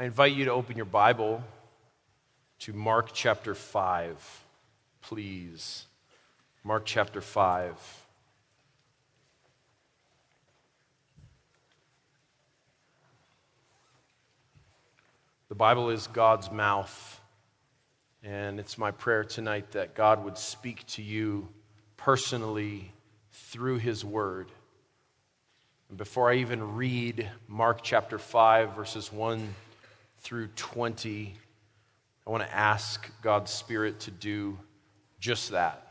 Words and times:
I 0.00 0.04
invite 0.04 0.32
you 0.32 0.46
to 0.46 0.52
open 0.52 0.78
your 0.78 0.86
Bible 0.86 1.44
to 2.60 2.72
Mark 2.72 3.10
chapter 3.12 3.54
5, 3.54 4.44
please. 5.02 5.84
Mark 6.64 6.86
chapter 6.86 7.20
5. 7.20 7.74
The 15.50 15.54
Bible 15.54 15.90
is 15.90 16.06
God's 16.06 16.50
mouth, 16.50 17.20
and 18.22 18.58
it's 18.58 18.78
my 18.78 18.92
prayer 18.92 19.24
tonight 19.24 19.72
that 19.72 19.94
God 19.94 20.24
would 20.24 20.38
speak 20.38 20.86
to 20.86 21.02
you 21.02 21.46
personally 21.98 22.90
through 23.32 23.76
His 23.76 24.02
Word. 24.02 24.50
And 25.90 25.98
before 25.98 26.30
I 26.30 26.36
even 26.36 26.76
read 26.76 27.28
Mark 27.46 27.80
chapter 27.82 28.18
5, 28.18 28.74
verses 28.74 29.12
1 29.12 29.46
through 30.20 30.48
20, 30.48 31.34
I 32.26 32.30
want 32.30 32.42
to 32.42 32.54
ask 32.54 33.10
God's 33.22 33.50
Spirit 33.50 34.00
to 34.00 34.10
do 34.10 34.58
just 35.18 35.50
that, 35.50 35.86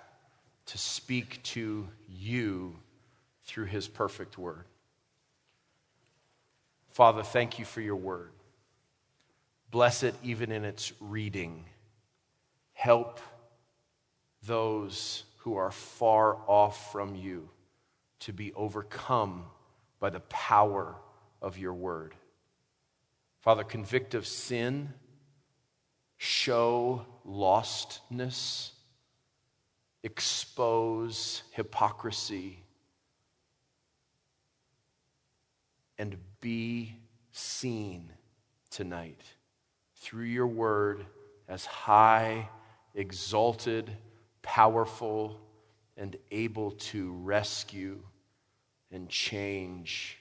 to 0.68 0.78
speak 0.78 1.42
to 1.44 1.88
you 2.08 2.76
through 3.46 3.66
His 3.66 3.88
perfect 3.88 4.38
Word. 4.38 4.66
Father, 6.92 7.24
thank 7.24 7.60
you 7.60 7.66
for 7.66 7.82
your 7.82 7.96
Word. 7.96 8.32
Bless 9.72 10.04
it 10.04 10.16
even 10.24 10.52
in 10.52 10.66
its 10.66 10.94
reading. 11.00 11.66
Help 12.74 13.20
those 14.44 15.24
who 15.40 15.56
are 15.56 15.72
far 15.72 16.38
off 16.48 16.92
from 16.92 17.16
you 17.16 17.50
to 18.20 18.34
be 18.34 18.54
overcome 18.54 19.46
by 20.00 20.10
the 20.10 20.20
power 20.22 20.96
of 21.42 21.58
your 21.58 21.74
word. 21.74 22.14
Father, 23.42 23.64
convict 23.64 24.14
of 24.14 24.28
sin, 24.28 24.94
show 26.18 27.06
lostness, 27.26 28.72
expose 30.04 31.44
hypocrisy, 31.52 32.64
and 35.98 36.18
be 36.42 36.96
seen 37.32 38.12
tonight 38.70 39.22
through 39.96 40.26
your 40.26 40.48
word 40.48 41.06
as 41.48 41.66
high, 41.66 42.50
exalted, 42.94 43.90
powerful, 44.42 45.40
and 45.98 46.16
able 46.32 46.72
to 46.72 47.14
rescue 47.14 48.00
and 48.92 49.10
change 49.10 50.19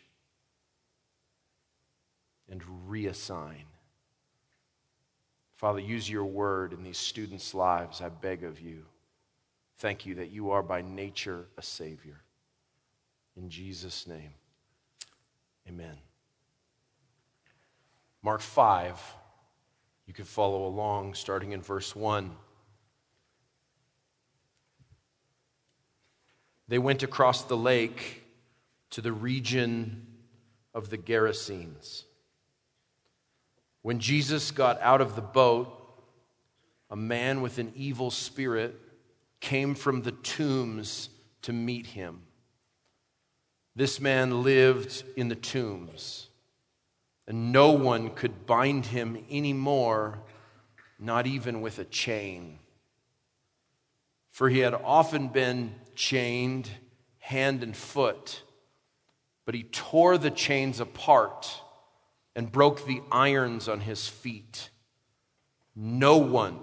and 2.50 2.62
reassign. 2.88 3.64
Father, 5.54 5.80
use 5.80 6.08
your 6.08 6.24
word 6.24 6.72
in 6.72 6.82
these 6.82 6.98
students' 6.98 7.52
lives, 7.52 8.00
I 8.00 8.08
beg 8.08 8.44
of 8.44 8.60
you. 8.60 8.84
Thank 9.78 10.06
you 10.06 10.14
that 10.16 10.30
you 10.30 10.50
are 10.50 10.62
by 10.62 10.82
nature 10.82 11.46
a 11.56 11.62
Savior. 11.62 12.20
In 13.36 13.48
Jesus' 13.50 14.06
name, 14.06 14.34
amen. 15.68 15.96
Mark 18.22 18.40
5, 18.40 19.00
you 20.06 20.14
can 20.14 20.24
follow 20.24 20.66
along 20.66 21.14
starting 21.14 21.52
in 21.52 21.62
verse 21.62 21.94
1. 21.94 22.30
They 26.66 26.78
went 26.78 27.02
across 27.02 27.44
the 27.44 27.56
lake 27.56 28.24
to 28.90 29.00
the 29.00 29.12
region 29.12 30.06
of 30.74 30.90
the 30.90 30.98
Gerasenes. 30.98 32.04
When 33.88 34.00
Jesus 34.00 34.50
got 34.50 34.78
out 34.82 35.00
of 35.00 35.16
the 35.16 35.22
boat, 35.22 35.74
a 36.90 36.94
man 36.94 37.40
with 37.40 37.56
an 37.56 37.72
evil 37.74 38.10
spirit 38.10 38.78
came 39.40 39.74
from 39.74 40.02
the 40.02 40.12
tombs 40.12 41.08
to 41.40 41.54
meet 41.54 41.86
him. 41.86 42.20
This 43.74 43.98
man 43.98 44.42
lived 44.42 45.04
in 45.16 45.28
the 45.28 45.34
tombs, 45.34 46.28
and 47.26 47.50
no 47.50 47.72
one 47.72 48.10
could 48.10 48.44
bind 48.44 48.84
him 48.84 49.24
anymore, 49.30 50.18
not 50.98 51.26
even 51.26 51.62
with 51.62 51.78
a 51.78 51.86
chain. 51.86 52.58
For 54.32 54.50
he 54.50 54.58
had 54.58 54.74
often 54.74 55.28
been 55.28 55.74
chained 55.94 56.68
hand 57.20 57.62
and 57.62 57.74
foot 57.74 58.42
but 59.48 59.54
he 59.54 59.62
tore 59.62 60.18
the 60.18 60.30
chains 60.30 60.78
apart 60.78 61.62
and 62.38 62.52
broke 62.52 62.86
the 62.86 63.02
irons 63.10 63.68
on 63.68 63.80
his 63.80 64.06
feet. 64.06 64.70
No 65.74 66.18
one 66.18 66.60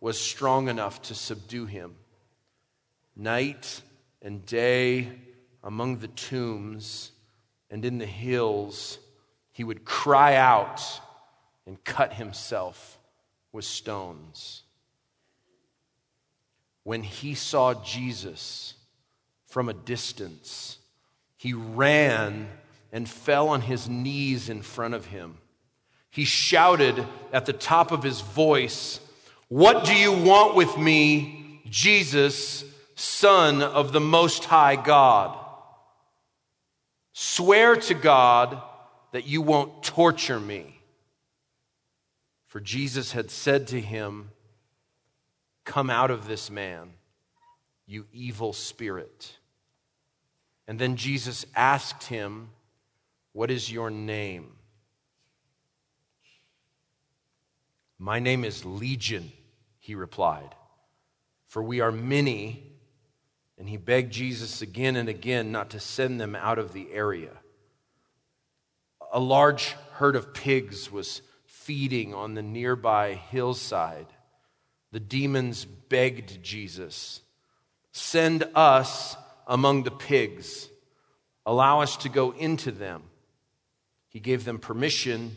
was 0.00 0.18
strong 0.18 0.66
enough 0.66 1.02
to 1.02 1.14
subdue 1.14 1.66
him. 1.66 1.96
Night 3.14 3.82
and 4.22 4.46
day 4.46 5.12
among 5.62 5.98
the 5.98 6.08
tombs 6.08 7.12
and 7.70 7.84
in 7.84 7.98
the 7.98 8.06
hills, 8.06 8.98
he 9.52 9.62
would 9.62 9.84
cry 9.84 10.36
out 10.36 10.80
and 11.66 11.84
cut 11.84 12.14
himself 12.14 12.98
with 13.52 13.66
stones. 13.66 14.62
When 16.82 17.02
he 17.02 17.34
saw 17.34 17.74
Jesus 17.84 18.72
from 19.44 19.68
a 19.68 19.74
distance, 19.74 20.78
he 21.36 21.52
ran 21.52 22.48
and 22.92 23.08
fell 23.08 23.48
on 23.48 23.62
his 23.62 23.88
knees 23.88 24.48
in 24.48 24.62
front 24.62 24.94
of 24.94 25.06
him. 25.06 25.38
He 26.10 26.24
shouted 26.24 27.06
at 27.32 27.46
the 27.46 27.52
top 27.52 27.92
of 27.92 28.02
his 28.02 28.20
voice, 28.20 29.00
What 29.48 29.84
do 29.84 29.94
you 29.94 30.12
want 30.12 30.56
with 30.56 30.76
me, 30.76 31.62
Jesus, 31.68 32.64
Son 32.96 33.62
of 33.62 33.92
the 33.92 34.00
Most 34.00 34.44
High 34.44 34.76
God? 34.76 35.38
Swear 37.12 37.76
to 37.76 37.94
God 37.94 38.60
that 39.12 39.26
you 39.26 39.42
won't 39.42 39.82
torture 39.82 40.40
me. 40.40 40.80
For 42.46 42.60
Jesus 42.60 43.12
had 43.12 43.30
said 43.30 43.68
to 43.68 43.80
him, 43.80 44.30
Come 45.64 45.90
out 45.90 46.10
of 46.10 46.26
this 46.26 46.50
man, 46.50 46.90
you 47.86 48.06
evil 48.12 48.52
spirit. 48.52 49.36
And 50.66 50.78
then 50.78 50.96
Jesus 50.96 51.46
asked 51.54 52.04
him, 52.04 52.50
What 53.32 53.50
is 53.50 53.70
your 53.70 53.90
name? 53.90 54.52
My 57.98 58.18
name 58.18 58.44
is 58.44 58.64
Legion, 58.64 59.30
he 59.78 59.94
replied, 59.94 60.54
for 61.46 61.62
we 61.62 61.80
are 61.80 61.92
many. 61.92 62.66
And 63.58 63.68
he 63.68 63.76
begged 63.76 64.10
Jesus 64.10 64.62
again 64.62 64.96
and 64.96 65.06
again 65.06 65.52
not 65.52 65.68
to 65.70 65.80
send 65.80 66.18
them 66.18 66.34
out 66.34 66.58
of 66.58 66.72
the 66.72 66.90
area. 66.92 67.32
A 69.12 69.20
large 69.20 69.76
herd 69.92 70.16
of 70.16 70.32
pigs 70.32 70.90
was 70.90 71.20
feeding 71.44 72.14
on 72.14 72.32
the 72.32 72.42
nearby 72.42 73.12
hillside. 73.12 74.06
The 74.92 75.00
demons 75.00 75.66
begged 75.66 76.42
Jesus, 76.42 77.20
Send 77.92 78.44
us 78.54 79.14
among 79.46 79.82
the 79.82 79.90
pigs. 79.90 80.70
Allow 81.44 81.82
us 81.82 81.98
to 81.98 82.08
go 82.08 82.30
into 82.30 82.70
them. 82.70 83.09
He 84.10 84.20
gave 84.20 84.44
them 84.44 84.58
permission, 84.58 85.36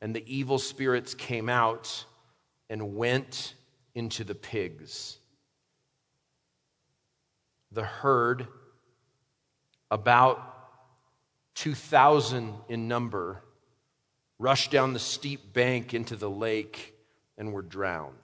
and 0.00 0.14
the 0.14 0.24
evil 0.26 0.58
spirits 0.58 1.14
came 1.14 1.48
out 1.48 2.04
and 2.68 2.96
went 2.96 3.54
into 3.94 4.24
the 4.24 4.34
pigs. 4.34 5.18
The 7.70 7.84
herd, 7.84 8.48
about 9.90 10.40
2,000 11.54 12.54
in 12.68 12.88
number, 12.88 13.42
rushed 14.38 14.70
down 14.70 14.94
the 14.94 14.98
steep 14.98 15.52
bank 15.52 15.94
into 15.94 16.16
the 16.16 16.30
lake 16.30 16.94
and 17.36 17.52
were 17.52 17.62
drowned. 17.62 18.14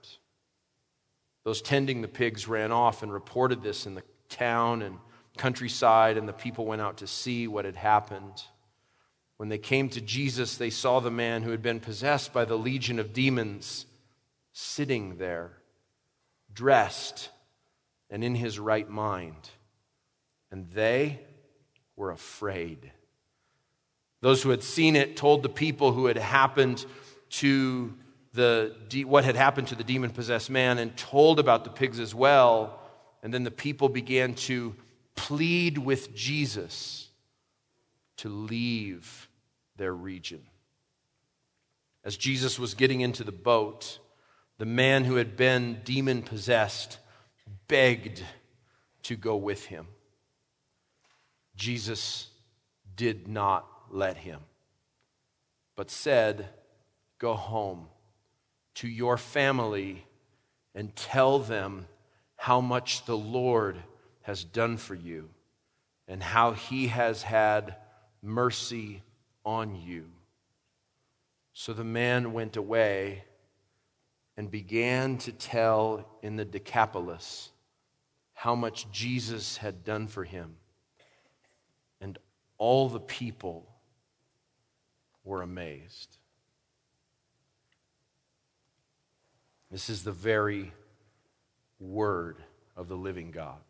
Those 1.44 1.60
tending 1.60 2.00
the 2.00 2.08
pigs 2.08 2.48
ran 2.48 2.72
off 2.72 3.02
and 3.02 3.12
reported 3.12 3.62
this 3.62 3.86
in 3.86 3.94
the 3.94 4.02
town 4.28 4.82
and 4.82 4.98
countryside, 5.36 6.16
and 6.16 6.26
the 6.26 6.32
people 6.32 6.64
went 6.64 6.82
out 6.82 6.98
to 6.98 7.06
see 7.06 7.46
what 7.46 7.64
had 7.64 7.76
happened. 7.76 8.44
When 9.40 9.48
they 9.48 9.56
came 9.56 9.88
to 9.88 10.02
Jesus, 10.02 10.58
they 10.58 10.68
saw 10.68 11.00
the 11.00 11.10
man 11.10 11.44
who 11.44 11.50
had 11.50 11.62
been 11.62 11.80
possessed 11.80 12.34
by 12.34 12.44
the 12.44 12.58
legion 12.58 12.98
of 12.98 13.14
demons 13.14 13.86
sitting 14.52 15.16
there, 15.16 15.52
dressed 16.52 17.30
and 18.10 18.22
in 18.22 18.34
his 18.34 18.58
right 18.58 18.86
mind. 18.86 19.48
And 20.50 20.68
they 20.72 21.20
were 21.96 22.10
afraid. 22.10 22.92
Those 24.20 24.42
who 24.42 24.50
had 24.50 24.62
seen 24.62 24.94
it 24.94 25.16
told 25.16 25.42
the 25.42 25.48
people 25.48 25.92
who 25.92 26.04
had 26.04 26.18
happened 26.18 26.84
to 27.30 27.94
the 28.34 28.74
what 29.06 29.24
had 29.24 29.36
happened 29.36 29.68
to 29.68 29.74
the 29.74 29.84
demon 29.84 30.10
possessed 30.10 30.50
man 30.50 30.76
and 30.76 30.94
told 30.98 31.40
about 31.40 31.64
the 31.64 31.70
pigs 31.70 31.98
as 31.98 32.14
well. 32.14 32.78
And 33.22 33.32
then 33.32 33.44
the 33.44 33.50
people 33.50 33.88
began 33.88 34.34
to 34.34 34.76
plead 35.14 35.78
with 35.78 36.14
Jesus 36.14 37.08
to 38.18 38.28
leave 38.28 39.28
their 39.80 39.94
region. 39.94 40.42
As 42.04 42.18
Jesus 42.18 42.58
was 42.58 42.74
getting 42.74 43.00
into 43.00 43.24
the 43.24 43.32
boat, 43.32 43.98
the 44.58 44.66
man 44.66 45.04
who 45.04 45.16
had 45.16 45.38
been 45.38 45.80
demon 45.84 46.20
possessed 46.20 46.98
begged 47.66 48.22
to 49.04 49.16
go 49.16 49.36
with 49.36 49.64
him. 49.64 49.86
Jesus 51.56 52.28
did 52.94 53.26
not 53.26 53.66
let 53.90 54.18
him, 54.18 54.40
but 55.76 55.90
said, 55.90 56.50
Go 57.18 57.32
home 57.32 57.86
to 58.74 58.86
your 58.86 59.16
family 59.16 60.04
and 60.74 60.94
tell 60.94 61.38
them 61.38 61.86
how 62.36 62.60
much 62.60 63.06
the 63.06 63.16
Lord 63.16 63.78
has 64.22 64.44
done 64.44 64.76
for 64.76 64.94
you 64.94 65.30
and 66.06 66.22
how 66.22 66.52
he 66.52 66.88
has 66.88 67.22
had 67.22 67.76
mercy 68.22 69.02
on 69.44 69.74
you. 69.74 70.06
So 71.52 71.72
the 71.72 71.84
man 71.84 72.32
went 72.32 72.56
away 72.56 73.24
and 74.36 74.50
began 74.50 75.18
to 75.18 75.32
tell 75.32 76.06
in 76.22 76.36
the 76.36 76.44
Decapolis 76.44 77.50
how 78.32 78.54
much 78.54 78.90
Jesus 78.90 79.58
had 79.58 79.84
done 79.84 80.06
for 80.06 80.24
him. 80.24 80.56
And 82.00 82.18
all 82.56 82.88
the 82.88 83.00
people 83.00 83.66
were 85.24 85.42
amazed. 85.42 86.16
This 89.70 89.90
is 89.90 90.02
the 90.02 90.12
very 90.12 90.72
word 91.78 92.38
of 92.76 92.88
the 92.88 92.96
living 92.96 93.30
God. 93.30 93.60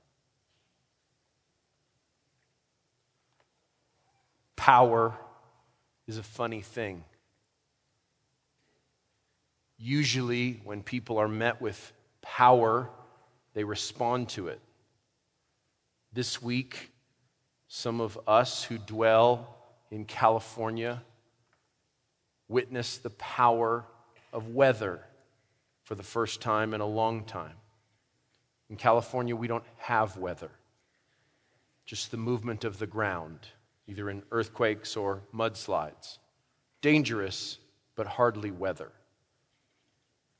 Power 4.57 5.19
is 6.11 6.19
a 6.19 6.23
funny 6.25 6.61
thing. 6.61 7.05
Usually, 9.79 10.61
when 10.65 10.83
people 10.83 11.19
are 11.19 11.29
met 11.29 11.62
with 11.62 11.93
power, 12.21 12.91
they 13.55 13.62
respond 13.62 14.29
to 14.31 14.49
it. 14.49 14.61
This 16.12 16.43
week, 16.43 16.91
some 17.69 18.01
of 18.01 18.19
us 18.27 18.65
who 18.65 18.77
dwell 18.77 19.57
in 19.93 20.05
California 20.05 21.01
witness 22.49 22.99
the 22.99 23.11
power 23.11 23.85
of 24.33 24.49
weather 24.49 25.05
for 25.85 25.95
the 25.95 26.03
first 26.03 26.41
time 26.41 26.75
in 26.75 26.81
a 26.81 26.87
long 26.87 27.23
time. 27.23 27.55
In 28.69 28.75
California, 28.75 29.37
we 29.37 29.47
don't 29.47 29.65
have 29.77 30.17
weather, 30.17 30.51
just 31.87 32.11
the 32.11 32.17
movement 32.17 32.65
of 32.65 32.81
the 32.81 32.89
ground, 32.89 33.39
either 33.87 34.09
in 34.11 34.23
earthquakes 34.31 34.97
or 34.97 35.23
mudslides. 35.35 36.19
Dangerous, 36.82 37.59
but 37.94 38.06
hardly 38.06 38.50
weather. 38.50 38.93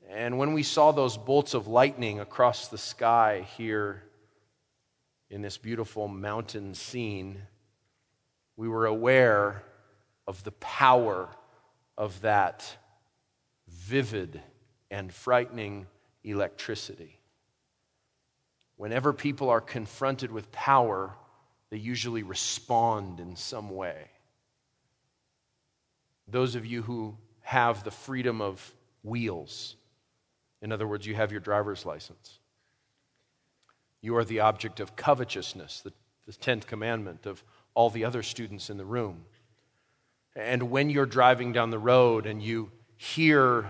And 0.09 0.37
when 0.37 0.53
we 0.53 0.63
saw 0.63 0.91
those 0.91 1.17
bolts 1.17 1.53
of 1.53 1.67
lightning 1.67 2.19
across 2.19 2.67
the 2.67 2.77
sky 2.77 3.47
here 3.57 4.03
in 5.29 5.41
this 5.41 5.57
beautiful 5.57 6.07
mountain 6.07 6.73
scene, 6.73 7.41
we 8.57 8.67
were 8.67 8.85
aware 8.85 9.63
of 10.27 10.43
the 10.43 10.51
power 10.53 11.29
of 11.97 12.21
that 12.21 12.77
vivid 13.67 14.41
and 14.89 15.13
frightening 15.13 15.87
electricity. 16.23 17.19
Whenever 18.75 19.13
people 19.13 19.49
are 19.49 19.61
confronted 19.61 20.31
with 20.31 20.51
power, 20.51 21.15
they 21.71 21.77
usually 21.77 22.21
respond 22.21 23.19
in 23.19 23.35
some 23.35 23.69
way. 23.69 23.95
Those 26.27 26.55
of 26.55 26.65
you 26.65 26.83
who 26.83 27.17
have 27.41 27.83
the 27.83 27.91
freedom 27.91 28.41
of 28.41 28.73
wheels, 29.03 29.75
in 30.61 30.71
other 30.71 30.87
words, 30.87 31.07
you 31.07 31.15
have 31.15 31.31
your 31.31 31.41
driver's 31.41 31.85
license. 31.85 32.39
You 34.01 34.17
are 34.17 34.25
the 34.25 34.41
object 34.41 34.79
of 34.79 34.95
covetousness, 34.95 35.81
the, 35.81 35.93
the 36.25 36.33
10th 36.33 36.67
commandment 36.67 37.25
of 37.25 37.43
all 37.73 37.89
the 37.89 38.05
other 38.05 38.21
students 38.21 38.69
in 38.69 38.77
the 38.77 38.85
room. 38.85 39.25
And 40.35 40.63
when 40.71 40.89
you're 40.89 41.05
driving 41.05 41.53
down 41.53 41.69
the 41.69 41.79
road 41.79 42.25
and 42.25 42.43
you 42.43 42.71
hear 42.97 43.69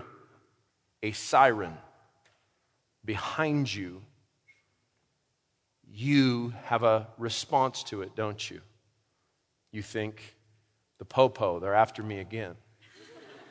a 1.02 1.12
siren 1.12 1.76
behind 3.04 3.72
you, 3.72 4.02
you 5.94 6.54
have 6.64 6.82
a 6.82 7.06
response 7.18 7.82
to 7.84 8.02
it, 8.02 8.16
don't 8.16 8.50
you? 8.50 8.60
You 9.72 9.82
think, 9.82 10.36
the 10.98 11.04
popo, 11.04 11.60
they're 11.60 11.74
after 11.74 12.02
me 12.02 12.18
again. 12.18 12.54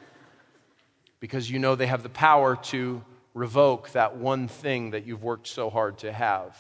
because 1.20 1.50
you 1.50 1.60
know 1.60 1.76
they 1.76 1.88
have 1.88 2.04
the 2.04 2.10
power 2.10 2.56
to 2.56 3.04
revoke 3.34 3.92
that 3.92 4.18
one 4.18 4.48
thing 4.48 4.92
that 4.92 5.06
you've 5.06 5.24
worked 5.24 5.48
so 5.48 5.70
hard 5.70 6.00
to 6.00 6.12
have 6.12 6.58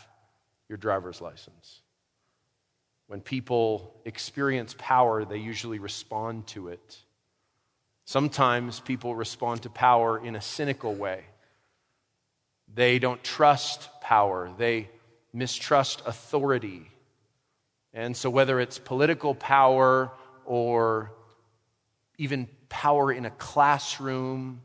your 0.69 0.77
driver's 0.77 1.19
license. 1.19 1.81
When 3.07 3.19
people 3.19 3.93
experience 4.05 4.75
power, 4.77 5.25
they 5.25 5.37
usually 5.37 5.79
respond 5.79 6.47
to 6.47 6.69
it. 6.69 6.97
Sometimes 8.05 8.79
people 8.79 9.15
respond 9.15 9.63
to 9.63 9.69
power 9.69 10.23
in 10.23 10.35
a 10.35 10.41
cynical 10.41 10.93
way. 10.93 11.23
They 12.73 12.99
don't 12.99 13.21
trust 13.23 13.89
power, 14.01 14.51
they 14.57 14.89
mistrust 15.33 16.01
authority. 16.05 16.89
And 17.93 18.15
so, 18.15 18.29
whether 18.29 18.59
it's 18.59 18.79
political 18.79 19.35
power 19.35 20.11
or 20.45 21.11
even 22.17 22.47
power 22.69 23.11
in 23.11 23.25
a 23.25 23.31
classroom, 23.31 24.61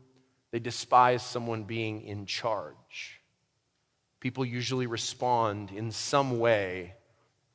they 0.51 0.59
despise 0.59 1.23
someone 1.23 1.63
being 1.63 2.03
in 2.03 2.25
charge. 2.25 3.21
People 4.19 4.45
usually 4.45 4.87
respond 4.87 5.71
in 5.71 5.91
some 5.91 6.39
way 6.39 6.93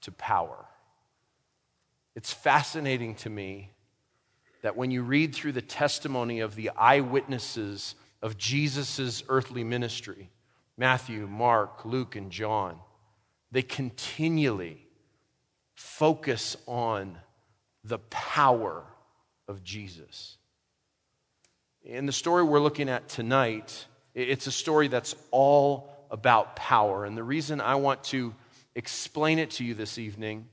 to 0.02 0.12
power. 0.12 0.66
It's 2.14 2.32
fascinating 2.32 3.14
to 3.16 3.30
me 3.30 3.70
that 4.62 4.76
when 4.76 4.90
you 4.90 5.02
read 5.02 5.34
through 5.34 5.52
the 5.52 5.62
testimony 5.62 6.40
of 6.40 6.54
the 6.54 6.70
eyewitnesses 6.70 7.94
of 8.20 8.36
Jesus' 8.38 9.22
earthly 9.28 9.64
ministry 9.64 10.30
Matthew, 10.78 11.26
Mark, 11.26 11.84
Luke, 11.84 12.16
and 12.16 12.30
John 12.30 12.78
they 13.52 13.62
continually 13.62 14.78
focus 15.74 16.56
on 16.66 17.18
the 17.84 17.98
power 17.98 18.82
of 19.46 19.62
Jesus. 19.62 20.38
In 21.84 22.06
the 22.06 22.12
story 22.12 22.42
we're 22.42 22.60
looking 22.60 22.88
at 22.88 23.08
tonight, 23.08 23.86
it's 24.14 24.46
a 24.46 24.52
story 24.52 24.88
that's 24.88 25.14
all 25.30 25.90
about 26.10 26.56
power. 26.56 27.04
And 27.04 27.16
the 27.16 27.22
reason 27.22 27.60
I 27.60 27.74
want 27.74 28.02
to 28.04 28.34
explain 28.74 29.38
it 29.38 29.50
to 29.52 29.64
you 29.64 29.74
this 29.74 29.98
evening 29.98 30.46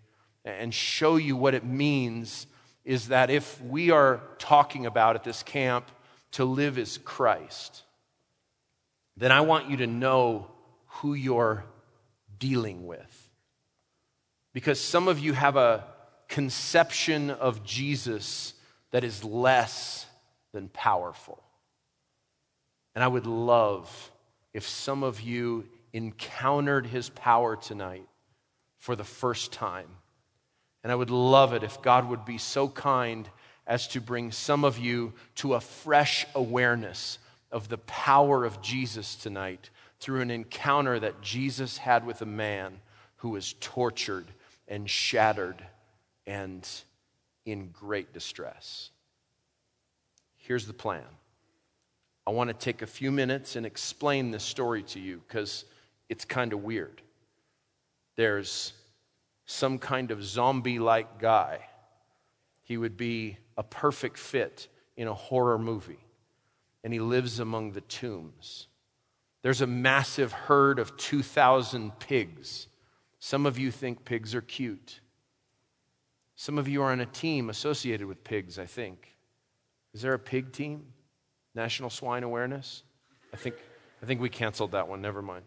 and 0.44 0.74
show 0.74 1.16
you 1.16 1.38
what 1.38 1.54
it 1.54 1.64
means 1.64 2.48
is 2.84 3.10
that 3.10 3.30
if 3.30 3.62
we 3.62 3.92
are 3.92 4.22
talking 4.40 4.86
about 4.86 5.16
at 5.16 5.24
this 5.24 5.44
camp 5.44 5.90
to 6.32 6.44
live 6.44 6.78
as 6.78 6.98
Christ, 6.98 7.84
then 9.16 9.32
I 9.32 9.42
want 9.42 9.70
you 9.70 9.78
to 9.78 9.88
know 9.88 10.48
who 10.88 11.14
you're 11.14 11.64
dealing 12.40 12.88
with. 12.88 13.30
Because 14.54 14.80
some 14.80 15.08
of 15.08 15.20
you 15.20 15.34
have 15.34 15.56
a 15.56 15.86
conception 16.28 17.30
of 17.30 17.64
Jesus 17.64 18.54
that 18.92 19.04
is 19.04 19.24
less 19.24 20.06
than 20.54 20.70
powerful. 20.70 21.44
And 22.96 23.04
I 23.04 23.08
would 23.08 23.28
love 23.28 24.12
if 24.54 24.68
some 24.68 25.04
of 25.04 25.22
you 25.22 25.66
encountered 25.94 26.88
his 26.88 27.10
power 27.10 27.56
tonight 27.56 28.08
for 28.78 28.96
the 28.96 29.04
first 29.04 29.52
time. 29.52 29.88
And 30.84 30.92
I 30.92 30.96
would 30.96 31.12
love 31.12 31.54
it 31.54 31.64
if 31.64 31.82
God 31.82 32.10
would 32.10 32.26
be 32.26 32.38
so 32.38 32.68
kind 32.68 33.30
as 33.68 33.88
to 33.90 34.02
bring 34.02 34.32
some 34.32 34.64
of 34.64 34.80
you 34.80 35.14
to 35.36 35.54
a 35.54 35.60
fresh 35.60 36.26
awareness 36.34 37.20
of 37.52 37.70
the 37.70 37.78
power 37.80 38.46
of 38.46 38.62
Jesus 38.62 39.16
tonight 39.16 39.70
through 40.00 40.22
an 40.22 40.32
encounter 40.32 41.00
that 41.00 41.22
Jesus 41.22 41.78
had 41.78 42.06
with 42.06 42.22
a 42.22 42.26
man 42.26 42.80
who 43.18 43.30
was 43.30 43.54
tortured 43.60 44.28
and 44.68 44.90
shattered 44.90 45.66
and 46.26 46.68
in 47.46 47.70
great 47.70 48.14
distress. 48.14 48.92
Here's 50.38 50.66
the 50.66 50.74
plan 50.74 51.06
I 52.26 52.32
want 52.32 52.50
to 52.50 52.54
take 52.54 52.82
a 52.82 52.88
few 52.88 53.12
minutes 53.12 53.56
and 53.56 53.66
explain 53.66 54.32
this 54.32 54.44
story 54.44 54.84
to 54.84 55.00
you 55.00 55.22
because 55.28 55.66
it's 56.08 56.26
kind 56.26 56.54
of 56.54 56.64
weird. 56.64 57.02
There's 58.16 58.74
some 59.46 59.80
kind 59.80 60.12
of 60.12 60.24
zombie 60.24 60.80
like 60.80 61.20
guy. 61.20 61.60
He 62.62 62.78
would 62.78 62.98
be 62.98 63.38
a 63.58 63.64
perfect 63.64 64.18
fit 64.18 64.68
in 64.96 65.08
a 65.08 65.14
horror 65.14 65.58
movie, 65.58 66.06
and 66.84 66.94
he 66.94 67.00
lives 67.00 67.40
among 67.40 67.72
the 67.72 67.82
tombs. 67.82 68.68
There's 69.42 69.62
a 69.62 69.68
massive 69.68 70.32
herd 70.32 70.80
of 70.80 70.98
2,000 70.98 71.98
pigs. 72.00 72.68
Some 73.20 73.46
of 73.46 73.58
you 73.58 73.72
think 73.72 74.06
pigs 74.06 74.36
are 74.36 74.42
cute. 74.42 75.00
Some 76.36 76.58
of 76.58 76.68
you 76.68 76.82
are 76.82 76.92
on 76.92 77.00
a 77.00 77.06
team 77.06 77.50
associated 77.50 78.08
with 78.08 78.24
pigs, 78.24 78.60
I 78.60 78.66
think. 78.66 79.16
Is 79.94 80.02
there 80.02 80.14
a 80.14 80.20
pig 80.20 80.52
team? 80.52 80.86
National 81.56 81.90
Swine 81.90 82.24
Awareness? 82.24 82.84
I 83.34 83.38
think, 83.38 83.56
I 84.02 84.06
think 84.06 84.22
we 84.22 84.30
canceled 84.30 84.72
that 84.72 84.88
one. 84.88 85.02
Never 85.02 85.22
mind. 85.22 85.46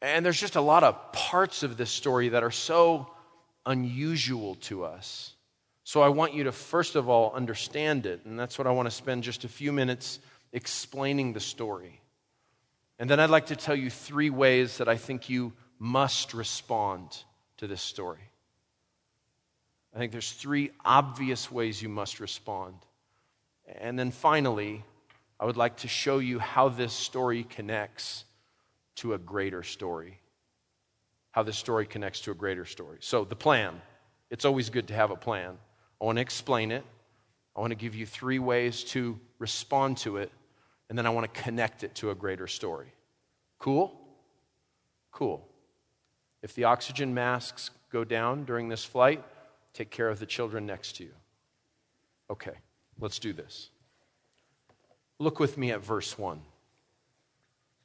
And 0.00 0.24
there's 0.24 0.40
just 0.40 0.56
a 0.56 0.60
lot 0.60 0.84
of 0.84 1.12
parts 1.12 1.62
of 1.62 1.76
this 1.76 1.90
story 1.90 2.30
that 2.30 2.42
are 2.42 2.50
so 2.50 3.10
unusual 3.66 4.54
to 4.56 4.84
us. 4.84 5.34
So 5.84 6.02
I 6.02 6.08
want 6.08 6.34
you 6.34 6.44
to, 6.44 6.52
first 6.52 6.96
of 6.96 7.08
all, 7.08 7.32
understand 7.34 8.06
it. 8.06 8.24
And 8.24 8.38
that's 8.38 8.58
what 8.58 8.66
I 8.66 8.70
want 8.70 8.86
to 8.86 8.94
spend 8.94 9.24
just 9.24 9.44
a 9.44 9.48
few 9.48 9.72
minutes 9.72 10.20
explaining 10.52 11.32
the 11.32 11.40
story. 11.40 12.00
And 12.98 13.08
then 13.08 13.20
I'd 13.20 13.30
like 13.30 13.46
to 13.46 13.56
tell 13.56 13.76
you 13.76 13.90
three 13.90 14.30
ways 14.30 14.78
that 14.78 14.88
I 14.88 14.96
think 14.96 15.28
you 15.28 15.52
must 15.78 16.34
respond 16.34 17.16
to 17.58 17.66
this 17.66 17.82
story. 17.82 18.30
I 19.94 19.98
think 19.98 20.12
there's 20.12 20.32
three 20.32 20.70
obvious 20.84 21.50
ways 21.50 21.80
you 21.80 21.88
must 21.88 22.20
respond. 22.20 22.74
And 23.66 23.98
then 23.98 24.10
finally, 24.10 24.84
I 25.40 25.44
would 25.44 25.56
like 25.56 25.78
to 25.78 25.88
show 25.88 26.18
you 26.18 26.38
how 26.38 26.68
this 26.68 26.92
story 26.92 27.44
connects 27.44 28.24
to 28.96 29.14
a 29.14 29.18
greater 29.18 29.62
story. 29.62 30.18
How 31.30 31.42
this 31.42 31.56
story 31.56 31.86
connects 31.86 32.20
to 32.22 32.32
a 32.32 32.34
greater 32.34 32.64
story. 32.64 32.98
So, 33.00 33.24
the 33.24 33.36
plan. 33.36 33.80
It's 34.30 34.44
always 34.44 34.68
good 34.68 34.88
to 34.88 34.94
have 34.94 35.10
a 35.10 35.16
plan. 35.16 35.56
I 36.00 36.04
want 36.04 36.16
to 36.16 36.22
explain 36.22 36.70
it. 36.70 36.84
I 37.56 37.60
want 37.60 37.70
to 37.70 37.76
give 37.76 37.94
you 37.94 38.04
three 38.04 38.38
ways 38.38 38.84
to 38.84 39.18
respond 39.38 39.96
to 39.98 40.18
it. 40.18 40.30
And 40.88 40.96
then 40.96 41.06
I 41.06 41.10
want 41.10 41.32
to 41.32 41.42
connect 41.42 41.84
it 41.84 41.94
to 41.96 42.10
a 42.10 42.14
greater 42.14 42.46
story. 42.46 42.92
Cool? 43.58 43.98
Cool. 45.12 45.46
If 46.42 46.54
the 46.54 46.64
oxygen 46.64 47.12
masks 47.14 47.70
go 47.90 48.04
down 48.04 48.44
during 48.44 48.68
this 48.68 48.84
flight, 48.84 49.24
take 49.72 49.90
care 49.90 50.08
of 50.08 50.18
the 50.18 50.26
children 50.26 50.66
next 50.66 50.96
to 50.96 51.04
you. 51.04 51.12
Okay, 52.30 52.54
let's 53.00 53.18
do 53.18 53.32
this. 53.32 53.70
Look 55.18 55.40
with 55.40 55.58
me 55.58 55.72
at 55.72 55.84
verse 55.84 56.16
1. 56.16 56.40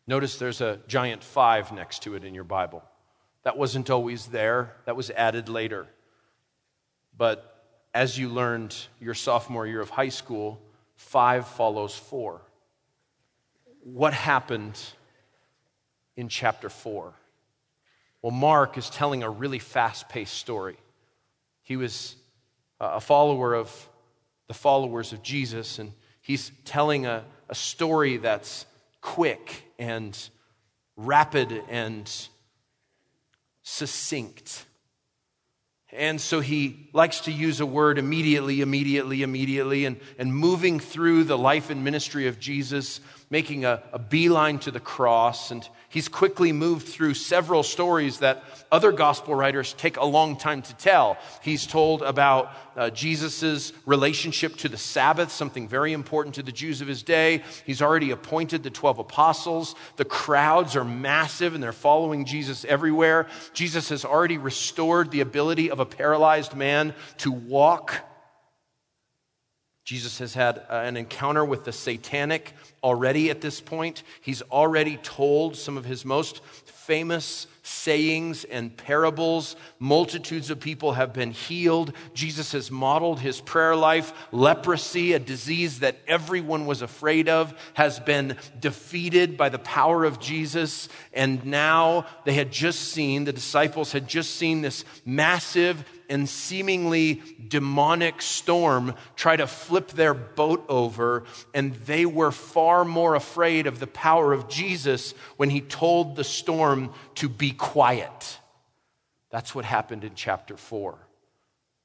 Notice 0.06 0.38
there's 0.38 0.62
a 0.62 0.80
giant 0.88 1.24
five 1.24 1.72
next 1.72 2.04
to 2.04 2.16
it 2.16 2.24
in 2.24 2.36
your 2.36 2.44
Bible. 2.44 2.84
That 3.44 3.58
wasn't 3.58 3.90
always 3.90 4.28
there, 4.28 4.76
that 4.86 4.96
was 4.96 5.10
added 5.12 5.50
later. 5.50 5.88
But 7.18 7.50
as 7.94 8.18
you 8.18 8.30
learned 8.30 8.76
your 9.00 9.14
sophomore 9.14 9.66
year 9.66 9.82
of 9.82 9.90
high 9.90 10.10
school, 10.10 10.62
five 10.96 11.48
follows 11.48 11.96
four. 11.96 12.42
What 13.84 14.14
happened 14.14 14.80
in 16.16 16.30
chapter 16.30 16.70
4? 16.70 17.14
Well, 18.22 18.32
Mark 18.32 18.78
is 18.78 18.90
telling 18.90 19.24
a 19.24 19.30
really 19.30 19.60
fast 19.60 20.08
paced 20.08 20.36
story. 20.36 20.78
He 21.64 21.76
was 21.76 22.16
uh, 22.80 22.92
a 22.94 23.02
follower 23.02 23.54
of 23.54 23.90
the 24.48 24.54
followers 24.54 25.12
of 25.12 25.22
Jesus, 25.22 25.80
and 25.80 25.92
he's 26.22 26.54
telling 26.64 27.06
a, 27.06 27.26
a 27.50 27.56
story 27.56 28.16
that's 28.16 28.66
quick 29.02 29.66
and 29.78 30.18
rapid 30.96 31.62
and 31.68 32.10
succinct. 33.64 34.66
And 35.92 36.20
so 36.20 36.40
he 36.40 36.90
likes 36.92 37.22
to 37.22 37.32
use 37.32 37.60
a 37.60 37.66
word 37.66 38.00
immediately, 38.00 38.62
immediately, 38.62 39.22
immediately, 39.22 39.86
and, 39.86 40.00
and 40.18 40.34
moving 40.34 40.80
through 40.80 41.26
the 41.26 41.38
life 41.38 41.70
and 41.70 41.84
ministry 41.84 42.28
of 42.28 42.40
Jesus, 42.40 43.00
making 43.34 43.66
a, 43.66 43.82
a 43.92 43.98
beeline 43.98 44.60
to 44.60 44.70
the 44.70 44.80
cross. 44.80 45.50
And 45.50 45.68
he's 45.90 46.08
quickly 46.08 46.52
moved 46.52 46.88
through 46.88 47.16
several 47.16 47.64
stories 47.64 48.20
that 48.20 48.44
other 48.72 48.92
gospel 48.92 49.34
writers 49.34 49.74
take 49.74 49.98
a 49.98 50.06
long 50.06 50.38
time 50.38 50.62
to 50.62 50.76
tell. 50.76 51.18
He's 51.42 51.66
told 51.66 52.04
about 52.04 52.52
uh, 52.76 52.92
Jesus' 52.92 53.74
relationship 53.88 54.56
to 54.58 54.70
the 54.70 54.78
Sabbath, 54.78 55.32
something 55.32 55.68
very 55.68 55.94
important 55.94 56.36
to 56.36 56.44
the 56.44 56.52
Jews 56.52 56.80
of 56.80 56.88
his 56.88 57.02
day. 57.02 57.42
He's 57.66 57.82
already 57.82 58.12
appointed 58.12 58.62
the 58.62 58.70
12 58.70 59.00
apostles. 59.00 59.74
The 59.96 60.06
crowds 60.06 60.76
are 60.76 60.86
massive 60.86 61.56
and 61.56 61.64
they're 61.64 61.74
following 61.74 62.26
Jesus 62.26 62.66
everywhere. 62.66 63.26
Jesus 63.54 63.90
has 63.90 64.06
already 64.06 64.38
restored 64.38 65.10
the 65.10 65.22
ability 65.22 65.72
of 65.72 65.80
a 65.80 65.88
paralyzed 65.88 66.56
man 66.56 66.94
to 67.18 67.32
walk. 67.32 67.96
Jesus 69.84 70.20
has 70.20 70.34
had 70.34 70.60
uh, 70.70 70.76
an 70.76 70.96
encounter 70.96 71.44
with 71.44 71.66
the 71.66 71.74
satanic 71.74 72.54
already 72.82 73.30
at 73.30 73.42
this 73.42 73.60
point. 73.60 74.04
He's 74.22 74.42
already 74.44 74.98
told 74.98 75.58
some 75.58 75.78
of 75.78 75.84
his 75.84 76.06
most 76.06 76.42
famous 76.44 77.48
sayings 77.64 78.44
and 78.44 78.76
parables. 78.76 79.56
Multitudes 79.80 80.50
of 80.50 80.60
people 80.60 80.94
have 80.94 81.14
been 81.14 81.32
healed. 81.32 81.94
Jesus 82.14 82.52
has 82.52 82.70
modeled 82.70 83.20
his 83.20 83.42
prayer 83.42 83.76
life. 83.76 84.14
Leprosy, 84.32 85.14
a 85.14 85.20
disease 85.20 85.80
that 85.80 85.98
everyone 86.08 86.66
was 86.66 86.82
afraid 86.82 87.30
of, 87.30 87.54
has 87.74 88.00
been 88.00 88.38
defeated 88.60 89.38
by 89.38 89.50
the 89.50 89.60
power 89.60 90.04
of 90.04 90.20
Jesus. 90.20 90.90
And 91.14 91.46
now 91.46 92.06
they 92.26 92.34
had 92.34 92.52
just 92.52 92.80
seen, 92.90 93.24
the 93.24 93.34
disciples 93.34 93.94
had 93.94 94.08
just 94.08 94.36
seen 94.36 94.62
this 94.62 94.84
massive 95.06 95.86
and 96.14 96.30
seemingly 96.30 97.24
demonic 97.48 98.22
storm 98.22 98.94
try 99.16 99.36
to 99.36 99.48
flip 99.48 99.90
their 99.90 100.14
boat 100.14 100.64
over, 100.70 101.24
and 101.56 101.74
they 101.88 102.06
were 102.06 102.32
far 102.32 102.86
more 102.86 103.16
afraid 103.16 103.66
of 103.66 103.80
the 103.80 103.88
power 103.88 104.32
of 104.32 104.48
Jesus 104.48 105.16
when 105.38 105.50
he 105.50 105.60
told 105.60 106.16
the 106.16 106.24
storm 106.24 106.94
to 107.16 107.28
be 107.28 107.50
quiet. 107.50 108.38
That's 109.32 109.56
what 109.56 109.66
happened 109.66 110.04
in 110.04 110.14
chapter 110.14 110.56
4. 110.56 110.96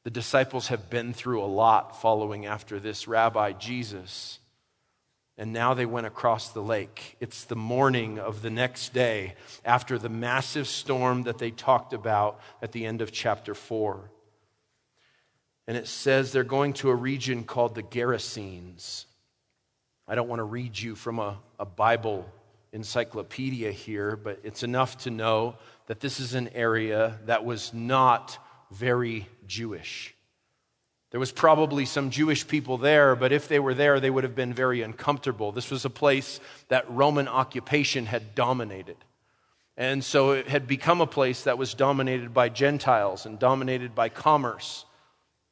The 0.04 0.10
disciples 0.10 0.68
have 0.68 0.90
been 0.90 1.14
through 1.14 1.42
a 1.42 1.46
lot 1.46 2.00
following 2.00 2.44
after 2.44 2.78
this 2.78 3.08
rabbi 3.08 3.52
Jesus. 3.52 4.40
And 5.38 5.54
now 5.54 5.72
they 5.72 5.86
went 5.86 6.06
across 6.06 6.50
the 6.50 6.60
lake. 6.60 7.16
It's 7.18 7.44
the 7.44 7.56
morning 7.56 8.18
of 8.18 8.42
the 8.42 8.50
next 8.50 8.92
day 8.92 9.36
after 9.64 9.96
the 9.96 10.10
massive 10.10 10.66
storm 10.66 11.22
that 11.22 11.38
they 11.38 11.50
talked 11.50 11.94
about 11.94 12.40
at 12.60 12.72
the 12.72 12.84
end 12.84 13.00
of 13.00 13.10
chapter 13.10 13.54
4. 13.54 14.10
And 15.68 15.76
it 15.76 15.86
says 15.86 16.32
they're 16.32 16.44
going 16.44 16.72
to 16.74 16.88
a 16.88 16.94
region 16.94 17.44
called 17.44 17.74
the 17.74 17.82
Gerasenes. 17.82 19.04
I 20.08 20.14
don't 20.14 20.26
want 20.26 20.40
to 20.40 20.44
read 20.44 20.78
you 20.78 20.94
from 20.94 21.18
a, 21.18 21.36
a 21.60 21.66
Bible 21.66 22.26
encyclopedia 22.72 23.70
here, 23.70 24.16
but 24.16 24.40
it's 24.42 24.62
enough 24.62 24.96
to 24.98 25.10
know 25.10 25.56
that 25.86 26.00
this 26.00 26.20
is 26.20 26.32
an 26.32 26.48
area 26.54 27.18
that 27.26 27.44
was 27.44 27.74
not 27.74 28.38
very 28.70 29.28
Jewish. 29.46 30.14
There 31.10 31.20
was 31.20 31.32
probably 31.32 31.84
some 31.84 32.08
Jewish 32.08 32.48
people 32.48 32.78
there, 32.78 33.14
but 33.14 33.30
if 33.30 33.46
they 33.46 33.58
were 33.58 33.74
there, 33.74 34.00
they 34.00 34.10
would 34.10 34.24
have 34.24 34.34
been 34.34 34.54
very 34.54 34.80
uncomfortable. 34.80 35.52
This 35.52 35.70
was 35.70 35.84
a 35.84 35.90
place 35.90 36.40
that 36.68 36.90
Roman 36.90 37.28
occupation 37.28 38.06
had 38.06 38.34
dominated. 38.34 38.96
And 39.76 40.02
so 40.02 40.32
it 40.32 40.48
had 40.48 40.66
become 40.66 41.02
a 41.02 41.06
place 41.06 41.44
that 41.44 41.58
was 41.58 41.74
dominated 41.74 42.32
by 42.32 42.48
Gentiles 42.48 43.26
and 43.26 43.38
dominated 43.38 43.94
by 43.94 44.08
commerce. 44.08 44.86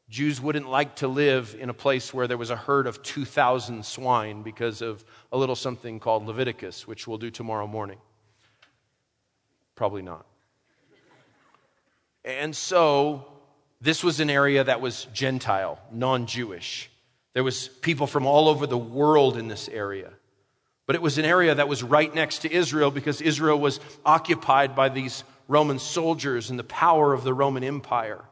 Jews 0.08 0.40
wouldn't 0.40 0.68
like 0.68 0.96
to 0.96 1.08
live 1.08 1.56
in 1.58 1.68
a 1.68 1.74
place 1.74 2.14
where 2.14 2.28
there 2.28 2.38
was 2.38 2.50
a 2.50 2.56
herd 2.56 2.86
of 2.86 3.02
2,000 3.02 3.84
swine 3.84 4.42
because 4.42 4.80
of 4.80 5.04
a 5.32 5.36
little 5.36 5.56
something 5.56 5.98
called 5.98 6.26
Leviticus, 6.26 6.86
which 6.86 7.08
we'll 7.08 7.18
do 7.18 7.30
tomorrow 7.30 7.66
morning. 7.66 7.98
Probably 9.74 10.02
not. 10.02 10.24
And 12.24 12.54
so 12.54 13.26
this 13.80 14.04
was 14.04 14.20
an 14.20 14.30
area 14.30 14.62
that 14.64 14.80
was 14.80 15.06
Gentile, 15.12 15.80
non 15.90 16.26
Jewish. 16.26 16.90
There 17.34 17.44
was 17.44 17.68
people 17.68 18.06
from 18.06 18.26
all 18.26 18.48
over 18.48 18.66
the 18.66 18.78
world 18.78 19.36
in 19.36 19.48
this 19.48 19.68
area. 19.68 20.12
But 20.86 20.94
it 20.94 21.02
was 21.02 21.18
an 21.18 21.24
area 21.24 21.54
that 21.54 21.68
was 21.68 21.82
right 21.82 22.14
next 22.14 22.38
to 22.38 22.52
Israel 22.52 22.92
because 22.92 23.20
Israel 23.20 23.58
was 23.58 23.80
occupied 24.04 24.76
by 24.76 24.88
these 24.88 25.24
Roman 25.48 25.80
soldiers 25.80 26.48
and 26.48 26.58
the 26.58 26.64
power 26.64 27.12
of 27.12 27.24
the 27.24 27.34
Roman 27.34 27.64
Empire. 27.64 28.24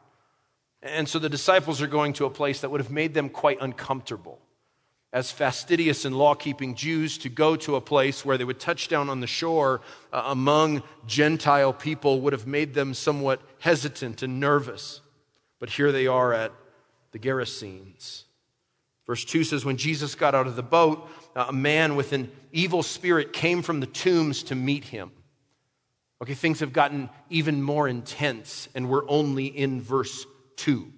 And 0.85 1.09
so 1.09 1.17
the 1.17 1.29
disciples 1.29 1.81
are 1.81 1.87
going 1.87 2.13
to 2.13 2.25
a 2.25 2.29
place 2.29 2.61
that 2.61 2.69
would 2.69 2.79
have 2.79 2.91
made 2.91 3.15
them 3.15 3.27
quite 3.27 3.57
uncomfortable. 3.59 4.39
As 5.11 5.31
fastidious 5.31 6.05
and 6.05 6.15
law 6.15 6.35
keeping 6.35 6.75
Jews, 6.75 7.17
to 7.19 7.29
go 7.29 7.55
to 7.55 7.75
a 7.75 7.81
place 7.81 8.23
where 8.23 8.37
they 8.37 8.43
would 8.43 8.59
touch 8.59 8.87
down 8.87 9.09
on 9.09 9.19
the 9.19 9.27
shore 9.27 9.81
uh, 10.13 10.23
among 10.27 10.83
Gentile 11.07 11.73
people 11.73 12.21
would 12.21 12.33
have 12.33 12.45
made 12.45 12.75
them 12.75 12.93
somewhat 12.93 13.41
hesitant 13.59 14.21
and 14.21 14.39
nervous. 14.39 15.01
But 15.59 15.71
here 15.71 15.91
they 15.91 16.05
are 16.05 16.33
at 16.33 16.51
the 17.11 17.19
Gerasenes. 17.19 18.25
Verse 19.07 19.25
2 19.25 19.43
says, 19.43 19.65
When 19.65 19.77
Jesus 19.77 20.13
got 20.13 20.35
out 20.35 20.45
of 20.45 20.55
the 20.55 20.63
boat, 20.63 21.09
a 21.35 21.53
man 21.53 21.95
with 21.95 22.13
an 22.13 22.31
evil 22.51 22.83
spirit 22.83 23.33
came 23.33 23.63
from 23.63 23.79
the 23.79 23.87
tombs 23.87 24.43
to 24.43 24.55
meet 24.55 24.85
him. 24.85 25.11
Okay, 26.21 26.35
things 26.35 26.59
have 26.59 26.73
gotten 26.73 27.09
even 27.31 27.63
more 27.63 27.87
intense, 27.87 28.69
and 28.75 28.87
we're 28.87 29.09
only 29.09 29.45
in 29.47 29.81
verse 29.81 30.25
2. 30.57 30.91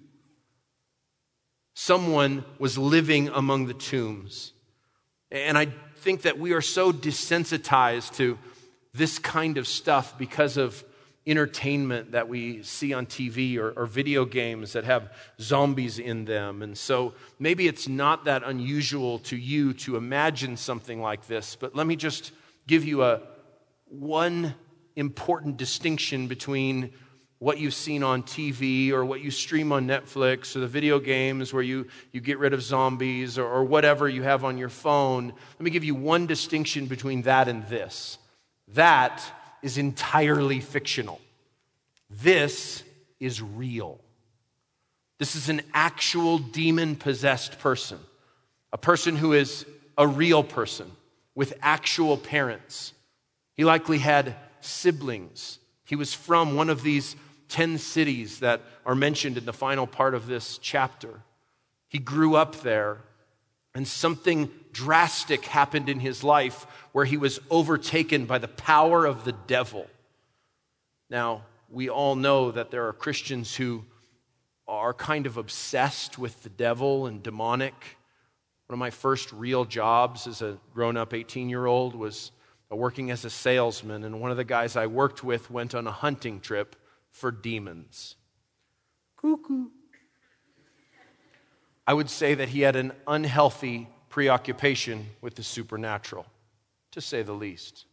Someone 1.74 2.44
was 2.58 2.76
living 2.76 3.28
among 3.28 3.66
the 3.66 3.74
tombs. 3.74 4.52
And 5.30 5.56
I 5.56 5.68
think 5.98 6.22
that 6.22 6.38
we 6.38 6.52
are 6.52 6.60
so 6.60 6.92
desensitized 6.92 8.16
to 8.16 8.38
this 8.94 9.18
kind 9.18 9.58
of 9.58 9.68
stuff 9.68 10.16
because 10.18 10.56
of 10.56 10.84
entertainment 11.26 12.12
that 12.12 12.28
we 12.28 12.62
see 12.62 12.94
on 12.94 13.04
TV 13.04 13.58
or, 13.58 13.70
or, 13.72 13.84
video 13.84 14.24
games 14.24 14.72
that 14.72 14.84
have 14.84 15.12
zombies 15.38 15.98
in 15.98 16.24
them. 16.24 16.62
And 16.62 16.76
so 16.76 17.12
maybe 17.38 17.68
it's 17.68 17.86
not 17.86 18.24
that 18.24 18.42
unusual 18.42 19.18
to 19.20 19.36
you 19.36 19.74
to 19.74 19.96
imagine 19.96 20.56
something 20.56 21.02
like 21.02 21.26
this, 21.26 21.54
but 21.54 21.76
let 21.76 21.86
me 21.86 21.96
just 21.96 22.32
give 22.66 22.82
you 22.82 23.04
a 23.04 23.20
one 23.84 24.54
important 24.96 25.58
distinction 25.58 26.28
between 26.28 26.92
what 27.38 27.58
you've 27.58 27.74
seen 27.74 28.02
on 28.02 28.22
TV 28.22 28.90
or 28.90 29.04
what 29.04 29.20
you 29.20 29.30
stream 29.30 29.70
on 29.70 29.86
Netflix 29.86 30.56
or 30.56 30.60
the 30.60 30.66
video 30.66 30.98
games 30.98 31.52
where 31.52 31.62
you, 31.62 31.86
you 32.10 32.20
get 32.20 32.38
rid 32.38 32.52
of 32.52 32.62
zombies 32.62 33.38
or, 33.38 33.46
or 33.46 33.64
whatever 33.64 34.08
you 34.08 34.22
have 34.22 34.44
on 34.44 34.58
your 34.58 34.68
phone. 34.68 35.26
Let 35.28 35.60
me 35.60 35.70
give 35.70 35.84
you 35.84 35.94
one 35.94 36.26
distinction 36.26 36.86
between 36.86 37.22
that 37.22 37.46
and 37.46 37.64
this. 37.68 38.18
That 38.74 39.22
is 39.62 39.78
entirely 39.78 40.60
fictional. 40.60 41.20
This 42.10 42.82
is 43.20 43.40
real. 43.40 44.00
This 45.18 45.36
is 45.36 45.48
an 45.48 45.62
actual 45.72 46.38
demon 46.38 46.96
possessed 46.96 47.58
person, 47.58 47.98
a 48.72 48.78
person 48.78 49.16
who 49.16 49.32
is 49.32 49.64
a 49.96 50.06
real 50.06 50.42
person 50.42 50.90
with 51.34 51.54
actual 51.62 52.16
parents. 52.16 52.92
He 53.54 53.64
likely 53.64 53.98
had 53.98 54.36
siblings. 54.60 55.58
He 55.84 55.96
was 55.96 56.14
from 56.14 56.54
one 56.54 56.70
of 56.70 56.82
these 56.82 57.16
10 57.48 57.78
cities 57.78 58.40
that 58.40 58.62
are 58.84 58.94
mentioned 58.94 59.36
in 59.36 59.44
the 59.44 59.52
final 59.52 59.86
part 59.86 60.14
of 60.14 60.26
this 60.26 60.58
chapter. 60.58 61.22
He 61.88 61.98
grew 61.98 62.36
up 62.36 62.56
there, 62.62 62.98
and 63.74 63.86
something 63.86 64.50
drastic 64.72 65.46
happened 65.46 65.88
in 65.88 66.00
his 66.00 66.22
life 66.22 66.66
where 66.92 67.04
he 67.04 67.16
was 67.16 67.40
overtaken 67.50 68.26
by 68.26 68.38
the 68.38 68.48
power 68.48 69.06
of 69.06 69.24
the 69.24 69.32
devil. 69.32 69.86
Now, 71.10 71.42
we 71.70 71.88
all 71.88 72.16
know 72.16 72.50
that 72.50 72.70
there 72.70 72.86
are 72.88 72.92
Christians 72.92 73.56
who 73.56 73.84
are 74.66 74.92
kind 74.92 75.26
of 75.26 75.36
obsessed 75.36 76.18
with 76.18 76.42
the 76.42 76.48
devil 76.50 77.06
and 77.06 77.22
demonic. 77.22 77.74
One 78.66 78.74
of 78.74 78.78
my 78.78 78.90
first 78.90 79.32
real 79.32 79.64
jobs 79.64 80.26
as 80.26 80.42
a 80.42 80.58
grown 80.74 80.96
up 80.96 81.14
18 81.14 81.48
year 81.48 81.64
old 81.64 81.94
was 81.94 82.32
working 82.70 83.10
as 83.10 83.24
a 83.24 83.30
salesman, 83.30 84.04
and 84.04 84.20
one 84.20 84.30
of 84.30 84.36
the 84.36 84.44
guys 84.44 84.76
I 84.76 84.86
worked 84.86 85.24
with 85.24 85.50
went 85.50 85.74
on 85.74 85.86
a 85.86 85.92
hunting 85.92 86.40
trip 86.40 86.76
for 87.10 87.30
demons. 87.30 88.16
Cuckoo. 89.16 89.66
I 91.86 91.94
would 91.94 92.10
say 92.10 92.34
that 92.34 92.50
he 92.50 92.60
had 92.60 92.76
an 92.76 92.92
unhealthy 93.06 93.88
preoccupation 94.10 95.06
with 95.20 95.34
the 95.34 95.42
supernatural, 95.42 96.26
to 96.92 97.00
say 97.00 97.22
the 97.22 97.32
least. 97.32 97.86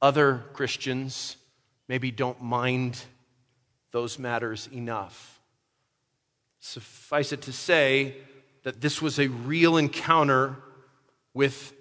Other 0.00 0.44
Christians 0.52 1.36
maybe 1.88 2.10
don't 2.10 2.40
mind 2.42 3.02
those 3.90 4.18
matters 4.18 4.68
enough. 4.72 5.40
Suffice 6.60 7.32
it 7.32 7.42
to 7.42 7.52
say 7.52 8.16
that 8.62 8.80
this 8.80 9.02
was 9.02 9.18
a 9.18 9.28
real 9.28 9.76
encounter 9.76 10.56
with 11.32 11.72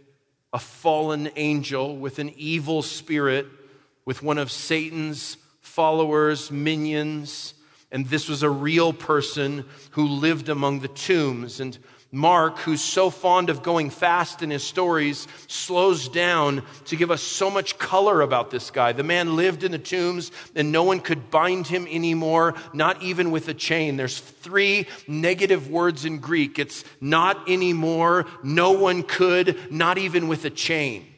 a 0.52 0.60
fallen 0.60 1.30
angel, 1.36 1.98
with 1.98 2.20
an 2.20 2.32
evil 2.38 2.82
spirit, 2.82 3.48
with 4.06 4.22
one 4.22 4.38
of 4.38 4.52
Satan's 4.52 5.38
followers, 5.64 6.52
minions, 6.52 7.56
and 7.92 8.06
this 8.08 8.28
was 8.28 8.44
a 8.44 8.50
real 8.50 8.94
person 8.94 9.66
who 9.92 10.08
lived 10.08 10.50
among 10.50 10.82
the 10.82 10.88
tombs. 10.88 11.60
And 11.60 11.78
Mark, 12.12 12.60
who's 12.60 12.82
so 12.82 13.10
fond 13.10 13.50
of 13.50 13.64
going 13.64 13.90
fast 13.90 14.44
in 14.44 14.52
his 14.52 14.64
stories, 14.64 15.28
slows 15.48 16.10
down 16.10 16.64
to 16.86 16.96
give 16.96 17.10
us 17.10 17.24
so 17.24 17.50
much 17.50 17.80
color 17.80 18.22
about 18.22 18.52
this 18.52 18.70
guy. 18.70 18.92
The 18.92 19.04
man 19.04 19.36
lived 19.36 19.64
in 19.64 19.72
the 19.72 19.80
tombs 19.80 20.32
and 20.54 20.72
no 20.72 20.84
one 20.84 21.00
could 21.00 21.32
bind 21.32 21.66
him 21.66 21.88
anymore, 21.90 22.54
not 22.74 23.02
even 23.02 23.32
with 23.32 23.48
a 23.48 23.54
chain. 23.54 23.98
There's 23.98 24.20
three 24.20 24.88
negative 25.08 25.70
words 25.70 26.06
in 26.06 26.20
Greek 26.20 26.60
it's 26.60 26.84
not 27.02 27.50
anymore, 27.50 28.28
no 28.44 28.74
one 28.74 29.02
could, 29.02 29.72
not 29.72 29.98
even 29.98 30.28
with 30.28 30.46
a 30.46 30.52
chain. 30.52 31.13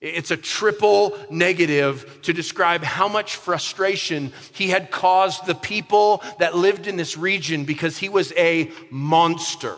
It's 0.00 0.30
a 0.30 0.36
triple 0.36 1.18
negative 1.28 2.20
to 2.22 2.32
describe 2.32 2.82
how 2.82 3.06
much 3.06 3.36
frustration 3.36 4.32
he 4.52 4.68
had 4.70 4.90
caused 4.90 5.44
the 5.44 5.54
people 5.54 6.22
that 6.38 6.56
lived 6.56 6.86
in 6.86 6.96
this 6.96 7.18
region 7.18 7.64
because 7.64 7.98
he 7.98 8.08
was 8.08 8.32
a 8.32 8.70
monster. 8.90 9.76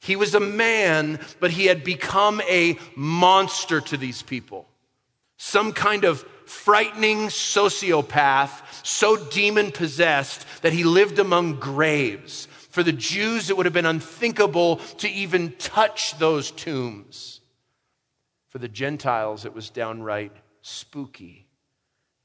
He 0.00 0.14
was 0.14 0.34
a 0.34 0.40
man, 0.40 1.18
but 1.40 1.50
he 1.50 1.66
had 1.66 1.82
become 1.82 2.40
a 2.42 2.78
monster 2.94 3.80
to 3.80 3.96
these 3.96 4.22
people. 4.22 4.68
Some 5.36 5.72
kind 5.72 6.04
of 6.04 6.22
frightening 6.46 7.26
sociopath, 7.26 8.62
so 8.84 9.16
demon 9.16 9.72
possessed 9.72 10.46
that 10.62 10.72
he 10.72 10.84
lived 10.84 11.18
among 11.18 11.58
graves. 11.58 12.46
For 12.70 12.84
the 12.84 12.92
Jews, 12.92 13.50
it 13.50 13.56
would 13.56 13.66
have 13.66 13.72
been 13.72 13.84
unthinkable 13.84 14.76
to 14.98 15.08
even 15.08 15.52
touch 15.58 16.16
those 16.18 16.52
tombs. 16.52 17.37
For 18.48 18.58
the 18.58 18.68
Gentiles, 18.68 19.44
it 19.44 19.54
was 19.54 19.70
downright 19.70 20.32
spooky. 20.62 21.47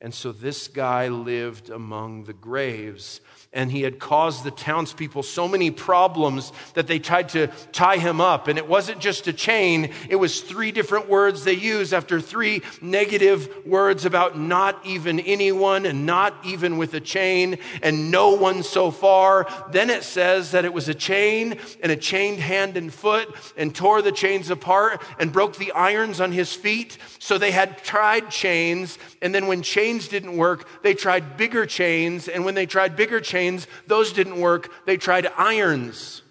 And 0.03 0.13
so 0.13 0.33
this 0.33 0.67
guy 0.67 1.07
lived 1.07 1.69
among 1.69 2.25
the 2.25 2.33
graves 2.33 3.21
and 3.53 3.71
he 3.71 3.83
had 3.83 3.99
caused 3.99 4.43
the 4.43 4.51
townspeople 4.51 5.23
so 5.23 5.47
many 5.47 5.69
problems 5.71 6.51
that 6.73 6.87
they 6.87 6.99
tried 6.99 7.29
to 7.29 7.47
tie 7.71 7.97
him 7.97 8.19
up. 8.19 8.47
And 8.47 8.57
it 8.57 8.67
wasn't 8.67 8.99
just 8.99 9.27
a 9.27 9.33
chain, 9.33 9.91
it 10.09 10.15
was 10.15 10.41
three 10.41 10.71
different 10.71 11.07
words 11.07 11.43
they 11.43 11.53
used 11.53 11.93
after 11.93 12.19
three 12.19 12.63
negative 12.81 13.65
words 13.65 14.05
about 14.05 14.37
not 14.37 14.83
even 14.85 15.19
anyone 15.19 15.85
and 15.85 16.05
not 16.05 16.35
even 16.43 16.77
with 16.77 16.95
a 16.95 16.99
chain 16.99 17.59
and 17.81 18.11
no 18.11 18.31
one 18.31 18.63
so 18.63 18.89
far. 18.91 19.47
Then 19.71 19.89
it 19.89 20.03
says 20.03 20.51
that 20.51 20.65
it 20.65 20.73
was 20.73 20.89
a 20.89 20.95
chain 20.95 21.59
and 21.81 21.91
a 21.91 21.95
chained 21.95 22.39
hand 22.39 22.75
and 22.75 22.91
foot 22.91 23.33
and 23.55 23.73
tore 23.73 24.01
the 24.01 24.11
chains 24.11 24.49
apart 24.49 25.01
and 25.19 25.31
broke 25.31 25.57
the 25.57 25.71
irons 25.73 26.19
on 26.19 26.31
his 26.31 26.53
feet. 26.53 26.97
So 27.19 27.37
they 27.37 27.51
had 27.51 27.83
tried 27.83 28.31
chains. 28.31 28.97
And 29.21 29.33
then 29.33 29.45
when 29.45 29.61
chains 29.61 29.92
didn't 30.07 30.37
work, 30.37 30.67
they 30.81 30.93
tried 30.93 31.37
bigger 31.37 31.65
chains. 31.65 32.27
And 32.27 32.45
when 32.45 32.55
they 32.55 32.65
tried 32.65 32.95
bigger 32.95 33.19
chains, 33.19 33.33
chains. 33.33 33.67
Those 33.87 34.13
didn't 34.13 34.39
work. 34.39 34.71
They 34.85 34.97
tried 34.97 35.27
irons. 35.37 36.21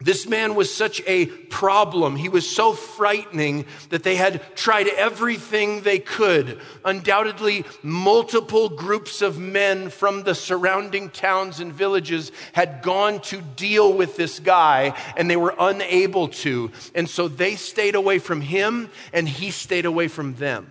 This 0.00 0.26
man 0.26 0.56
was 0.56 0.74
such 0.74 1.00
a 1.06 1.26
problem. 1.26 2.16
He 2.16 2.28
was 2.28 2.48
so 2.48 2.72
frightening 2.72 3.66
that 3.90 4.02
they 4.02 4.16
had 4.16 4.42
tried 4.56 4.88
everything 4.88 5.82
they 5.82 6.00
could. 6.00 6.60
Undoubtedly, 6.84 7.64
multiple 7.84 8.68
groups 8.68 9.22
of 9.22 9.38
men 9.38 9.90
from 9.90 10.24
the 10.24 10.34
surrounding 10.34 11.08
towns 11.08 11.60
and 11.60 11.72
villages 11.72 12.32
had 12.52 12.82
gone 12.82 13.20
to 13.20 13.40
deal 13.40 13.92
with 13.92 14.16
this 14.16 14.40
guy 14.40 14.92
and 15.16 15.30
they 15.30 15.36
were 15.36 15.54
unable 15.56 16.26
to. 16.42 16.72
And 16.96 17.08
so 17.08 17.28
they 17.28 17.54
stayed 17.54 17.94
away 17.94 18.18
from 18.18 18.40
him 18.40 18.90
and 19.12 19.28
he 19.28 19.52
stayed 19.52 19.86
away 19.86 20.08
from 20.08 20.34
them. 20.34 20.66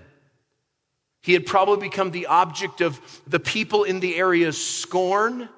He 1.22 1.34
had 1.34 1.46
probably 1.46 1.88
become 1.88 2.12
the 2.12 2.28
object 2.28 2.82
of 2.82 3.00
the 3.28 3.40
people 3.40 3.84
in 3.84 4.00
the 4.00 4.16
area's 4.16 4.64
scorn. 4.64 5.50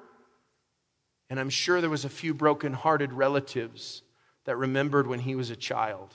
And 1.30 1.40
I'm 1.40 1.50
sure 1.50 1.80
there 1.80 1.90
was 1.90 2.04
a 2.04 2.10
few 2.10 2.34
broken-hearted 2.34 3.12
relatives 3.12 4.02
that 4.44 4.56
remembered 4.56 5.06
when 5.06 5.20
he 5.20 5.34
was 5.34 5.50
a 5.50 5.56
child. 5.56 6.14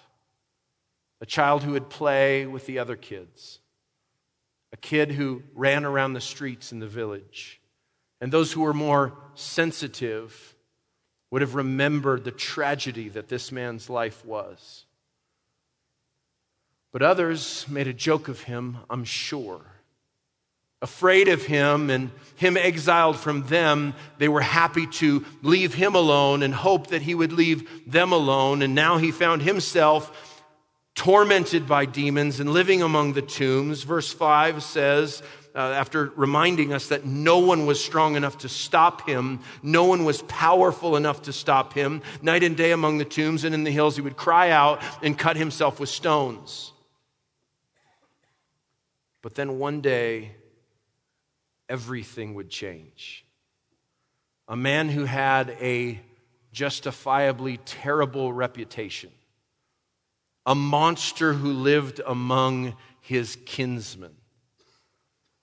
A 1.22 1.26
child 1.26 1.64
who 1.64 1.72
would 1.72 1.90
play 1.90 2.46
with 2.46 2.68
the 2.68 2.80
other 2.80 2.96
kids. 2.96 3.60
A 4.72 4.78
kid 4.78 5.12
who 5.12 5.42
ran 5.56 5.84
around 5.84 6.14
the 6.14 6.22
streets 6.22 6.72
in 6.72 6.80
the 6.80 6.88
village. 6.88 7.60
And 8.22 8.32
those 8.32 8.52
who 8.52 8.62
were 8.62 8.74
more 8.74 9.14
sensitive 9.34 10.56
would 11.32 11.42
have 11.42 11.56
remembered 11.56 12.24
the 12.24 12.32
tragedy 12.32 13.10
that 13.10 13.30
this 13.30 13.52
man's 13.52 13.90
life 13.90 14.24
was. 14.24 14.86
But 16.92 17.02
others 17.04 17.66
made 17.70 17.88
a 17.88 17.94
joke 17.94 18.28
of 18.28 18.42
him, 18.42 18.78
I'm 18.90 19.04
sure. 19.04 19.62
Afraid 20.82 21.28
of 21.28 21.46
him 21.46 21.90
and 21.90 22.10
him 22.36 22.56
exiled 22.56 23.18
from 23.18 23.44
them, 23.48 23.94
they 24.18 24.30
were 24.30 24.42
happy 24.42 24.88
to 24.88 25.26
leave 25.42 25.74
him 25.74 25.94
alone 25.94 26.42
and 26.42 26.54
hope 26.54 26.88
that 26.88 27.02
he 27.02 27.14
would 27.14 27.34
leave 27.34 27.92
them 27.92 28.12
alone. 28.12 28.62
And 28.62 28.74
now 28.76 28.98
he 28.98 29.12
found 29.12 29.42
himself 29.42 30.38
tormented 30.96 31.68
by 31.68 31.86
demons 31.86 32.40
and 32.40 32.54
living 32.54 32.82
among 32.82 33.14
the 33.14 33.22
tombs. 33.22 33.84
Verse 33.84 34.12
5 34.12 34.64
says, 34.64 35.22
uh, 35.54 35.58
after 35.58 36.12
reminding 36.16 36.72
us 36.72 36.88
that 36.88 37.06
no 37.06 37.40
one 37.40 37.66
was 37.66 37.84
strong 37.84 38.16
enough 38.16 38.38
to 38.40 38.50
stop 38.50 39.08
him, 39.08 39.40
no 39.62 39.84
one 39.84 40.06
was 40.06 40.22
powerful 40.24 40.96
enough 40.96 41.24
to 41.24 41.34
stop 41.34 41.74
him, 41.74 42.02
night 42.22 42.44
and 42.44 42.56
day 42.56 42.72
among 42.72 42.98
the 42.98 43.06
tombs 43.06 43.44
and 43.44 43.54
in 43.54 43.64
the 43.64 43.72
hills, 43.72 43.96
he 43.96 44.02
would 44.02 44.18
cry 44.18 44.52
out 44.52 44.82
and 45.02 45.18
cut 45.18 45.36
himself 45.36 45.80
with 45.80 45.90
stones. 45.90 46.72
But 49.22 49.36
then 49.36 49.60
one 49.60 49.82
day, 49.82 50.32
everything 51.68 52.34
would 52.36 52.50
change. 52.50 53.26
A 54.48 54.56
man 54.56 54.90
who 54.90 55.06
had 55.06 55.52
a 55.62 56.00
justifiably 56.52 57.58
terrible 57.58 58.34
reputation, 58.34 59.12
a 60.46 60.56
monster 60.56 61.34
who 61.34 61.54
lived 61.54 62.02
among 62.06 62.76
his 63.02 63.38
kinsmen, 63.46 64.16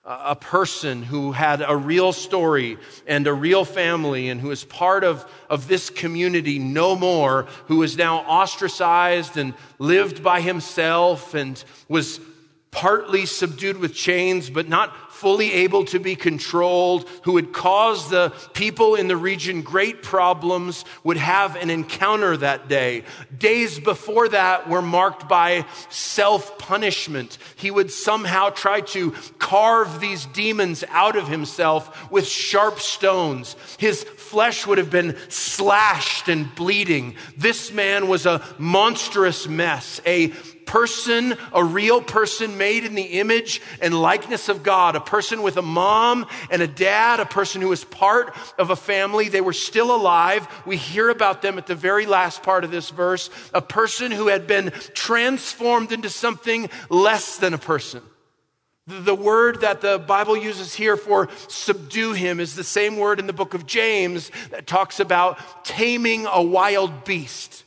a 0.03 0.35
person 0.35 1.03
who 1.03 1.33
had 1.33 1.61
a 1.65 1.75
real 1.75 2.13
story 2.13 2.77
and 3.05 3.27
a 3.27 3.33
real 3.33 3.65
family 3.65 4.29
and 4.29 4.39
who 4.39 4.51
is 4.51 4.63
part 4.63 5.03
of, 5.03 5.29
of 5.49 5.67
this 5.67 5.89
community 5.89 6.59
no 6.59 6.95
more, 6.95 7.45
who 7.67 7.83
is 7.83 7.97
now 7.97 8.19
ostracized 8.19 9.37
and 9.37 9.53
lived 9.79 10.23
by 10.23 10.39
himself 10.39 11.33
and 11.33 11.61
was 11.89 12.19
partly 12.77 13.25
subdued 13.25 13.77
with 13.77 13.91
chains, 13.95 14.51
but 14.51 14.69
not 14.69 15.11
fully 15.11 15.51
able 15.51 15.83
to 15.83 15.97
be 15.97 16.15
controlled, 16.15 17.09
who 17.23 17.31
would 17.31 17.51
cause 17.51 18.07
the 18.11 18.31
people 18.53 18.93
in 18.93 19.07
the 19.07 19.17
region 19.17 19.63
great 19.63 20.03
problems, 20.03 20.85
would 21.03 21.17
have 21.17 21.55
an 21.55 21.71
encounter 21.71 22.37
that 22.37 22.67
day. 22.67 23.03
Days 23.35 23.79
before 23.79 24.29
that 24.29 24.69
were 24.69 24.83
marked 24.83 25.27
by 25.27 25.65
self 25.89 26.59
punishment. 26.59 27.39
He 27.55 27.71
would 27.71 27.89
somehow 27.89 28.51
try 28.51 28.81
to 28.81 29.09
carve 29.39 29.99
these 29.99 30.27
demons 30.27 30.83
out 30.89 31.15
of 31.15 31.27
himself 31.27 32.11
with 32.11 32.27
sharp 32.27 32.79
stones. 32.79 33.55
His 33.79 34.03
flesh 34.03 34.67
would 34.67 34.77
have 34.77 34.91
been 34.91 35.17
slashed 35.29 36.29
and 36.29 36.53
bleeding. 36.53 37.15
This 37.35 37.71
man 37.71 38.07
was 38.07 38.27
a 38.27 38.45
monstrous 38.59 39.47
mess, 39.47 39.99
a 40.05 40.31
person, 40.67 41.35
a 41.53 41.63
real 41.63 42.01
person 42.01 42.57
made 42.57 42.83
in 42.83 42.93
the 42.93 43.01
image 43.19 43.61
and 43.81 43.99
likeness 43.99 44.49
of 44.49 44.61
God, 44.61 44.95
a 44.95 45.01
person 45.01 45.41
with 45.41 45.57
a 45.57 45.63
mom 45.63 46.27
and 46.51 46.61
a 46.61 46.67
dad, 46.67 47.19
a 47.19 47.25
person 47.25 47.61
who 47.61 47.69
was 47.69 47.83
part 47.83 48.35
of 48.59 48.69
a 48.69 48.75
family. 48.75 49.29
They 49.29 49.41
were 49.41 49.53
still 49.53 49.95
alive. 49.95 50.47
We 50.65 50.77
hear 50.77 51.09
about 51.09 51.41
them 51.41 51.57
at 51.57 51.65
the 51.65 51.75
very 51.75 52.05
last 52.05 52.43
part 52.43 52.63
of 52.63 52.69
this 52.69 52.91
verse. 52.91 53.29
A 53.53 53.61
person 53.61 54.11
who 54.11 54.27
had 54.27 54.45
been 54.45 54.71
transformed 54.93 55.91
into 55.91 56.09
something 56.09 56.69
less 56.89 57.37
than 57.37 57.53
a 57.53 57.57
person. 57.57 58.03
The 58.87 59.15
word 59.15 59.61
that 59.61 59.81
the 59.81 59.99
Bible 59.99 60.37
uses 60.37 60.73
here 60.73 60.95
for 60.95 61.27
subdue 61.49 62.13
him 62.13 62.39
is 62.39 62.55
the 62.55 62.63
same 62.63 62.95
word 62.95 63.19
in 63.19 63.27
the 63.27 63.33
book 63.33 63.53
of 63.53 63.65
James 63.65 64.31
that 64.51 64.65
talks 64.65 65.01
about 65.01 65.65
taming 65.65 66.25
a 66.25 66.41
wild 66.41 67.03
beast. 67.03 67.65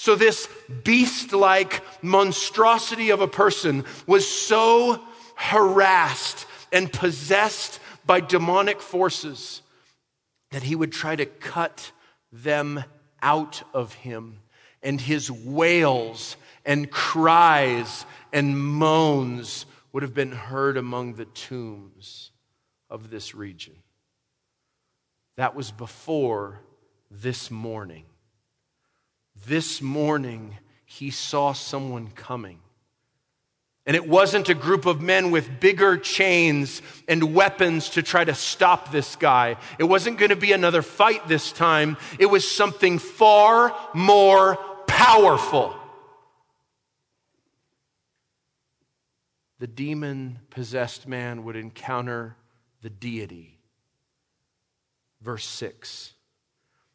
So, 0.00 0.14
this 0.14 0.48
beast 0.82 1.34
like 1.34 1.82
monstrosity 2.02 3.10
of 3.10 3.20
a 3.20 3.28
person 3.28 3.84
was 4.06 4.26
so 4.26 4.98
harassed 5.34 6.46
and 6.72 6.90
possessed 6.90 7.80
by 8.06 8.20
demonic 8.20 8.80
forces 8.80 9.60
that 10.52 10.62
he 10.62 10.74
would 10.74 10.90
try 10.90 11.16
to 11.16 11.26
cut 11.26 11.92
them 12.32 12.82
out 13.20 13.62
of 13.74 13.92
him. 13.92 14.38
And 14.82 14.98
his 14.98 15.30
wails 15.30 16.38
and 16.64 16.90
cries 16.90 18.06
and 18.32 18.58
moans 18.58 19.66
would 19.92 20.02
have 20.02 20.14
been 20.14 20.32
heard 20.32 20.78
among 20.78 21.16
the 21.16 21.26
tombs 21.26 22.30
of 22.88 23.10
this 23.10 23.34
region. 23.34 23.76
That 25.36 25.54
was 25.54 25.70
before 25.70 26.62
this 27.10 27.50
morning. 27.50 28.06
This 29.46 29.80
morning, 29.80 30.56
he 30.84 31.10
saw 31.10 31.52
someone 31.52 32.10
coming. 32.10 32.60
And 33.86 33.96
it 33.96 34.06
wasn't 34.06 34.48
a 34.48 34.54
group 34.54 34.86
of 34.86 35.00
men 35.00 35.30
with 35.30 35.58
bigger 35.58 35.96
chains 35.96 36.82
and 37.08 37.34
weapons 37.34 37.90
to 37.90 38.02
try 38.02 38.24
to 38.24 38.34
stop 38.34 38.92
this 38.92 39.16
guy. 39.16 39.56
It 39.78 39.84
wasn't 39.84 40.18
going 40.18 40.28
to 40.28 40.36
be 40.36 40.52
another 40.52 40.82
fight 40.82 41.26
this 41.26 41.50
time. 41.50 41.96
It 42.18 42.26
was 42.26 42.48
something 42.48 42.98
far 42.98 43.74
more 43.94 44.56
powerful. 44.86 45.74
The 49.58 49.66
demon 49.66 50.38
possessed 50.50 51.08
man 51.08 51.44
would 51.44 51.56
encounter 51.56 52.36
the 52.82 52.90
deity. 52.90 53.58
Verse 55.20 55.46
6. 55.46 56.12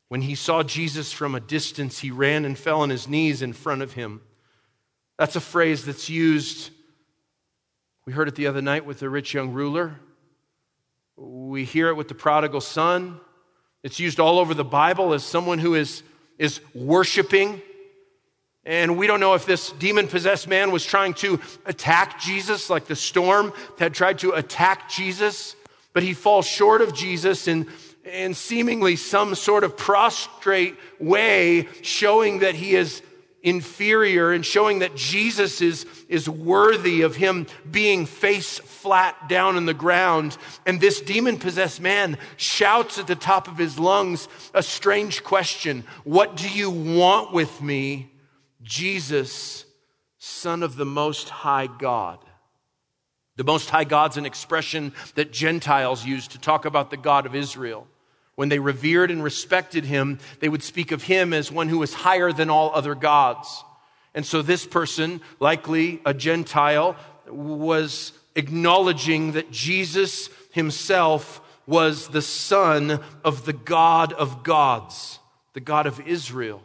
When 0.07 0.21
he 0.21 0.35
saw 0.35 0.63
Jesus 0.63 1.11
from 1.11 1.35
a 1.35 1.39
distance, 1.39 1.99
he 1.99 2.11
ran 2.11 2.45
and 2.45 2.57
fell 2.57 2.81
on 2.81 2.89
his 2.89 3.07
knees 3.07 3.41
in 3.41 3.53
front 3.53 3.81
of 3.81 3.93
him. 3.93 4.21
That's 5.17 5.35
a 5.35 5.41
phrase 5.41 5.85
that's 5.85 6.09
used. 6.09 6.69
We 8.05 8.13
heard 8.13 8.27
it 8.27 8.35
the 8.35 8.47
other 8.47 8.61
night 8.61 8.85
with 8.85 8.99
the 8.99 9.09
rich 9.09 9.33
young 9.33 9.51
ruler. 9.51 9.95
We 11.17 11.63
hear 11.63 11.89
it 11.89 11.95
with 11.95 12.07
the 12.07 12.15
prodigal 12.15 12.61
son. 12.61 13.19
It's 13.81 13.99
used 13.99 14.19
all 14.19 14.39
over 14.39 14.53
the 14.53 14.65
Bible 14.65 15.13
as 15.13 15.23
someone 15.23 15.59
who 15.59 15.75
is, 15.75 16.03
is 16.37 16.59
worshiping. 16.73 17.61
And 18.65 18.97
we 18.97 19.07
don't 19.07 19.19
know 19.19 19.35
if 19.35 19.45
this 19.45 19.71
demon 19.71 20.07
possessed 20.07 20.47
man 20.47 20.71
was 20.71 20.85
trying 20.85 21.13
to 21.15 21.39
attack 21.65 22.19
Jesus, 22.19 22.69
like 22.69 22.85
the 22.85 22.95
storm 22.95 23.53
had 23.79 23.93
tried 23.93 24.19
to 24.19 24.31
attack 24.31 24.89
Jesus, 24.89 25.55
but 25.93 26.03
he 26.03 26.13
falls 26.13 26.47
short 26.47 26.81
of 26.81 26.93
Jesus 26.93 27.47
and 27.47 27.67
in 28.05 28.33
seemingly 28.33 28.95
some 28.95 29.35
sort 29.35 29.63
of 29.63 29.75
prostrate 29.75 30.77
way, 30.99 31.67
showing 31.81 32.39
that 32.39 32.55
he 32.55 32.75
is 32.75 33.01
inferior 33.45 34.33
and 34.33 34.43
showing 34.43 34.79
that 34.79 34.95
Jesus 34.95 35.61
is, 35.61 35.85
is 36.09 36.27
worthy 36.27 37.03
of 37.03 37.15
him 37.15 37.45
being 37.69 38.07
face 38.07 38.57
flat 38.57 39.29
down 39.29 39.55
in 39.55 39.67
the 39.67 39.73
ground. 39.73 40.35
And 40.65 40.81
this 40.81 40.99
demon 40.99 41.37
possessed 41.37 41.79
man 41.79 42.17
shouts 42.37 42.97
at 42.97 43.05
the 43.05 43.15
top 43.15 43.47
of 43.47 43.57
his 43.57 43.77
lungs 43.77 44.27
a 44.53 44.63
strange 44.63 45.23
question 45.23 45.83
What 46.03 46.35
do 46.35 46.49
you 46.49 46.71
want 46.71 47.33
with 47.33 47.61
me, 47.61 48.11
Jesus, 48.63 49.65
Son 50.17 50.63
of 50.63 50.75
the 50.75 50.85
Most 50.85 51.29
High 51.29 51.67
God? 51.67 52.19
The 53.35 53.43
Most 53.43 53.69
High 53.69 53.83
God's 53.83 54.17
an 54.17 54.25
expression 54.25 54.91
that 55.13 55.31
Gentiles 55.31 56.03
use 56.03 56.27
to 56.29 56.39
talk 56.39 56.65
about 56.65 56.89
the 56.89 56.97
God 56.97 57.27
of 57.27 57.35
Israel. 57.35 57.85
When 58.35 58.49
they 58.49 58.59
revered 58.59 59.11
and 59.11 59.23
respected 59.23 59.85
him, 59.85 60.19
they 60.39 60.49
would 60.49 60.63
speak 60.63 60.91
of 60.91 61.03
him 61.03 61.33
as 61.33 61.51
one 61.51 61.69
who 61.69 61.79
was 61.79 61.93
higher 61.93 62.31
than 62.31 62.49
all 62.49 62.71
other 62.73 62.95
gods. 62.95 63.63
And 64.13 64.25
so 64.25 64.41
this 64.41 64.65
person, 64.65 65.21
likely 65.39 66.01
a 66.05 66.13
Gentile, 66.13 66.95
was 67.27 68.11
acknowledging 68.35 69.33
that 69.33 69.51
Jesus 69.51 70.29
himself 70.51 71.41
was 71.65 72.09
the 72.09 72.21
son 72.21 72.99
of 73.23 73.45
the 73.45 73.53
God 73.53 74.13
of 74.13 74.43
gods, 74.43 75.19
the 75.53 75.59
God 75.59 75.87
of 75.87 75.99
Israel. 76.07 76.61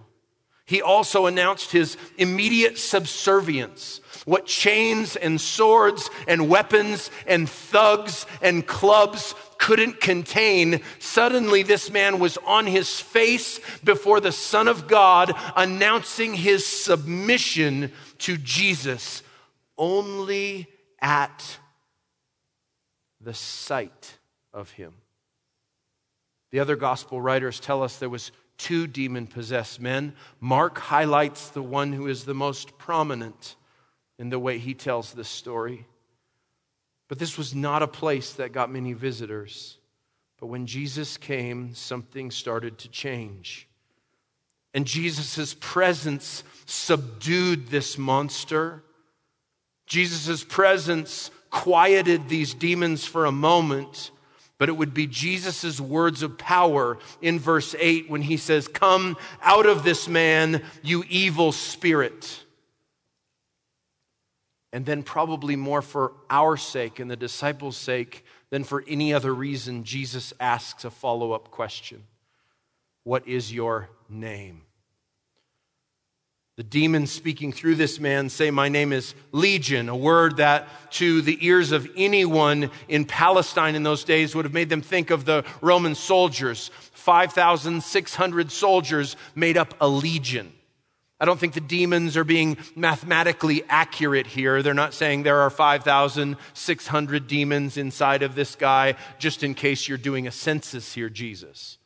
He 0.66 0.82
also 0.82 1.26
announced 1.26 1.72
his 1.72 1.96
immediate 2.16 2.78
subservience. 2.78 4.00
What 4.24 4.46
chains 4.46 5.16
and 5.16 5.40
swords 5.40 6.10
and 6.28 6.48
weapons 6.48 7.10
and 7.26 7.48
thugs 7.48 8.26
and 8.40 8.64
clubs 8.64 9.34
couldn't 9.60 10.00
contain, 10.00 10.80
suddenly 10.98 11.62
this 11.62 11.90
man 11.90 12.18
was 12.18 12.38
on 12.38 12.66
his 12.66 12.98
face 12.98 13.60
before 13.84 14.18
the 14.18 14.32
Son 14.32 14.66
of 14.66 14.88
God, 14.88 15.32
announcing 15.54 16.34
his 16.34 16.66
submission 16.66 17.92
to 18.18 18.38
Jesus 18.38 19.22
only 19.76 20.66
at 21.00 21.58
the 23.20 23.34
sight 23.34 24.18
of 24.52 24.70
him. 24.72 24.94
The 26.52 26.60
other 26.60 26.74
gospel 26.74 27.20
writers 27.20 27.60
tell 27.60 27.82
us 27.82 27.98
there 27.98 28.08
was 28.08 28.32
two 28.56 28.86
demon 28.86 29.26
possessed 29.26 29.78
men. 29.78 30.14
Mark 30.40 30.78
highlights 30.78 31.50
the 31.50 31.62
one 31.62 31.92
who 31.92 32.08
is 32.08 32.24
the 32.24 32.34
most 32.34 32.78
prominent 32.78 33.56
in 34.18 34.30
the 34.30 34.38
way 34.38 34.58
he 34.58 34.74
tells 34.74 35.12
this 35.12 35.28
story. 35.28 35.86
But 37.10 37.18
this 37.18 37.36
was 37.36 37.56
not 37.56 37.82
a 37.82 37.88
place 37.88 38.34
that 38.34 38.52
got 38.52 38.70
many 38.70 38.92
visitors. 38.92 39.78
But 40.38 40.46
when 40.46 40.64
Jesus 40.64 41.16
came, 41.16 41.74
something 41.74 42.30
started 42.30 42.78
to 42.78 42.88
change. 42.88 43.66
And 44.72 44.86
Jesus' 44.86 45.56
presence 45.58 46.44
subdued 46.66 47.66
this 47.66 47.98
monster. 47.98 48.84
Jesus' 49.86 50.44
presence 50.44 51.32
quieted 51.50 52.28
these 52.28 52.54
demons 52.54 53.04
for 53.04 53.24
a 53.24 53.32
moment, 53.32 54.12
but 54.56 54.68
it 54.68 54.76
would 54.76 54.94
be 54.94 55.08
Jesus' 55.08 55.80
words 55.80 56.22
of 56.22 56.38
power 56.38 56.96
in 57.20 57.40
verse 57.40 57.74
8 57.76 58.08
when 58.08 58.22
he 58.22 58.36
says, 58.36 58.68
Come 58.68 59.16
out 59.42 59.66
of 59.66 59.82
this 59.82 60.06
man, 60.06 60.62
you 60.80 61.02
evil 61.08 61.50
spirit 61.50 62.44
and 64.72 64.86
then 64.86 65.02
probably 65.02 65.56
more 65.56 65.82
for 65.82 66.12
our 66.28 66.56
sake 66.56 66.98
and 66.98 67.10
the 67.10 67.16
disciples' 67.16 67.76
sake 67.76 68.24
than 68.50 68.64
for 68.64 68.84
any 68.86 69.12
other 69.12 69.34
reason, 69.34 69.84
Jesus 69.84 70.32
asks 70.38 70.84
a 70.84 70.90
follow 70.90 71.32
up 71.32 71.50
question 71.50 72.04
What 73.04 73.26
is 73.26 73.52
your 73.52 73.88
name? 74.08 74.62
The 76.56 76.64
demons 76.64 77.10
speaking 77.10 77.52
through 77.52 77.76
this 77.76 77.98
man 77.98 78.28
say, 78.28 78.50
My 78.50 78.68
name 78.68 78.92
is 78.92 79.14
Legion, 79.32 79.88
a 79.88 79.96
word 79.96 80.36
that 80.36 80.68
to 80.92 81.22
the 81.22 81.38
ears 81.40 81.72
of 81.72 81.88
anyone 81.96 82.70
in 82.86 83.06
Palestine 83.06 83.74
in 83.74 83.82
those 83.82 84.04
days 84.04 84.34
would 84.34 84.44
have 84.44 84.52
made 84.52 84.68
them 84.68 84.82
think 84.82 85.10
of 85.10 85.24
the 85.24 85.44
Roman 85.62 85.94
soldiers. 85.94 86.70
5,600 86.92 88.52
soldiers 88.52 89.16
made 89.34 89.56
up 89.56 89.74
a 89.80 89.88
legion. 89.88 90.52
I 91.20 91.26
don't 91.26 91.38
think 91.38 91.52
the 91.52 91.60
demons 91.60 92.16
are 92.16 92.24
being 92.24 92.56
mathematically 92.74 93.62
accurate 93.68 94.26
here. 94.26 94.62
They're 94.62 94.72
not 94.72 94.94
saying 94.94 95.22
there 95.22 95.40
are 95.40 95.50
5,600 95.50 97.26
demons 97.26 97.76
inside 97.76 98.22
of 98.22 98.34
this 98.34 98.56
guy, 98.56 98.94
just 99.18 99.42
in 99.42 99.54
case 99.54 99.86
you're 99.86 99.98
doing 99.98 100.26
a 100.26 100.30
census 100.30 100.94
here, 100.94 101.10
Jesus. 101.10 101.76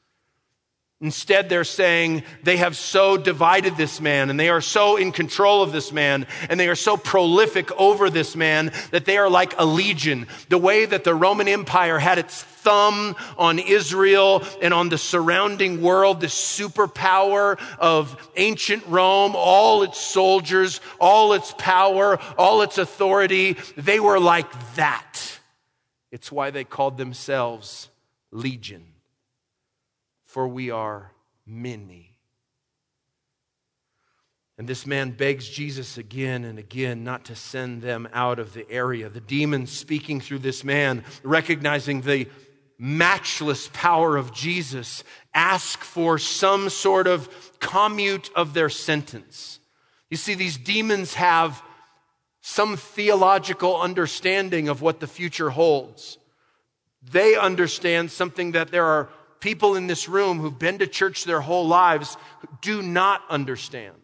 Instead, 1.05 1.51
they're 1.51 1.65
saying 1.65 2.23
they 2.45 2.57
have 2.57 2.75
so 2.75 3.19
divided 3.19 3.77
this 3.77 4.01
man 4.01 4.31
and 4.31 4.41
they 4.41 4.49
are 4.49 4.63
so 4.63 4.97
in 4.97 5.13
control 5.13 5.63
of 5.63 5.71
this 5.71 5.93
man 5.93 6.27
and 6.49 6.59
they 6.59 6.67
are 6.67 6.75
so 6.75 6.97
prolific 6.97 7.71
over 7.73 8.09
this 8.09 8.35
man 8.35 8.73
that 8.91 9.05
they 9.05 9.19
are 9.19 9.29
like 9.29 9.53
a 9.59 9.67
legion. 9.67 10.27
The 10.49 10.57
way 10.57 10.87
that 10.87 11.05
the 11.05 11.15
Roman 11.15 11.47
Empire 11.47 11.99
had 11.99 12.17
its 12.17 12.43
thumb 12.43 13.17
on 13.37 13.59
Israel 13.59 14.45
and 14.63 14.73
on 14.73 14.89
the 14.89 14.97
surrounding 14.97 15.83
world, 15.83 16.23
the 16.23 16.29
superpower 16.29 17.61
of 17.79 18.17
ancient 18.37 18.87
Rome, 18.87 19.37
all 19.37 19.83
its 19.83 20.01
soldiers, 20.01 20.81
all 20.99 21.35
its 21.35 21.53
power, 21.59 22.19
all 22.39 22.63
its 22.63 22.79
authority, 22.79 23.59
they 23.77 24.01
were 24.01 24.19
like 24.19 24.51
that. 24.77 25.39
It's 26.11 26.33
why 26.33 26.51
they 26.51 26.65
called 26.65 26.97
themselves 26.97 27.91
legion 28.31 28.94
for 30.35 30.49
we 30.49 30.69
are 30.69 31.13
many. 31.47 32.19
And 34.59 34.67
this 34.67 34.85
man 34.85 35.13
begs 35.13 35.49
Jesus 35.49 35.97
again 35.97 36.43
and 36.43 36.59
again 36.59 37.05
not 37.05 37.27
to 37.27 37.37
send 37.37 37.83
them 37.83 38.09
out 38.13 38.41
of 38.41 38.53
the 38.53 38.69
area. 38.69 39.09
The 39.09 39.21
demons 39.21 39.71
speaking 39.71 40.21
through 40.21 40.41
this 40.41 40.65
man, 40.65 41.05
recognizing 41.23 42.01
the 42.01 42.27
matchless 42.81 43.71
power 43.73 44.17
of 44.17 44.35
Jesus, 44.35 45.05
ask 45.35 45.79
for 45.85 46.19
some 46.19 46.69
sort 46.69 47.07
of 47.07 47.29
commute 47.61 48.29
of 48.35 48.55
their 48.55 48.71
sentence. 48.71 49.61
You 50.11 50.17
see, 50.17 50.35
these 50.35 50.57
demons 50.57 51.15
have 51.15 51.63
some 52.41 52.77
theological 52.77 53.81
understanding 53.81 54.69
of 54.69 54.83
what 54.83 54.99
the 54.99 55.07
future 55.07 55.51
holds. 55.51 56.19
They 57.09 57.37
understand 57.37 58.11
something 58.11 58.51
that 58.51 58.73
there 58.73 58.85
are 58.87 59.11
people 59.45 59.77
in 59.77 59.87
this 59.87 60.09
room 60.09 60.41
who've 60.41 60.59
been 60.59 60.79
to 60.79 60.87
church 60.87 61.25
their 61.25 61.43
whole 61.43 61.69
lives 61.69 62.17
do 62.63 62.81
not 62.81 63.21
understand. 63.29 63.95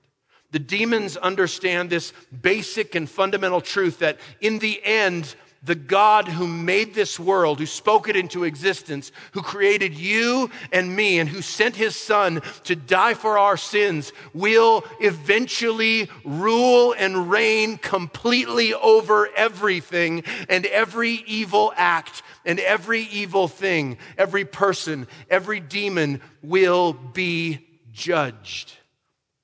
The 0.51 0.59
demons 0.59 1.17
understand 1.17 1.89
this 1.89 2.13
basic 2.43 2.95
and 2.95 3.09
fundamental 3.09 3.63
truth 3.63 4.01
that 4.01 4.19
in 4.43 4.59
the 4.59 4.79
end, 4.85 5.35
the 5.63 5.75
God 5.75 6.27
who 6.27 6.47
made 6.47 6.95
this 6.95 7.21
world, 7.21 7.59
who 7.59 7.67
spoke 7.67 8.09
it 8.09 8.17
into 8.17 8.45
existence, 8.45 9.13
who 9.33 9.43
created 9.43 9.95
you 9.95 10.51
and 10.73 10.95
me, 10.97 11.19
and 11.19 11.29
who 11.29 11.43
sent 11.43 11.77
his 11.77 11.95
son 11.95 12.41
to 12.65 12.75
die 12.75 13.13
for 13.13 13.37
our 13.37 13.59
sins, 13.59 14.13
will 14.33 14.85
eventually 15.01 16.09
rule 16.25 16.95
and 16.97 17.31
reign 17.31 17.77
completely 17.77 18.73
over 18.73 19.29
everything 19.37 20.25
and 20.49 20.65
every 20.67 21.23
evil 21.27 21.73
act 21.77 22.23
and 22.47 22.59
every 22.59 23.03
evil 23.03 23.47
thing, 23.47 23.99
every 24.17 24.47
person, 24.47 25.07
every 25.29 25.61
demon 25.61 26.23
will 26.43 26.95
be 26.95 27.67
judged 27.93 28.73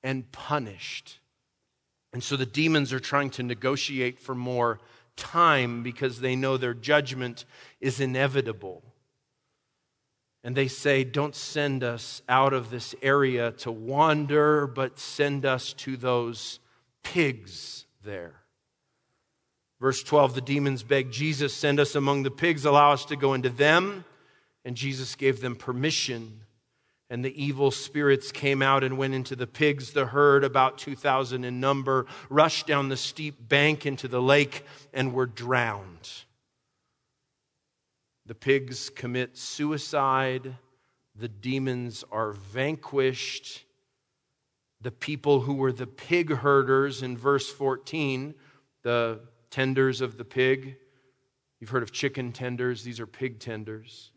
and 0.01 0.31
punished. 0.31 1.19
And 2.11 2.23
so 2.23 2.35
the 2.35 2.45
demons 2.47 2.93
are 2.93 2.99
trying 2.99 3.29
to 3.31 3.43
negotiate 3.43 4.19
for 4.19 4.33
more 4.33 4.79
time 5.17 5.83
because 5.83 6.21
they 6.21 6.35
know 6.35 6.55
their 6.55 6.73
judgment 6.73 7.43
is 7.81 7.99
inevitable. 7.99 8.83
And 10.43 10.55
they 10.55 10.69
say, 10.69 11.03
Don't 11.03 11.35
send 11.35 11.83
us 11.83 12.21
out 12.29 12.53
of 12.53 12.69
this 12.69 12.95
area 13.01 13.51
to 13.51 13.71
wander, 13.71 14.65
but 14.65 14.97
send 14.97 15.45
us 15.45 15.73
to 15.73 15.97
those 15.97 16.59
pigs 17.03 17.85
there. 18.03 18.35
Verse 19.79 20.01
12 20.01 20.35
the 20.35 20.41
demons 20.41 20.83
begged 20.83 21.11
Jesus, 21.11 21.53
Send 21.53 21.79
us 21.79 21.95
among 21.95 22.23
the 22.23 22.31
pigs, 22.31 22.63
allow 22.63 22.93
us 22.93 23.05
to 23.05 23.15
go 23.15 23.33
into 23.33 23.49
them. 23.49 24.05
And 24.63 24.75
Jesus 24.75 25.15
gave 25.15 25.41
them 25.41 25.55
permission. 25.55 26.41
And 27.09 27.23
the 27.23 27.41
evil 27.41 27.71
spirits 27.71 28.31
came 28.31 28.61
out 28.61 28.83
and 28.83 28.97
went 28.97 29.13
into 29.13 29.35
the 29.35 29.47
pigs. 29.47 29.93
The 29.93 30.07
herd, 30.07 30.43
about 30.43 30.77
2,000 30.77 31.45
in 31.45 31.59
number, 31.59 32.05
rushed 32.29 32.67
down 32.67 32.89
the 32.89 32.97
steep 32.97 33.47
bank 33.47 33.85
into 33.85 34.07
the 34.07 34.21
lake 34.21 34.65
and 34.93 35.13
were 35.13 35.25
drowned. 35.25 36.09
The 38.25 38.35
pigs 38.35 38.89
commit 38.89 39.37
suicide. 39.37 40.55
The 41.15 41.29
demons 41.29 42.03
are 42.11 42.33
vanquished. 42.33 43.63
The 44.81 44.91
people 44.91 45.41
who 45.41 45.53
were 45.53 45.71
the 45.71 45.87
pig 45.87 46.31
herders 46.31 47.01
in 47.01 47.17
verse 47.17 47.49
14, 47.49 48.35
the 48.83 49.21
tenders 49.49 50.01
of 50.01 50.17
the 50.17 50.25
pig. 50.25 50.75
You've 51.59 51.71
heard 51.71 51.83
of 51.83 51.91
chicken 51.91 52.31
tenders, 52.31 52.83
these 52.83 52.99
are 52.99 53.07
pig 53.07 53.39
tenders. 53.39 54.11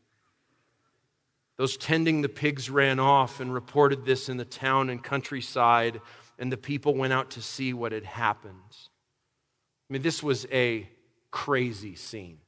Those 1.61 1.77
tending 1.77 2.23
the 2.23 2.29
pigs 2.31 2.71
ran 2.71 2.99
off 2.99 3.39
and 3.39 3.53
reported 3.53 4.07
this 4.07 4.31
in 4.31 4.39
the 4.39 4.47
town 4.47 4.89
and 4.89 5.05
countryside, 5.05 6.01
and 6.39 6.51
the 6.51 6.57
people 6.57 6.95
went 6.95 7.13
out 7.13 7.33
to 7.33 7.43
see 7.43 7.75
what 7.75 7.93
had 7.93 8.07
happened. 8.07 8.55
I 8.73 9.93
mean, 9.93 10.01
this 10.01 10.23
was 10.23 10.47
a 10.51 10.89
crazy 11.31 11.97
scene. 11.97 12.39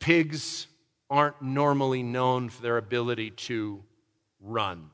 Pigs 0.00 0.66
aren't 1.10 1.42
normally 1.42 2.02
known 2.02 2.48
for 2.48 2.62
their 2.62 2.78
ability 2.78 3.32
to 3.32 3.84
run, 4.40 4.88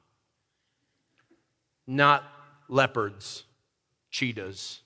not 1.87 2.25
leopards, 2.69 3.45
cheetahs, 4.11 4.81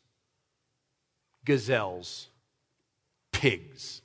gazelles, 1.46 2.28
pigs. 3.32 4.02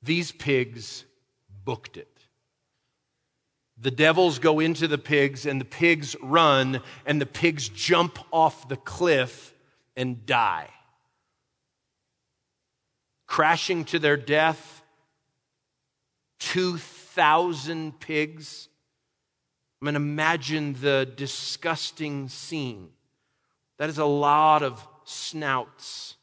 These 0.00 0.30
pigs 0.30 1.04
booked 1.68 1.98
it. 1.98 2.08
The 3.76 3.90
devils 3.90 4.38
go 4.38 4.58
into 4.58 4.88
the 4.88 4.96
pigs, 4.96 5.44
and 5.44 5.60
the 5.60 5.66
pigs 5.66 6.16
run, 6.22 6.80
and 7.04 7.20
the 7.20 7.26
pigs 7.26 7.68
jump 7.68 8.18
off 8.32 8.70
the 8.70 8.78
cliff 8.78 9.52
and 9.94 10.24
die. 10.24 10.70
Crashing 13.26 13.84
to 13.84 13.98
their 13.98 14.16
death, 14.16 14.82
2,000 16.38 18.00
pigs. 18.00 18.70
I 19.82 19.84
mean, 19.84 19.94
imagine 19.94 20.74
the 20.80 21.06
disgusting 21.16 22.30
scene. 22.30 22.88
That 23.76 23.90
is 23.90 23.98
a 23.98 24.06
lot 24.06 24.62
of 24.62 24.88
snouts. 25.04 26.16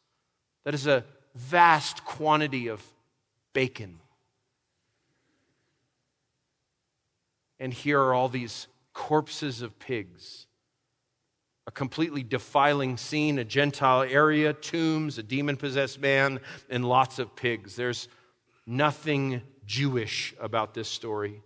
That 0.64 0.74
is 0.74 0.88
a 0.88 1.06
vast 1.36 2.04
quantity 2.04 2.68
of 2.68 2.84
bacon. 3.54 4.00
And 7.60 7.74
here 7.74 8.00
are 8.02 8.14
all 8.14 8.30
these 8.30 8.68
corpses 8.94 9.62
of 9.62 9.78
pigs. 9.80 10.48
A 11.68 11.72
completely 11.72 12.24
defiling 12.24 12.98
scene, 12.98 13.40
a 13.40 13.44
Gentile 13.44 14.04
area, 14.04 14.54
tombs, 14.54 15.18
a 15.18 15.24
demon 15.24 15.58
possessed 15.58 16.00
man, 16.00 16.40
and 16.70 16.88
lots 16.88 17.18
of 17.18 17.36
pigs. 17.36 17.76
There's 17.76 18.08
nothing 18.66 19.42
Jewish 19.66 20.34
about 20.40 20.74
this 20.74 20.88
story. 20.88 21.42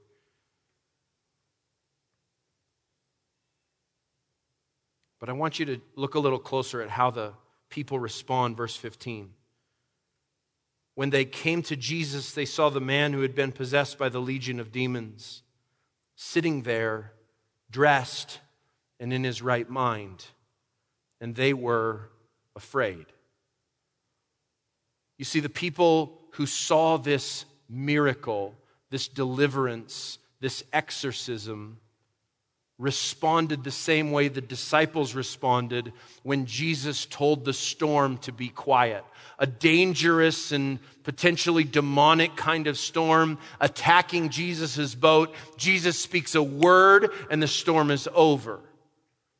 But 5.19 5.29
I 5.29 5.33
want 5.33 5.59
you 5.59 5.65
to 5.65 5.81
look 5.95 6.15
a 6.15 6.19
little 6.19 6.39
closer 6.39 6.81
at 6.81 6.89
how 6.89 7.11
the 7.11 7.33
people 7.69 7.99
respond, 7.99 8.57
verse 8.57 8.75
15. 8.75 9.31
When 10.95 11.09
they 11.11 11.25
came 11.25 11.61
to 11.63 11.75
Jesus, 11.75 12.33
they 12.33 12.45
saw 12.45 12.69
the 12.69 12.81
man 12.81 13.13
who 13.13 13.21
had 13.21 13.35
been 13.35 13.51
possessed 13.51 13.97
by 13.97 14.09
the 14.09 14.19
legion 14.19 14.59
of 14.59 14.71
demons 14.71 15.43
sitting 16.21 16.63
there, 16.63 17.13
dressed 17.71 18.41
and 18.99 19.13
in 19.13 19.23
his 19.23 19.41
right 19.41 19.69
mind, 19.69 20.25
and 21.21 21.33
they 21.33 21.53
were 21.53 22.09
afraid. 22.57 23.05
You 25.17 25.23
see, 25.23 25.39
the 25.39 25.47
people 25.47 26.19
who 26.31 26.45
saw 26.45 26.97
this 26.97 27.45
miracle, 27.69 28.53
this 28.89 29.07
deliverance, 29.07 30.17
this 30.41 30.61
exorcism, 30.73 31.79
responded 32.79 33.63
the 33.63 33.71
same 33.71 34.11
way 34.11 34.29
the 34.29 34.41
disciples 34.41 35.13
responded 35.13 35.91
when 36.23 36.45
Jesus 36.45 37.05
told 37.05 37.43
the 37.43 37.53
storm 37.53 38.17
to 38.19 38.31
be 38.31 38.47
quiet. 38.47 39.03
A 39.37 39.45
dangerous 39.45 40.53
and 40.53 40.79
potentially 41.03 41.65
demonic 41.65 42.35
kind 42.37 42.67
of 42.67 42.77
storm 42.77 43.37
attacking 43.59 44.29
Jesus' 44.29 44.95
boat. 44.95 45.35
Jesus 45.57 45.99
speaks 45.99 46.35
a 46.35 46.43
word 46.43 47.11
and 47.29 47.43
the 47.43 47.47
storm 47.47 47.91
is 47.91 48.07
over. 48.15 48.61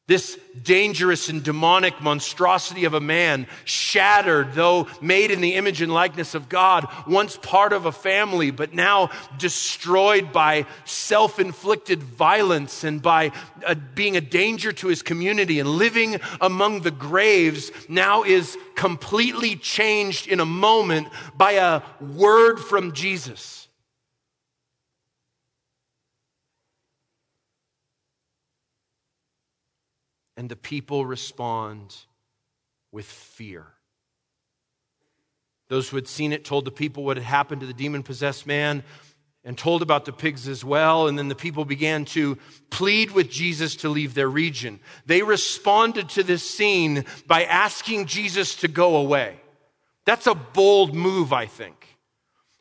This 0.10 0.40
dangerous 0.64 1.30
and 1.30 1.44
demonic 1.44 2.02
monstrosity 2.02 2.86
of 2.86 2.96
a 2.96 3.00
man, 3.00 3.46
shattered, 3.64 4.54
though 4.54 4.88
made 5.04 5.30
in 5.30 5.40
the 5.40 5.54
image 5.54 5.84
and 5.84 5.94
likeness 5.94 6.34
of 6.34 6.50
God, 6.50 6.88
once 7.06 7.38
part 7.38 7.74
of 7.74 7.86
a 7.86 7.92
family, 7.92 8.50
but 8.50 8.74
now 8.74 9.12
destroyed 9.38 10.34
by 10.34 10.66
self 10.84 11.40
inflicted 11.40 12.02
violence 12.02 12.84
and 12.84 13.04
by 13.04 13.32
uh, 13.64 13.76
being 13.94 14.18
a 14.18 14.22
danger 14.22 14.72
to 14.72 14.88
his 14.88 15.04
community 15.04 15.60
and 15.60 15.70
living 15.70 16.20
among 16.42 16.82
the 16.82 16.90
graves, 16.90 17.72
now 17.88 18.24
is 18.24 18.58
completely 18.74 19.56
changed 19.58 20.28
in 20.28 20.40
a 20.40 20.46
moment 20.46 21.08
by 21.38 21.52
a 21.52 21.84
word 22.02 22.58
from 22.58 22.94
Jesus. 22.94 23.69
And 30.40 30.48
the 30.48 30.56
people 30.56 31.06
respond 31.06 31.94
with 32.94 33.06
fear. 33.06 33.66
Those 35.68 35.90
who 35.90 35.98
had 35.98 36.08
seen 36.08 36.32
it 36.32 36.46
told 36.46 36.64
the 36.64 36.72
people 36.72 37.04
what 37.04 37.18
had 37.18 37.26
happened 37.26 37.60
to 37.60 37.68
the 37.68 37.74
demon 37.74 38.04
possessed 38.04 38.48
man 38.48 38.84
and 39.44 39.58
told 39.58 39.82
about 39.82 40.06
the 40.06 40.14
pigs 40.14 40.48
as 40.48 40.64
well. 40.64 41.10
And 41.10 41.20
then 41.20 41.28
the 41.28 41.36
people 41.36 41.66
began 41.66 42.06
to 42.06 42.38
plead 42.70 43.12
with 43.12 43.30
Jesus 43.30 43.76
to 43.76 43.90
leave 43.90 44.14
their 44.14 44.30
region. 44.30 44.80
They 45.06 45.24
responded 45.24 46.08
to 46.12 46.24
this 46.24 46.50
scene 46.50 47.04
by 47.28 47.44
asking 47.44 48.06
Jesus 48.06 48.56
to 48.62 48.70
go 48.70 48.96
away. 48.96 49.42
That's 50.06 50.26
a 50.26 50.36
bold 50.36 50.96
move, 50.96 51.34
I 51.34 51.48
think. 51.48 51.99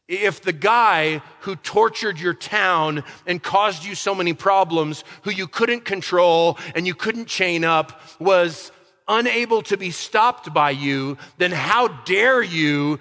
If 0.08 0.40
the 0.40 0.54
guy 0.54 1.20
who 1.40 1.54
tortured 1.54 2.18
your 2.18 2.32
town 2.32 3.04
and 3.26 3.42
caused 3.42 3.84
you 3.84 3.94
so 3.94 4.14
many 4.14 4.32
problems, 4.32 5.04
who 5.22 5.30
you 5.30 5.46
couldn't 5.46 5.84
control 5.84 6.58
and 6.74 6.86
you 6.86 6.94
couldn't 6.94 7.26
chain 7.26 7.62
up, 7.62 8.00
was 8.18 8.72
unable 9.06 9.60
to 9.62 9.76
be 9.76 9.90
stopped 9.90 10.52
by 10.54 10.70
you, 10.70 11.18
then 11.36 11.52
how 11.52 11.88
dare 11.88 12.42
you 12.42 12.98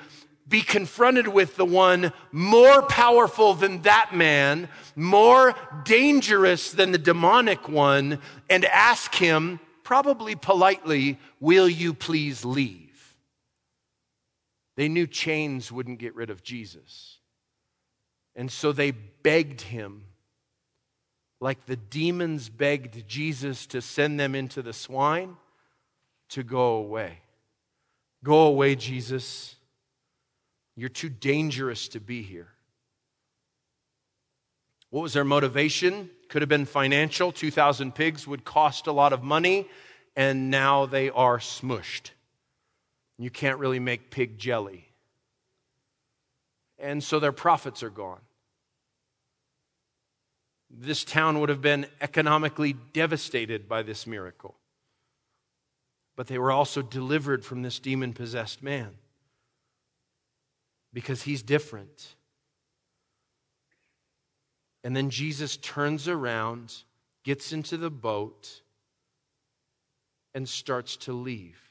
be 0.50 0.62
confronted 0.62 1.28
with 1.30 1.56
the 1.56 1.66
one 1.66 2.12
more 2.32 2.82
powerful 2.84 3.54
than 3.54 3.82
that 3.82 4.14
man, 4.14 4.68
more 4.96 5.56
dangerous 5.84 6.72
than 6.72 6.92
the 6.92 6.98
demonic 6.98 7.68
one, 7.68 8.20
and 8.50 8.66
ask 8.66 9.16
him, 9.16 9.60
probably 9.84 10.36
politely, 10.36 11.18
Will 11.40 11.70
you 11.70 11.94
please 11.94 12.44
leave? 12.44 12.87
They 14.78 14.88
knew 14.88 15.08
chains 15.08 15.72
wouldn't 15.72 16.00
get 16.00 16.16
rid 16.16 16.30
of 16.30 16.44
Jesus. 16.44 17.18
And 18.36 18.52
so 18.52 18.72
they 18.72 18.92
begged 18.92 19.62
him, 19.62 20.06
like 21.42 21.66
the 21.66 21.76
demons 21.76 22.48
begged 22.48 23.08
Jesus 23.08 23.66
to 23.68 23.82
send 23.82 24.20
them 24.20 24.36
into 24.36 24.62
the 24.62 24.74
swine, 24.74 25.36
to 26.30 26.44
go 26.44 26.76
away. 26.76 27.20
Go 28.24 28.44
away, 28.44 28.76
Jesus. 28.76 29.56
You're 30.76 30.90
too 30.90 31.10
dangerous 31.10 31.88
to 31.90 32.00
be 32.00 32.22
here. 32.22 32.50
What 34.92 35.02
was 35.02 35.14
their 35.14 35.26
motivation? 35.26 36.12
Could 36.30 36.44
have 36.44 36.50
been 36.50 36.66
financial. 36.66 37.32
2,000 37.32 37.96
pigs 37.96 38.28
would 38.28 38.46
cost 38.46 38.86
a 38.86 38.92
lot 38.92 39.12
of 39.12 39.24
money, 39.24 39.68
and 40.16 40.52
now 40.52 40.86
they 40.86 41.10
are 41.10 41.40
smushed. 41.40 42.12
You 43.18 43.30
can't 43.30 43.60
really 43.60 43.80
make 43.80 44.12
pig 44.12 44.38
jelly. 44.38 44.90
And 46.80 47.04
so 47.04 47.20
their 47.20 47.32
profits 47.32 47.82
are 47.82 47.90
gone. 47.90 48.22
This 50.70 51.04
town 51.04 51.40
would 51.40 51.50
have 51.50 51.62
been 51.62 51.88
economically 52.02 52.74
devastated 52.74 53.68
by 53.68 53.84
this 53.84 54.06
miracle. 54.06 54.56
But 56.16 56.28
they 56.28 56.38
were 56.38 56.52
also 56.52 56.82
delivered 56.82 57.46
from 57.46 57.62
this 57.62 57.80
demon 57.80 58.14
possessed 58.14 58.62
man 58.62 58.92
because 60.94 61.24
he's 61.24 61.42
different. 61.42 62.16
And 64.84 64.96
then 64.96 65.10
Jesus 65.10 65.58
turns 65.58 66.08
around, 66.08 66.84
gets 67.24 67.52
into 67.52 67.78
the 67.78 67.90
boat, 67.90 68.62
and 70.34 70.48
starts 70.48 70.98
to 70.98 71.14
leave. 71.14 71.67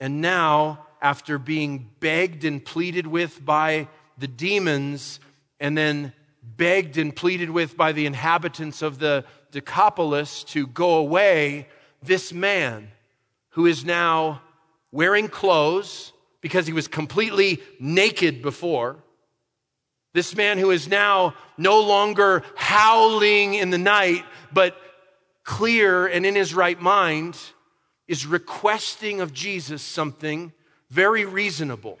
And 0.00 0.20
now, 0.20 0.86
after 1.00 1.38
being 1.38 1.90
begged 2.00 2.44
and 2.44 2.64
pleaded 2.64 3.06
with 3.06 3.44
by 3.44 3.88
the 4.18 4.28
demons, 4.28 5.20
and 5.60 5.76
then 5.76 6.12
begged 6.42 6.96
and 6.96 7.14
pleaded 7.14 7.50
with 7.50 7.76
by 7.76 7.92
the 7.92 8.06
inhabitants 8.06 8.82
of 8.82 8.98
the 8.98 9.24
Decapolis 9.50 10.44
to 10.44 10.66
go 10.66 10.96
away, 10.96 11.68
this 12.02 12.32
man, 12.32 12.90
who 13.50 13.66
is 13.66 13.84
now 13.84 14.42
wearing 14.92 15.28
clothes 15.28 16.12
because 16.40 16.66
he 16.66 16.72
was 16.72 16.88
completely 16.88 17.60
naked 17.80 18.42
before, 18.42 18.96
this 20.12 20.34
man 20.34 20.58
who 20.58 20.70
is 20.70 20.88
now 20.88 21.34
no 21.58 21.80
longer 21.80 22.42
howling 22.54 23.54
in 23.54 23.70
the 23.70 23.78
night, 23.78 24.24
but 24.52 24.76
clear 25.44 26.06
and 26.06 26.24
in 26.24 26.34
his 26.34 26.54
right 26.54 26.80
mind, 26.80 27.38
is 28.08 28.26
requesting 28.26 29.20
of 29.20 29.32
Jesus 29.32 29.82
something 29.82 30.52
very 30.90 31.24
reasonable. 31.24 31.98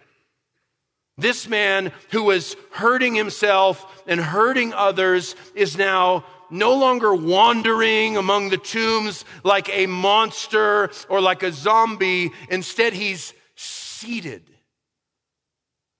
This 1.18 1.48
man 1.48 1.92
who 2.10 2.24
was 2.24 2.56
hurting 2.72 3.14
himself 3.14 4.02
and 4.06 4.20
hurting 4.20 4.74
others 4.74 5.34
is 5.54 5.76
now 5.76 6.24
no 6.50 6.76
longer 6.76 7.14
wandering 7.14 8.16
among 8.16 8.50
the 8.50 8.58
tombs 8.58 9.24
like 9.42 9.68
a 9.70 9.86
monster 9.86 10.90
or 11.08 11.20
like 11.20 11.42
a 11.42 11.52
zombie. 11.52 12.32
Instead, 12.50 12.92
he's 12.92 13.32
seated. 13.54 14.50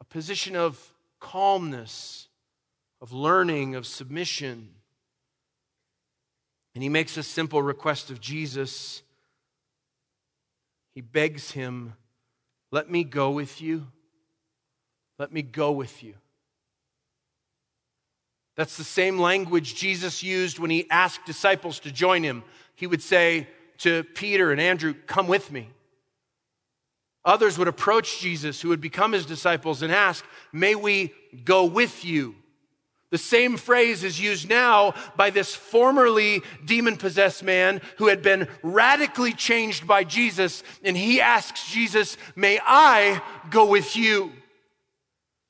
A 0.00 0.04
position 0.04 0.54
of 0.54 0.92
calmness, 1.18 2.28
of 3.00 3.12
learning, 3.12 3.74
of 3.74 3.86
submission. 3.86 4.68
And 6.74 6.82
he 6.82 6.88
makes 6.90 7.16
a 7.16 7.22
simple 7.22 7.62
request 7.62 8.10
of 8.10 8.20
Jesus 8.20 9.02
he 10.96 11.02
begs 11.02 11.50
him, 11.50 11.92
Let 12.72 12.90
me 12.90 13.04
go 13.04 13.30
with 13.30 13.60
you. 13.60 13.86
Let 15.18 15.30
me 15.30 15.42
go 15.42 15.70
with 15.70 16.02
you. 16.02 16.14
That's 18.56 18.78
the 18.78 18.84
same 18.84 19.18
language 19.18 19.74
Jesus 19.74 20.22
used 20.22 20.58
when 20.58 20.70
he 20.70 20.90
asked 20.90 21.26
disciples 21.26 21.80
to 21.80 21.92
join 21.92 22.22
him. 22.22 22.44
He 22.74 22.86
would 22.86 23.02
say 23.02 23.46
to 23.78 24.04
Peter 24.04 24.50
and 24.50 24.58
Andrew, 24.58 24.94
Come 25.06 25.28
with 25.28 25.52
me. 25.52 25.68
Others 27.26 27.58
would 27.58 27.68
approach 27.68 28.20
Jesus 28.20 28.62
who 28.62 28.70
would 28.70 28.80
become 28.80 29.12
his 29.12 29.26
disciples 29.26 29.82
and 29.82 29.92
ask, 29.92 30.24
May 30.50 30.74
we 30.74 31.12
go 31.44 31.66
with 31.66 32.06
you? 32.06 32.36
The 33.10 33.18
same 33.18 33.56
phrase 33.56 34.02
is 34.02 34.20
used 34.20 34.48
now 34.48 34.94
by 35.16 35.30
this 35.30 35.54
formerly 35.54 36.42
demon 36.64 36.96
possessed 36.96 37.42
man 37.42 37.80
who 37.98 38.08
had 38.08 38.20
been 38.20 38.48
radically 38.62 39.32
changed 39.32 39.86
by 39.86 40.02
Jesus. 40.02 40.64
And 40.82 40.96
he 40.96 41.20
asks 41.20 41.70
Jesus, 41.70 42.16
May 42.34 42.58
I 42.66 43.22
go 43.50 43.66
with 43.66 43.96
you? 43.96 44.32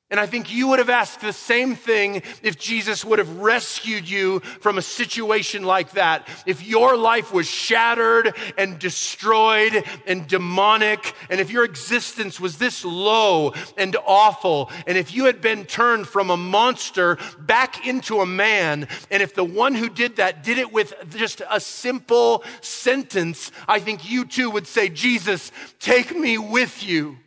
And 0.08 0.20
I 0.20 0.26
think 0.26 0.54
you 0.54 0.68
would 0.68 0.78
have 0.78 0.88
asked 0.88 1.20
the 1.20 1.32
same 1.32 1.74
thing 1.74 2.22
if 2.40 2.56
Jesus 2.56 3.04
would 3.04 3.18
have 3.18 3.38
rescued 3.38 4.08
you 4.08 4.38
from 4.38 4.78
a 4.78 4.82
situation 4.82 5.64
like 5.64 5.92
that. 5.92 6.28
If 6.46 6.64
your 6.64 6.96
life 6.96 7.32
was 7.32 7.48
shattered 7.48 8.32
and 8.56 8.78
destroyed 8.78 9.82
and 10.06 10.28
demonic, 10.28 11.12
and 11.28 11.40
if 11.40 11.50
your 11.50 11.64
existence 11.64 12.38
was 12.38 12.56
this 12.56 12.84
low 12.84 13.52
and 13.76 13.96
awful, 14.06 14.70
and 14.86 14.96
if 14.96 15.12
you 15.12 15.24
had 15.24 15.40
been 15.40 15.64
turned 15.64 16.06
from 16.06 16.30
a 16.30 16.36
monster 16.36 17.18
back 17.40 17.84
into 17.84 18.20
a 18.20 18.26
man, 18.26 18.86
and 19.10 19.24
if 19.24 19.34
the 19.34 19.42
one 19.42 19.74
who 19.74 19.88
did 19.88 20.16
that 20.16 20.44
did 20.44 20.58
it 20.58 20.72
with 20.72 20.94
just 21.16 21.42
a 21.50 21.58
simple 21.58 22.44
sentence, 22.60 23.50
I 23.66 23.80
think 23.80 24.08
you 24.08 24.24
too 24.24 24.50
would 24.50 24.68
say, 24.68 24.88
Jesus, 24.88 25.50
take 25.80 26.16
me 26.16 26.38
with 26.38 26.84
you. 26.84 27.18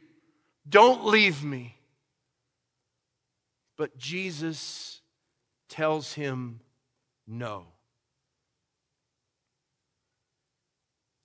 Don't 0.69 1.05
leave 1.05 1.43
me. 1.43 1.75
But 3.79 3.97
Jesus 3.97 4.99
tells 5.69 6.11
him 6.11 6.59
no. 7.25 7.67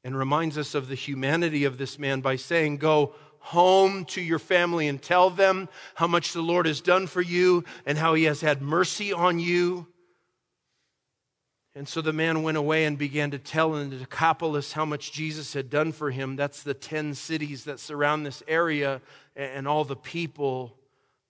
And 0.05 0.17
reminds 0.17 0.57
us 0.57 0.77
of 0.77 0.87
the 0.87 0.95
humanity 0.95 1.65
of 1.65 1.79
this 1.79 1.99
man 1.99 2.21
by 2.21 2.37
saying, 2.37 2.77
Go 2.77 3.17
home 3.41 4.05
to 4.05 4.21
your 4.21 4.39
family 4.39 4.87
and 4.87 5.03
tell 5.03 5.31
them 5.31 5.69
how 5.97 6.07
much 6.07 6.33
the 6.33 6.43
Lord 6.43 6.67
has 6.67 6.81
done 6.81 7.09
for 7.09 7.21
you 7.21 7.65
and 7.85 7.99
how 7.99 8.15
he 8.15 8.23
has 8.25 8.41
had 8.41 8.63
mercy 8.63 9.13
on 9.13 9.41
you. 9.41 9.89
And 11.75 11.89
so 11.89 12.01
the 12.01 12.13
man 12.13 12.45
went 12.45 12.57
away 12.57 12.85
and 12.85 12.97
began 12.97 13.33
to 13.33 13.39
tell 13.41 13.75
in 13.75 13.91
the 13.91 13.97
Decapolis 13.97 14.75
how 14.75 14.85
much 14.85 15.11
Jesus 15.11 15.55
had 15.55 15.71
done 15.71 15.91
for 15.91 16.13
him. 16.13 16.37
That's 16.37 16.63
the 16.63 16.73
10 16.73 17.15
cities 17.15 17.65
that 17.65 17.81
surround 17.81 18.25
this 18.25 18.45
area 18.47 19.01
and 19.35 19.67
all 19.67 19.83
the 19.83 19.97
people 19.97 20.79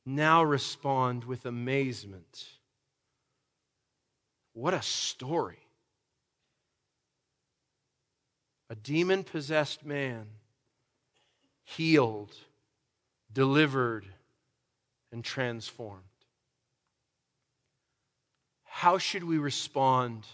now 0.07 0.43
respond 0.43 1.25
with 1.25 1.47
amazement. 1.47 2.47
What 4.53 4.75
a 4.75 4.83
story. 4.83 5.65
a 8.71 8.75
demon 8.75 9.23
possessed 9.23 9.85
man 9.85 10.27
healed, 11.63 12.35
delivered, 13.33 14.05
and 15.13 15.23
transformed. 15.23 16.03
How 18.65 18.99
should 18.99 19.25
we 19.25 19.39
respond 19.39 20.27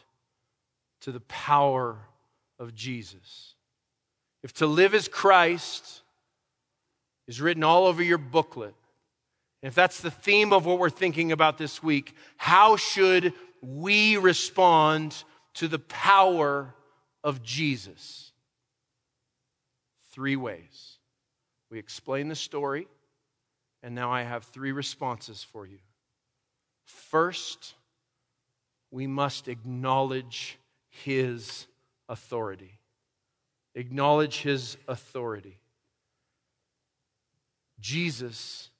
to 1.02 1.12
the 1.12 1.20
power 1.20 1.98
of 2.58 2.74
Jesus? 2.74 3.54
If 4.42 4.54
to 4.54 4.66
live 4.66 4.94
as 4.94 5.06
Christ 5.06 6.00
is 7.26 7.40
written 7.40 7.62
all 7.62 7.86
over 7.86 8.02
your 8.02 8.18
booklet, 8.18 8.74
if 9.62 9.74
that's 9.74 10.00
the 10.00 10.10
theme 10.10 10.52
of 10.52 10.64
what 10.64 10.78
we're 10.78 10.90
thinking 10.90 11.32
about 11.32 11.58
this 11.58 11.82
week, 11.82 12.14
how 12.36 12.76
should 12.76 13.34
we 13.60 14.16
respond 14.16 15.22
to 15.54 15.68
the 15.68 15.78
power 15.78 16.74
of 17.22 17.42
Jesus? 17.42 18.32
Three 20.12 20.36
ways. 20.36 20.98
We 21.70 21.78
explain 21.78 22.28
the 22.28 22.34
story, 22.34 22.88
and 23.82 23.94
now 23.94 24.10
I 24.10 24.22
have 24.22 24.44
three 24.44 24.72
responses 24.72 25.42
for 25.42 25.66
you. 25.66 25.78
First, 26.84 27.74
we 28.90 29.06
must 29.06 29.46
acknowledge 29.46 30.58
his 30.88 31.66
authority. 32.08 32.78
Acknowledge 33.74 34.40
his 34.40 34.76
authority. 34.88 35.60
Jesus 37.78 38.70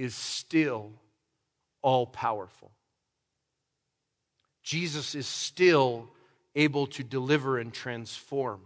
is 0.00 0.14
still 0.14 0.92
all 1.82 2.06
powerful. 2.06 2.70
Jesus 4.62 5.14
is 5.14 5.26
still 5.26 6.08
able 6.54 6.86
to 6.86 7.04
deliver 7.04 7.58
and 7.58 7.70
transform. 7.70 8.62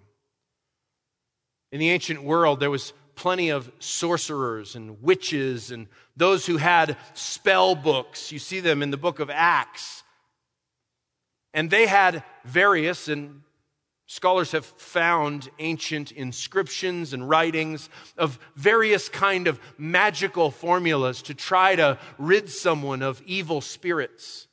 In 1.72 1.80
the 1.80 1.90
ancient 1.90 2.22
world, 2.22 2.60
there 2.60 2.70
was 2.70 2.92
plenty 3.16 3.50
of 3.50 3.70
sorcerers 3.80 4.76
and 4.76 5.02
witches 5.02 5.72
and 5.72 5.88
those 6.16 6.46
who 6.46 6.56
had 6.56 6.96
spell 7.14 7.74
books. 7.74 8.30
You 8.30 8.38
see 8.38 8.60
them 8.60 8.80
in 8.80 8.92
the 8.92 8.96
book 8.96 9.18
of 9.18 9.28
Acts. 9.28 10.04
And 11.52 11.68
they 11.68 11.86
had 11.86 12.22
various, 12.44 13.08
and 13.08 13.42
scholars 14.06 14.52
have 14.52 14.66
found 14.66 15.48
ancient 15.58 16.12
inscriptions 16.12 17.12
and 17.12 17.28
writings 17.28 17.88
of 18.18 18.38
various 18.54 19.08
kind 19.08 19.46
of 19.46 19.58
magical 19.78 20.50
formulas 20.50 21.22
to 21.22 21.34
try 21.34 21.74
to 21.76 21.98
rid 22.18 22.48
someone 22.50 23.02
of 23.02 23.22
evil 23.26 23.60
spirits. 23.60 24.46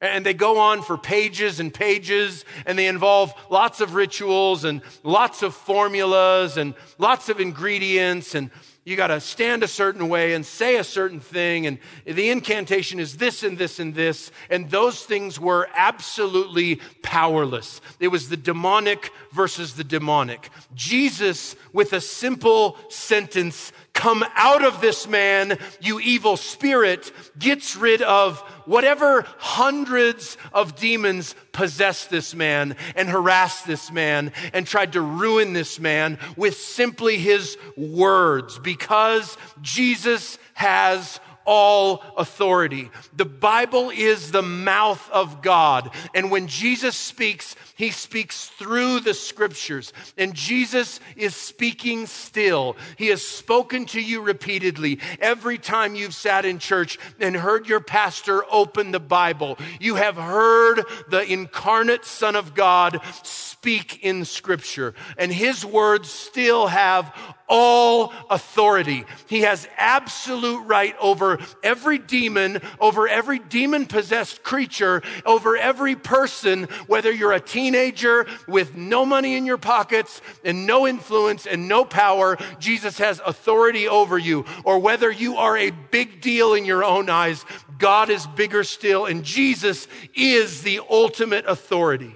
And 0.00 0.24
they 0.24 0.34
go 0.34 0.58
on 0.58 0.82
for 0.82 0.96
pages 0.96 1.58
and 1.58 1.74
pages, 1.74 2.44
and 2.66 2.78
they 2.78 2.86
involve 2.86 3.34
lots 3.50 3.80
of 3.80 3.94
rituals 3.94 4.64
and 4.64 4.80
lots 5.02 5.42
of 5.42 5.54
formulas 5.54 6.56
and 6.56 6.74
lots 6.98 7.28
of 7.28 7.40
ingredients 7.40 8.36
and 8.36 8.52
you 8.88 8.96
got 8.96 9.08
to 9.08 9.20
stand 9.20 9.62
a 9.62 9.68
certain 9.68 10.08
way 10.08 10.32
and 10.32 10.46
say 10.46 10.76
a 10.76 10.84
certain 10.84 11.20
thing, 11.20 11.66
and 11.66 11.78
the 12.06 12.30
incantation 12.30 12.98
is 12.98 13.18
this 13.18 13.42
and 13.42 13.58
this 13.58 13.78
and 13.78 13.94
this, 13.94 14.30
and 14.48 14.70
those 14.70 15.04
things 15.04 15.38
were 15.38 15.68
absolutely 15.76 16.80
powerless. 17.02 17.82
It 18.00 18.08
was 18.08 18.30
the 18.30 18.36
demonic 18.38 19.12
versus 19.30 19.74
the 19.74 19.84
demonic. 19.84 20.48
Jesus, 20.74 21.54
with 21.74 21.92
a 21.92 22.00
simple 22.00 22.78
sentence, 22.88 23.72
come 23.98 24.24
out 24.36 24.64
of 24.64 24.80
this 24.80 25.08
man, 25.08 25.58
you 25.80 25.98
evil 25.98 26.36
spirit, 26.36 27.10
gets 27.36 27.74
rid 27.74 28.00
of 28.00 28.38
whatever 28.64 29.26
hundreds 29.38 30.36
of 30.52 30.76
demons 30.76 31.34
possessed 31.50 32.08
this 32.08 32.32
man 32.32 32.76
and 32.94 33.08
harassed 33.08 33.66
this 33.66 33.90
man 33.90 34.30
and 34.52 34.68
tried 34.68 34.92
to 34.92 35.00
ruin 35.00 35.52
this 35.52 35.80
man 35.80 36.16
with 36.36 36.56
simply 36.56 37.18
his 37.18 37.58
words. 37.76 38.60
Because 38.60 39.36
Jesus 39.62 40.38
has 40.54 41.18
all 41.48 42.04
authority. 42.18 42.90
The 43.16 43.24
Bible 43.24 43.88
is 43.88 44.32
the 44.32 44.42
mouth 44.42 45.10
of 45.10 45.40
God. 45.40 45.90
And 46.14 46.30
when 46.30 46.46
Jesus 46.46 46.94
speaks, 46.94 47.56
he 47.74 47.90
speaks 47.90 48.48
through 48.48 49.00
the 49.00 49.14
scriptures. 49.14 49.94
And 50.18 50.34
Jesus 50.34 51.00
is 51.16 51.34
speaking 51.34 52.04
still. 52.04 52.76
He 52.98 53.06
has 53.06 53.26
spoken 53.26 53.86
to 53.86 54.00
you 54.00 54.20
repeatedly. 54.20 55.00
Every 55.20 55.56
time 55.56 55.94
you've 55.94 56.14
sat 56.14 56.44
in 56.44 56.58
church 56.58 56.98
and 57.18 57.34
heard 57.34 57.66
your 57.66 57.80
pastor 57.80 58.44
open 58.50 58.90
the 58.90 59.00
Bible, 59.00 59.58
you 59.80 59.94
have 59.94 60.16
heard 60.16 60.84
the 61.08 61.22
incarnate 61.22 62.04
Son 62.04 62.36
of 62.36 62.54
God 62.54 63.00
speak 63.22 64.04
in 64.04 64.26
scripture. 64.26 64.94
And 65.16 65.32
his 65.32 65.64
words 65.64 66.10
still 66.10 66.66
have 66.66 67.14
all 67.48 68.12
authority. 68.30 69.04
He 69.26 69.40
has 69.42 69.68
absolute 69.76 70.62
right 70.66 70.94
over 71.00 71.38
every 71.62 71.98
demon, 71.98 72.60
over 72.80 73.08
every 73.08 73.38
demon 73.38 73.86
possessed 73.86 74.42
creature, 74.42 75.02
over 75.24 75.56
every 75.56 75.96
person, 75.96 76.64
whether 76.86 77.10
you're 77.10 77.32
a 77.32 77.40
teenager 77.40 78.26
with 78.46 78.76
no 78.76 79.04
money 79.04 79.36
in 79.36 79.46
your 79.46 79.58
pockets 79.58 80.20
and 80.44 80.66
no 80.66 80.86
influence 80.86 81.46
and 81.46 81.68
no 81.68 81.84
power, 81.84 82.36
Jesus 82.58 82.98
has 82.98 83.20
authority 83.24 83.88
over 83.88 84.18
you. 84.18 84.44
Or 84.64 84.78
whether 84.78 85.10
you 85.10 85.36
are 85.36 85.56
a 85.56 85.70
big 85.70 86.20
deal 86.20 86.54
in 86.54 86.64
your 86.64 86.84
own 86.84 87.08
eyes, 87.08 87.44
God 87.78 88.10
is 88.10 88.26
bigger 88.26 88.64
still, 88.64 89.06
and 89.06 89.24
Jesus 89.24 89.88
is 90.14 90.62
the 90.62 90.80
ultimate 90.90 91.46
authority. 91.46 92.14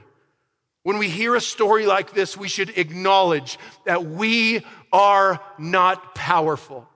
When 0.82 0.98
we 0.98 1.08
hear 1.08 1.36
a 1.36 1.40
story 1.40 1.86
like 1.86 2.12
this, 2.12 2.36
we 2.36 2.48
should 2.48 2.76
acknowledge 2.76 3.56
that 3.86 4.04
we 4.04 4.64
are 4.92 5.40
not 5.58 6.14
powerful. 6.14 6.88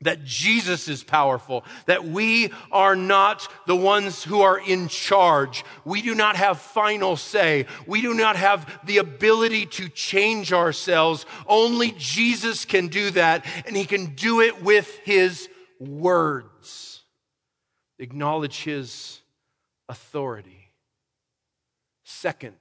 That 0.00 0.24
Jesus 0.24 0.88
is 0.88 1.02
powerful, 1.02 1.64
that 1.86 2.04
we 2.04 2.52
are 2.70 2.94
not 2.94 3.48
the 3.66 3.76
ones 3.76 4.22
who 4.22 4.42
are 4.42 4.58
in 4.58 4.88
charge. 4.88 5.64
We 5.86 6.02
do 6.02 6.14
not 6.14 6.36
have 6.36 6.60
final 6.60 7.16
say. 7.16 7.66
We 7.86 8.02
do 8.02 8.12
not 8.12 8.36
have 8.36 8.80
the 8.84 8.98
ability 8.98 9.66
to 9.66 9.88
change 9.88 10.52
ourselves. 10.52 11.24
Only 11.46 11.94
Jesus 11.96 12.66
can 12.66 12.88
do 12.88 13.10
that, 13.12 13.46
and 13.66 13.74
he 13.74 13.86
can 13.86 14.14
do 14.14 14.42
it 14.42 14.62
with 14.62 14.94
his 15.04 15.48
words. 15.80 17.02
Acknowledge 17.98 18.62
his 18.62 19.20
authority. 19.88 20.68
Second, 22.02 22.56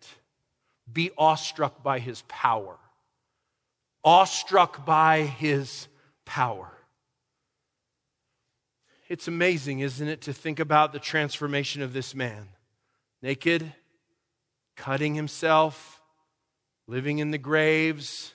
be 0.92 1.12
awestruck 1.18 1.84
by 1.84 2.00
his 2.00 2.24
power 2.30 2.78
awestruck 4.04 4.86
by 4.86 5.22
his 5.22 5.88
power. 6.26 6.70
It's 9.10 9.28
amazing, 9.28 9.80
isn't 9.80 10.08
it, 10.08 10.22
to 10.22 10.34
think 10.34 10.60
about 10.60 10.94
the 10.94 11.00
transformation 11.00 11.82
of 11.82 11.94
this 11.94 12.16
man. 12.16 12.48
Naked, 13.22 13.74
cutting 14.76 15.16
himself, 15.16 16.02
living 16.88 17.20
in 17.20 17.32
the 17.32 17.38
graves, 17.38 18.34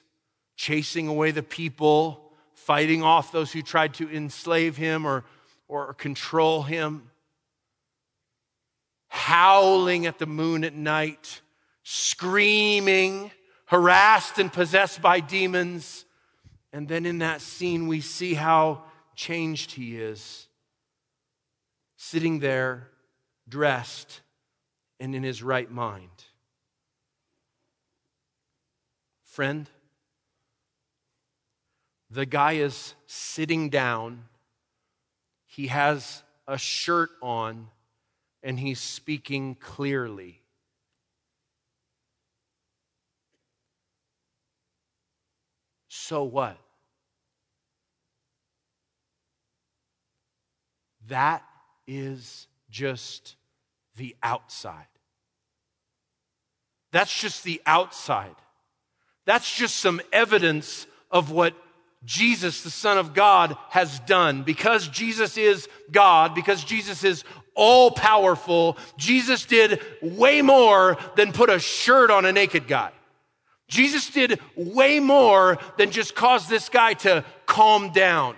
chasing 0.56 1.08
away 1.08 1.30
the 1.30 1.42
people, 1.42 2.32
fighting 2.54 3.02
off 3.02 3.32
those 3.32 3.52
who 3.52 3.62
tried 3.62 3.94
to 3.94 4.10
enslave 4.10 4.76
him 4.76 5.06
or, 5.06 5.24
or 5.68 5.94
control 5.94 6.62
him, 6.62 7.10
howling 9.08 10.06
at 10.06 10.18
the 10.18 10.26
moon 10.26 10.64
at 10.64 10.74
night, 10.74 11.40
screaming 11.82 13.30
harassed 13.68 14.38
and 14.38 14.52
possessed 14.52 15.00
by 15.00 15.20
demons. 15.20 16.04
And 16.72 16.88
then 16.88 17.06
in 17.06 17.18
that 17.18 17.40
scene, 17.40 17.86
we 17.86 18.00
see 18.00 18.34
how 18.34 18.82
changed 19.14 19.72
he 19.72 19.96
is. 19.96 20.48
Sitting 21.96 22.40
there, 22.40 22.88
dressed, 23.48 24.20
and 25.00 25.14
in 25.14 25.22
his 25.22 25.42
right 25.42 25.70
mind. 25.70 26.10
Friend, 29.24 29.68
the 32.10 32.26
guy 32.26 32.54
is 32.54 32.94
sitting 33.06 33.68
down, 33.68 34.24
he 35.46 35.66
has 35.66 36.22
a 36.46 36.56
shirt 36.56 37.10
on, 37.20 37.68
and 38.42 38.58
he's 38.58 38.80
speaking 38.80 39.54
clearly. 39.54 40.37
So 46.08 46.24
what? 46.24 46.56
That 51.08 51.42
is 51.86 52.46
just 52.70 53.36
the 53.98 54.16
outside. 54.22 54.86
That's 56.92 57.14
just 57.14 57.44
the 57.44 57.60
outside. 57.66 58.34
That's 59.26 59.54
just 59.54 59.76
some 59.76 60.00
evidence 60.10 60.86
of 61.10 61.30
what 61.30 61.54
Jesus, 62.06 62.62
the 62.62 62.70
Son 62.70 62.96
of 62.96 63.12
God, 63.12 63.58
has 63.68 64.00
done. 64.00 64.44
Because 64.44 64.88
Jesus 64.88 65.36
is 65.36 65.68
God, 65.92 66.34
because 66.34 66.64
Jesus 66.64 67.04
is 67.04 67.22
all 67.54 67.90
powerful, 67.90 68.78
Jesus 68.96 69.44
did 69.44 69.82
way 70.00 70.40
more 70.40 70.96
than 71.16 71.32
put 71.32 71.50
a 71.50 71.58
shirt 71.58 72.10
on 72.10 72.24
a 72.24 72.32
naked 72.32 72.66
guy. 72.66 72.92
Jesus 73.68 74.08
did 74.10 74.40
way 74.56 74.98
more 74.98 75.58
than 75.76 75.90
just 75.90 76.14
cause 76.14 76.48
this 76.48 76.68
guy 76.68 76.94
to 76.94 77.24
calm 77.46 77.92
down. 77.92 78.34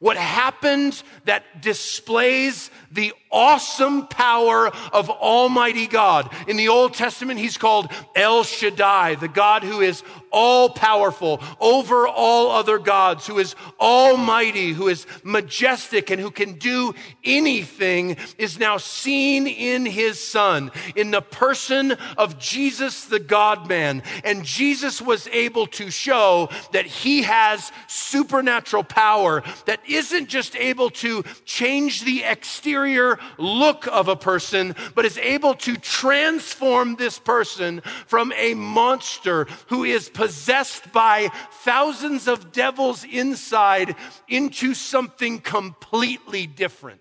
What 0.00 0.16
happened 0.16 1.02
that 1.26 1.60
displays 1.60 2.70
the 2.90 3.12
awesome 3.30 4.06
power 4.08 4.68
of 4.92 5.08
Almighty 5.08 5.86
God. 5.86 6.30
In 6.48 6.56
the 6.56 6.68
Old 6.68 6.94
Testament, 6.94 7.38
he's 7.38 7.56
called 7.56 7.90
El 8.16 8.42
Shaddai, 8.42 9.14
the 9.14 9.28
God 9.28 9.62
who 9.62 9.80
is 9.80 10.02
all 10.32 10.70
powerful 10.70 11.40
over 11.60 12.06
all 12.06 12.50
other 12.50 12.78
gods, 12.78 13.26
who 13.26 13.38
is 13.38 13.56
almighty, 13.80 14.72
who 14.72 14.88
is 14.88 15.06
majestic, 15.24 16.10
and 16.10 16.20
who 16.20 16.30
can 16.30 16.54
do 16.54 16.94
anything, 17.24 18.16
is 18.38 18.58
now 18.58 18.76
seen 18.76 19.46
in 19.46 19.86
his 19.86 20.24
Son, 20.24 20.70
in 20.94 21.10
the 21.10 21.22
person 21.22 21.92
of 22.16 22.38
Jesus, 22.38 23.04
the 23.04 23.18
God 23.18 23.68
man. 23.68 24.02
And 24.24 24.44
Jesus 24.44 25.00
was 25.02 25.26
able 25.28 25.66
to 25.68 25.90
show 25.90 26.48
that 26.72 26.86
he 26.86 27.22
has 27.22 27.72
supernatural 27.86 28.84
power 28.84 29.42
that 29.66 29.80
isn't 29.94 30.28
just 30.28 30.56
able 30.56 30.90
to 30.90 31.22
change 31.44 32.04
the 32.04 32.24
exterior 32.24 33.18
look 33.38 33.86
of 33.86 34.08
a 34.08 34.16
person, 34.16 34.74
but 34.94 35.04
is 35.04 35.18
able 35.18 35.54
to 35.54 35.76
transform 35.76 36.96
this 36.96 37.18
person 37.18 37.80
from 38.06 38.32
a 38.36 38.54
monster 38.54 39.46
who 39.68 39.84
is 39.84 40.08
possessed 40.08 40.92
by 40.92 41.28
thousands 41.62 42.28
of 42.28 42.52
devils 42.52 43.04
inside 43.04 43.94
into 44.28 44.74
something 44.74 45.38
completely 45.40 46.46
different. 46.46 47.00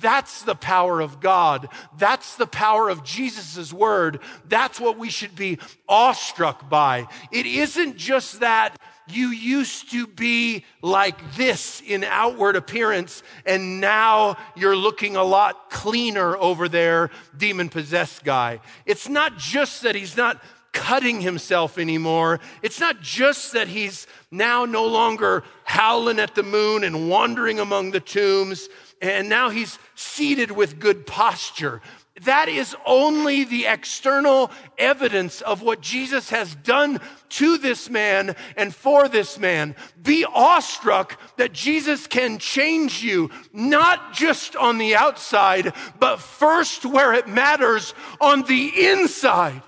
That's 0.00 0.42
the 0.42 0.54
power 0.54 1.00
of 1.00 1.20
God. 1.20 1.68
That's 1.98 2.36
the 2.36 2.46
power 2.46 2.88
of 2.88 3.04
Jesus' 3.04 3.72
word. 3.72 4.20
That's 4.48 4.80
what 4.80 4.96
we 4.96 5.10
should 5.10 5.36
be 5.36 5.58
awestruck 5.86 6.70
by. 6.70 7.06
It 7.30 7.44
isn't 7.44 7.98
just 7.98 8.40
that 8.40 8.78
you 9.06 9.28
used 9.28 9.90
to 9.90 10.06
be 10.06 10.64
like 10.82 11.34
this 11.36 11.82
in 11.86 12.04
outward 12.04 12.56
appearance, 12.56 13.22
and 13.44 13.80
now 13.80 14.36
you're 14.56 14.76
looking 14.76 15.16
a 15.16 15.24
lot 15.24 15.70
cleaner 15.70 16.36
over 16.36 16.68
there, 16.68 17.10
demon 17.36 17.68
possessed 17.68 18.24
guy. 18.24 18.60
It's 18.86 19.08
not 19.08 19.36
just 19.36 19.82
that 19.82 19.94
he's 19.94 20.16
not 20.16 20.42
cutting 20.72 21.20
himself 21.20 21.78
anymore. 21.78 22.40
It's 22.60 22.80
not 22.80 23.00
just 23.00 23.52
that 23.52 23.68
he's 23.68 24.06
now 24.30 24.64
no 24.64 24.86
longer 24.86 25.44
howling 25.64 26.18
at 26.18 26.34
the 26.34 26.42
moon 26.42 26.82
and 26.82 27.08
wandering 27.08 27.60
among 27.60 27.92
the 27.92 28.00
tombs, 28.00 28.68
and 29.00 29.28
now 29.28 29.50
he's 29.50 29.78
seated 29.94 30.50
with 30.50 30.80
good 30.80 31.06
posture. 31.06 31.80
That 32.22 32.48
is 32.48 32.76
only 32.86 33.42
the 33.42 33.66
external 33.66 34.52
evidence 34.78 35.40
of 35.40 35.62
what 35.62 35.80
Jesus 35.80 36.30
has 36.30 36.54
done 36.54 37.00
to 37.30 37.58
this 37.58 37.90
man 37.90 38.36
and 38.56 38.72
for 38.72 39.08
this 39.08 39.36
man. 39.36 39.74
Be 40.00 40.24
awestruck 40.24 41.18
that 41.38 41.52
Jesus 41.52 42.06
can 42.06 42.38
change 42.38 43.02
you, 43.02 43.30
not 43.52 44.12
just 44.12 44.54
on 44.54 44.78
the 44.78 44.94
outside, 44.94 45.72
but 45.98 46.20
first 46.20 46.84
where 46.84 47.12
it 47.14 47.26
matters 47.26 47.94
on 48.20 48.42
the 48.42 48.90
inside. 48.90 49.62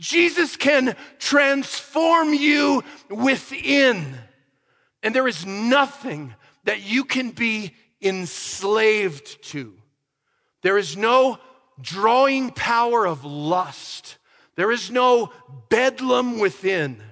Jesus 0.00 0.56
can 0.56 0.96
transform 1.20 2.34
you 2.34 2.82
within. 3.08 4.18
And 5.04 5.14
there 5.14 5.28
is 5.28 5.46
nothing 5.46 6.34
that 6.64 6.82
you 6.82 7.04
can 7.04 7.30
be 7.30 7.72
enslaved 8.02 9.42
to. 9.50 9.74
There 10.62 10.76
is 10.76 10.96
no 10.96 11.38
drawing 11.80 12.50
power 12.50 13.06
of 13.06 13.24
lust. 13.24 14.18
There 14.56 14.70
is 14.72 14.90
no 14.90 15.32
bedlam 15.68 16.38
within. 16.38 17.02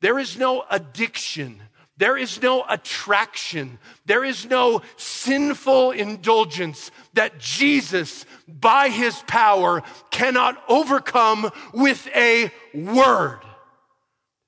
There 0.00 0.18
is 0.18 0.38
no 0.38 0.64
addiction. 0.70 1.62
There 1.96 2.16
is 2.16 2.42
no 2.42 2.64
attraction. 2.68 3.78
There 4.06 4.24
is 4.24 4.46
no 4.46 4.82
sinful 4.96 5.92
indulgence 5.92 6.90
that 7.14 7.38
Jesus, 7.38 8.24
by 8.48 8.88
his 8.88 9.22
power, 9.26 9.82
cannot 10.10 10.62
overcome 10.68 11.50
with 11.72 12.08
a 12.14 12.50
word. 12.74 13.40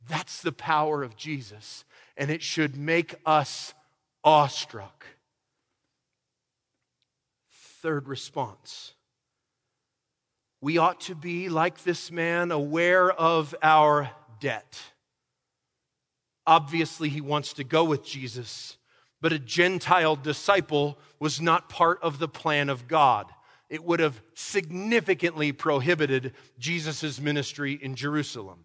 That's 0.08 0.42
the 0.42 0.52
power 0.52 1.02
of 1.02 1.16
Jesus, 1.16 1.84
and 2.16 2.30
it 2.30 2.42
should 2.42 2.76
make 2.76 3.14
us 3.24 3.74
awestruck. 4.24 5.06
Third 7.80 8.08
response 8.08 8.93
we 10.64 10.78
ought 10.78 10.98
to 10.98 11.14
be, 11.14 11.50
like 11.50 11.84
this 11.84 12.10
man, 12.10 12.50
aware 12.50 13.12
of 13.12 13.54
our 13.62 14.10
debt. 14.40 14.80
Obviously, 16.46 17.10
he 17.10 17.20
wants 17.20 17.52
to 17.52 17.64
go 17.64 17.84
with 17.84 18.02
Jesus, 18.02 18.78
but 19.20 19.30
a 19.30 19.38
Gentile 19.38 20.16
disciple 20.16 20.98
was 21.20 21.38
not 21.38 21.68
part 21.68 21.98
of 22.00 22.18
the 22.18 22.28
plan 22.28 22.70
of 22.70 22.88
God. 22.88 23.26
It 23.68 23.84
would 23.84 24.00
have 24.00 24.22
significantly 24.32 25.52
prohibited 25.52 26.32
Jesus' 26.58 27.20
ministry 27.20 27.74
in 27.74 27.94
Jerusalem. 27.94 28.64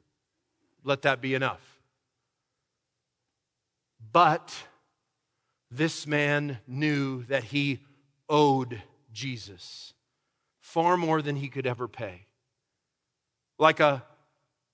Let 0.86 1.02
that 1.02 1.20
be 1.20 1.34
enough. 1.34 1.82
But 4.14 4.56
this 5.70 6.08
man 6.08 6.60
knew 6.66 7.26
that 7.26 7.44
he 7.44 7.80
owed 8.30 8.82
Jesus 9.12 9.94
far 10.74 10.98
more 10.98 11.22
than 11.22 11.36
he 11.36 11.50
could 11.50 11.66
ever 11.66 11.88
pay. 11.88 12.28
Like 13.58 13.80
a, 13.80 14.04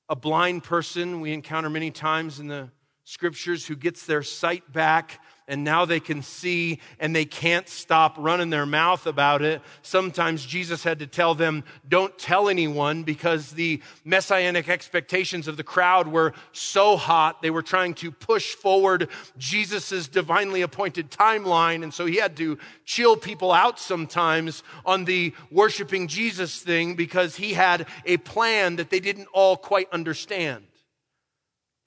a 0.10 0.16
blind 0.16 0.64
person 0.64 1.22
we 1.22 1.32
encounter 1.32 1.70
many 1.70 1.90
times 1.90 2.40
in 2.40 2.48
the 2.48 2.70
scriptures 3.06 3.66
who 3.66 3.78
gets 3.78 4.06
their 4.06 4.22
sight 4.22 4.70
back 4.74 5.22
and 5.48 5.64
now 5.64 5.86
they 5.86 6.00
can 6.00 6.22
see 6.22 6.80
and 7.00 7.16
they 7.16 7.26
can't 7.26 7.70
stop 7.70 8.16
running 8.18 8.50
their 8.50 8.66
mouth 8.66 9.06
about 9.06 9.42
it. 9.42 9.62
Sometimes 9.82 10.46
Jesus 10.46 10.84
had 10.84 11.00
to 11.00 11.08
tell 11.08 11.36
them, 11.36 11.64
don't 11.88 12.18
tell 12.18 12.50
anyone 12.50 13.04
because 13.04 13.52
the 13.52 13.82
messianic 14.04 14.70
expectations 14.70 15.48
of 15.48 15.58
the 15.58 15.64
crowd 15.64 16.08
were 16.08 16.34
so 16.52 16.98
hot. 16.98 17.42
They 17.42 17.52
were 17.52 17.62
trying 17.62 17.94
to 17.96 18.12
push 18.12 18.56
forward 18.56 19.10
Jesus' 19.38 20.08
divinely 20.08 20.62
appointed 20.62 21.12
timeline. 21.12 21.84
And 21.84 21.94
so 21.94 22.06
he 22.06 22.18
had 22.18 22.36
to 22.38 22.58
chill 22.84 23.16
people 23.16 23.52
out 23.52 23.80
sometimes 23.80 24.64
on 24.86 25.06
the 25.06 25.34
worshiping 25.52 26.08
Jesus 26.08 26.60
thing 26.62 26.96
because 26.96 27.36
he 27.36 27.54
had 27.54 27.88
a 28.06 28.18
plan 28.18 28.78
that 28.78 28.90
they 28.90 29.00
didn't 29.00 29.28
all 29.32 29.58
quite 29.58 29.90
understand. 29.92 30.66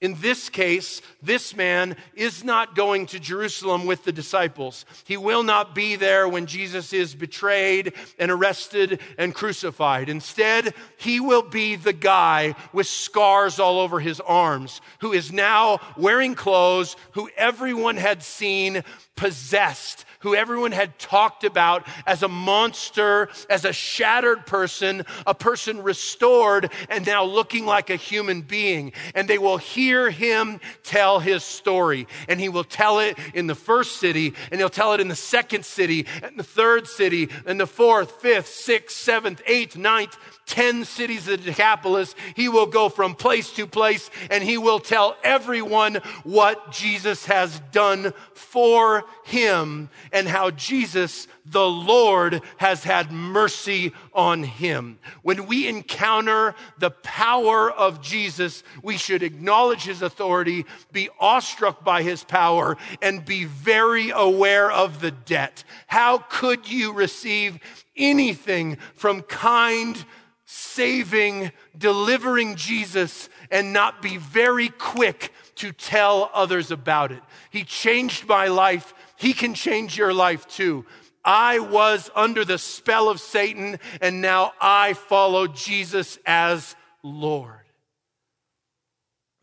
In 0.01 0.15
this 0.21 0.49
case, 0.49 1.01
this 1.21 1.53
man 1.53 1.97
is 2.13 2.43
not 2.45 2.73
going 2.73 3.05
to 3.07 3.19
Jerusalem 3.19 3.85
with 3.85 4.05
the 4.05 4.13
disciples. 4.13 4.85
He 5.03 5.17
will 5.17 5.43
not 5.43 5.75
be 5.75 5.97
there 5.97 6.27
when 6.27 6.45
Jesus 6.45 6.93
is 6.93 7.13
betrayed 7.13 7.91
and 8.17 8.31
arrested 8.31 9.01
and 9.17 9.35
crucified. 9.35 10.07
Instead, 10.07 10.73
he 10.97 11.19
will 11.19 11.41
be 11.41 11.75
the 11.75 11.91
guy 11.91 12.55
with 12.71 12.87
scars 12.87 13.59
all 13.59 13.77
over 13.77 13.99
his 13.99 14.21
arms, 14.21 14.79
who 14.99 15.11
is 15.11 15.33
now 15.33 15.79
wearing 15.97 16.33
clothes, 16.33 16.95
who 17.11 17.29
everyone 17.35 17.97
had 17.97 18.23
seen 18.23 18.83
possessed 19.17 20.05
who 20.19 20.35
everyone 20.35 20.71
had 20.71 20.97
talked 20.99 21.43
about 21.43 21.87
as 22.05 22.23
a 22.23 22.27
monster, 22.27 23.29
as 23.49 23.65
a 23.65 23.73
shattered 23.73 24.45
person, 24.45 25.05
a 25.25 25.33
person 25.33 25.81
restored 25.81 26.71
and 26.89 27.05
now 27.05 27.23
looking 27.23 27.65
like 27.65 27.89
a 27.89 27.95
human 27.95 28.41
being. 28.41 28.91
And 29.15 29.27
they 29.27 29.37
will 29.37 29.57
hear 29.57 30.09
him 30.09 30.59
tell 30.83 31.19
his 31.19 31.43
story. 31.43 32.07
And 32.27 32.39
he 32.39 32.49
will 32.49 32.63
tell 32.63 32.99
it 32.99 33.17
in 33.33 33.47
the 33.47 33.55
first 33.55 33.97
city, 33.97 34.33
and 34.51 34.59
he'll 34.59 34.69
tell 34.69 34.93
it 34.93 34.99
in 34.99 35.07
the 35.07 35.15
second 35.15 35.65
city, 35.65 36.05
and 36.21 36.37
the 36.37 36.43
third 36.43 36.87
city, 36.87 37.29
and 37.45 37.59
the 37.59 37.67
fourth, 37.67 38.21
fifth, 38.21 38.47
sixth, 38.47 38.97
seventh, 38.97 39.41
eighth, 39.45 39.77
ninth, 39.77 40.17
10 40.49 40.83
cities 40.83 41.27
of 41.27 41.43
the 41.43 41.51
Decapolis. 41.51 42.15
He 42.35 42.49
will 42.49 42.65
go 42.65 42.89
from 42.89 43.15
place 43.15 43.51
to 43.53 43.65
place 43.67 44.09
and 44.29 44.43
he 44.43 44.57
will 44.57 44.79
tell 44.79 45.15
everyone 45.23 45.95
what 46.23 46.71
Jesus 46.71 47.25
has 47.27 47.61
done 47.71 48.13
for 48.33 49.05
him 49.25 49.89
and 50.11 50.27
how 50.27 50.49
Jesus, 50.49 51.27
the 51.45 51.67
Lord, 51.67 52.41
has 52.57 52.83
had 52.83 53.11
mercy 53.11 53.93
on 54.11 54.43
him. 54.43 54.97
When 55.21 55.45
we 55.45 55.67
encounter 55.67 56.55
the 56.79 56.91
power 56.91 57.71
of 57.71 58.01
Jesus, 58.01 58.63
we 58.81 58.97
should 58.97 59.21
acknowledge 59.21 59.83
his 59.83 60.01
authority, 60.01 60.65
be 60.91 61.09
awestruck 61.19 61.83
by 61.83 62.01
his 62.01 62.23
power, 62.23 62.75
and 63.03 63.23
be 63.23 63.45
very 63.45 64.09
aware 64.09 64.71
of 64.71 64.99
the 64.99 65.11
debt. 65.11 65.63
How 65.85 66.17
could 66.17 66.69
you 66.69 66.91
receive 66.91 67.59
anything 67.95 68.77
from 68.95 69.21
kind, 69.21 70.03
saving, 70.51 71.51
delivering 71.77 72.55
Jesus 72.55 73.29
and 73.51 73.71
not 73.71 74.01
be 74.01 74.17
very 74.17 74.69
quick 74.69 75.31
to 75.53 75.71
tell 75.71 76.31
others 76.33 76.71
about 76.71 77.11
it. 77.11 77.21
He 77.51 77.63
changed 77.63 78.27
my 78.27 78.47
life. 78.47 78.95
He 79.15 79.33
can 79.33 79.53
change 79.53 79.95
your 79.95 80.11
life 80.11 80.47
too. 80.47 80.87
I 81.23 81.59
was 81.59 82.09
under 82.15 82.43
the 82.43 82.57
spell 82.57 83.09
of 83.09 83.19
Satan 83.19 83.77
and 84.01 84.21
now 84.21 84.53
I 84.59 84.93
follow 84.93 85.45
Jesus 85.45 86.17
as 86.25 86.75
Lord. 87.03 87.67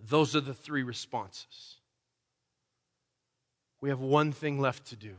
Those 0.00 0.34
are 0.34 0.40
the 0.40 0.54
three 0.54 0.82
responses. 0.82 1.76
We 3.80 3.90
have 3.90 4.00
one 4.00 4.32
thing 4.32 4.60
left 4.60 4.86
to 4.86 4.96
do. 4.96 5.14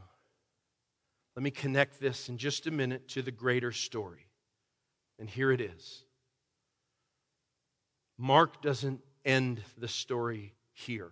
Let 1.38 1.44
me 1.44 1.52
connect 1.52 2.02
this 2.02 2.28
in 2.28 2.38
just 2.38 2.68
a 2.68 2.72
minute 2.72 3.08
to 3.10 3.22
the 3.22 3.32
greater 3.32 3.72
story. 3.72 4.27
And 5.20 5.30
here 5.30 5.52
it 5.52 5.62
is. 5.62 6.04
Mark 8.18 8.62
doesn't 8.62 9.02
end 9.26 9.62
the 9.78 9.88
story 9.88 10.54
here. 10.74 11.12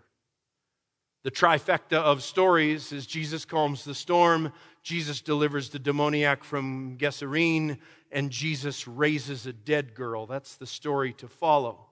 The 1.23 1.31
trifecta 1.31 1.97
of 1.97 2.21
stories 2.21 2.91
is 2.91 3.07
Jesus 3.07 3.45
calms 3.45 3.83
the 3.83 3.95
storm, 3.95 4.53
Jesus 4.83 5.21
delivers 5.21 5.69
the 5.69 5.79
demoniac 5.79 6.43
from 6.43 6.97
Gerasene, 6.99 7.79
and 8.11 8.29
Jesus 8.29 8.87
raises 8.87 9.47
a 9.47 9.53
dead 9.53 9.95
girl. 9.95 10.27
That's 10.27 10.55
the 10.55 10.67
story 10.67 11.13
to 11.13 11.27
follow. 11.27 11.87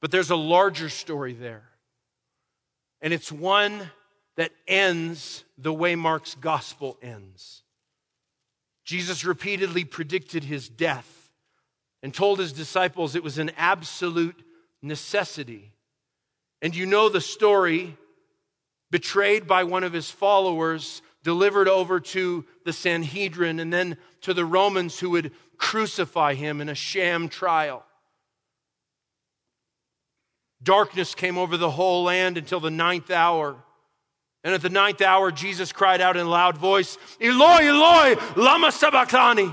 But 0.00 0.12
there's 0.12 0.30
a 0.30 0.36
larger 0.36 0.88
story 0.88 1.32
there. 1.32 1.64
And 3.00 3.12
it's 3.12 3.32
one 3.32 3.90
that 4.36 4.52
ends 4.68 5.42
the 5.58 5.72
way 5.72 5.96
Mark's 5.96 6.36
gospel 6.36 6.98
ends. 7.02 7.61
Jesus 8.84 9.24
repeatedly 9.24 9.84
predicted 9.84 10.44
his 10.44 10.68
death 10.68 11.30
and 12.02 12.12
told 12.12 12.38
his 12.38 12.52
disciples 12.52 13.14
it 13.14 13.22
was 13.22 13.38
an 13.38 13.52
absolute 13.56 14.42
necessity. 14.82 15.72
And 16.60 16.74
you 16.74 16.86
know 16.86 17.08
the 17.08 17.20
story 17.20 17.96
betrayed 18.90 19.46
by 19.46 19.64
one 19.64 19.84
of 19.84 19.92
his 19.92 20.10
followers, 20.10 21.00
delivered 21.22 21.68
over 21.68 21.98
to 21.98 22.44
the 22.64 22.72
Sanhedrin, 22.72 23.58
and 23.58 23.72
then 23.72 23.96
to 24.20 24.34
the 24.34 24.44
Romans 24.44 24.98
who 24.98 25.10
would 25.10 25.32
crucify 25.56 26.34
him 26.34 26.60
in 26.60 26.68
a 26.68 26.74
sham 26.74 27.28
trial. 27.28 27.84
Darkness 30.62 31.14
came 31.14 31.38
over 31.38 31.56
the 31.56 31.70
whole 31.70 32.04
land 32.04 32.36
until 32.36 32.60
the 32.60 32.70
ninth 32.70 33.10
hour. 33.10 33.56
And 34.44 34.54
at 34.54 34.62
the 34.62 34.70
ninth 34.70 35.00
hour, 35.00 35.30
Jesus 35.30 35.72
cried 35.72 36.00
out 36.00 36.16
in 36.16 36.26
a 36.26 36.30
loud 36.30 36.58
voice, 36.58 36.98
Eloi, 37.20 37.66
Eloi, 37.66 38.16
lama 38.36 38.72
sabachthani, 38.72 39.52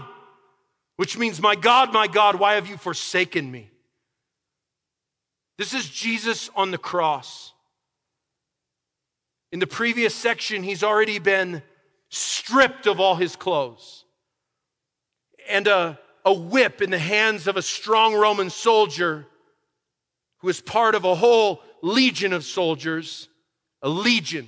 which 0.96 1.18
means, 1.18 1.42
My 1.42 1.56
God, 1.56 1.94
my 1.94 2.08
God, 2.08 2.40
why 2.40 2.56
have 2.56 2.68
you 2.68 2.78
forsaken 2.78 3.52
me? 3.52 3.70
This 5.58 5.74
is 5.74 5.90
Jesus 5.90 6.50
on 6.56 6.72
the 6.72 6.78
cross. 6.78 7.54
In 9.52 9.60
the 9.60 9.68
previous 9.68 10.16
section, 10.16 10.64
he's 10.64 10.84
already 10.84 11.20
been 11.20 11.62
stripped 12.10 12.88
of 12.88 13.00
all 13.00 13.16
his 13.16 13.36
clothes 13.36 14.06
and 15.50 15.68
a, 15.68 16.00
a 16.26 16.34
whip 16.34 16.82
in 16.82 16.90
the 16.90 17.00
hands 17.00 17.48
of 17.48 17.58
a 17.58 17.62
strong 17.62 18.16
Roman 18.16 18.50
soldier 18.50 19.26
who 20.40 20.50
is 20.50 20.62
part 20.62 20.96
of 20.96 21.04
a 21.04 21.16
whole 21.16 21.62
legion 21.82 22.34
of 22.34 22.44
soldiers, 22.44 23.28
a 23.82 23.90
legion 23.90 24.48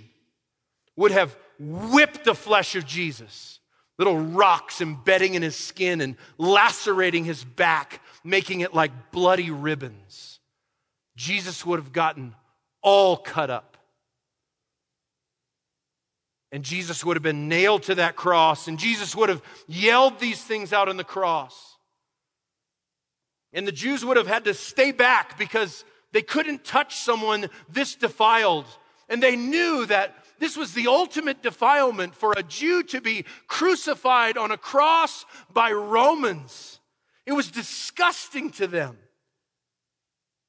would 1.01 1.11
have 1.11 1.35
whipped 1.57 2.25
the 2.25 2.35
flesh 2.35 2.75
of 2.75 2.85
Jesus, 2.85 3.59
little 3.97 4.19
rocks 4.19 4.81
embedding 4.81 5.33
in 5.33 5.41
his 5.41 5.55
skin 5.55 5.99
and 5.99 6.15
lacerating 6.37 7.25
his 7.25 7.43
back, 7.43 8.01
making 8.23 8.59
it 8.59 8.75
like 8.75 9.11
bloody 9.11 9.49
ribbons. 9.49 10.39
Jesus 11.15 11.65
would 11.65 11.79
have 11.79 11.91
gotten 11.91 12.35
all 12.83 13.17
cut 13.17 13.49
up. 13.49 13.77
And 16.51 16.63
Jesus 16.63 17.03
would 17.03 17.15
have 17.15 17.23
been 17.23 17.47
nailed 17.47 17.81
to 17.83 17.95
that 17.95 18.15
cross, 18.15 18.67
and 18.67 18.77
Jesus 18.77 19.15
would 19.15 19.29
have 19.29 19.41
yelled 19.67 20.19
these 20.19 20.43
things 20.43 20.71
out 20.71 20.87
on 20.87 20.97
the 20.97 21.03
cross. 21.03 21.77
And 23.53 23.67
the 23.67 23.71
Jews 23.71 24.05
would 24.05 24.17
have 24.17 24.27
had 24.27 24.43
to 24.43 24.53
stay 24.53 24.91
back 24.91 25.39
because 25.39 25.83
they 26.11 26.21
couldn't 26.21 26.63
touch 26.63 26.97
someone 26.97 27.49
this 27.67 27.95
defiled. 27.95 28.65
And 29.09 29.21
they 29.21 29.35
knew 29.35 29.87
that 29.87 30.20
this 30.41 30.57
was 30.57 30.73
the 30.73 30.87
ultimate 30.87 31.43
defilement 31.43 32.15
for 32.15 32.33
a 32.35 32.41
Jew 32.41 32.81
to 32.85 32.99
be 32.99 33.25
crucified 33.45 34.39
on 34.39 34.49
a 34.49 34.57
cross 34.57 35.23
by 35.53 35.71
Romans. 35.71 36.79
It 37.27 37.33
was 37.33 37.51
disgusting 37.51 38.49
to 38.53 38.65
them. 38.65 38.97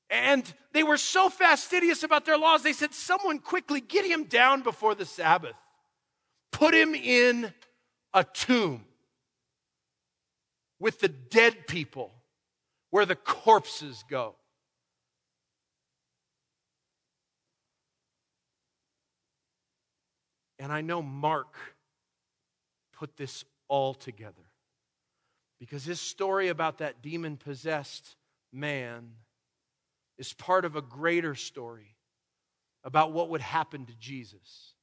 And 0.08 0.50
they 0.72 0.82
were 0.82 0.96
so 0.96 1.28
fastidious 1.28 2.02
about 2.04 2.24
their 2.24 2.38
laws, 2.38 2.62
they 2.62 2.72
said, 2.72 2.94
Someone 2.94 3.38
quickly 3.38 3.82
get 3.82 4.06
him 4.06 4.24
down 4.24 4.62
before 4.62 4.94
the 4.94 5.04
Sabbath, 5.04 5.56
put 6.52 6.72
him 6.72 6.94
in 6.94 7.52
a 8.14 8.24
tomb 8.24 8.86
with 10.80 11.00
the 11.00 11.08
dead 11.08 11.66
people 11.66 12.12
where 12.88 13.04
the 13.04 13.14
corpses 13.14 14.04
go. 14.08 14.36
And 20.62 20.72
I 20.72 20.80
know 20.80 21.02
Mark 21.02 21.56
put 22.92 23.16
this 23.16 23.44
all 23.66 23.94
together 23.94 24.44
because 25.58 25.84
his 25.84 26.00
story 26.00 26.50
about 26.50 26.78
that 26.78 27.02
demon 27.02 27.36
possessed 27.36 28.14
man 28.52 29.10
is 30.18 30.32
part 30.32 30.64
of 30.64 30.76
a 30.76 30.80
greater 30.80 31.34
story 31.34 31.96
about 32.84 33.10
what 33.10 33.28
would 33.30 33.40
happen 33.40 33.86
to 33.86 33.94
Jesus. 33.94 34.74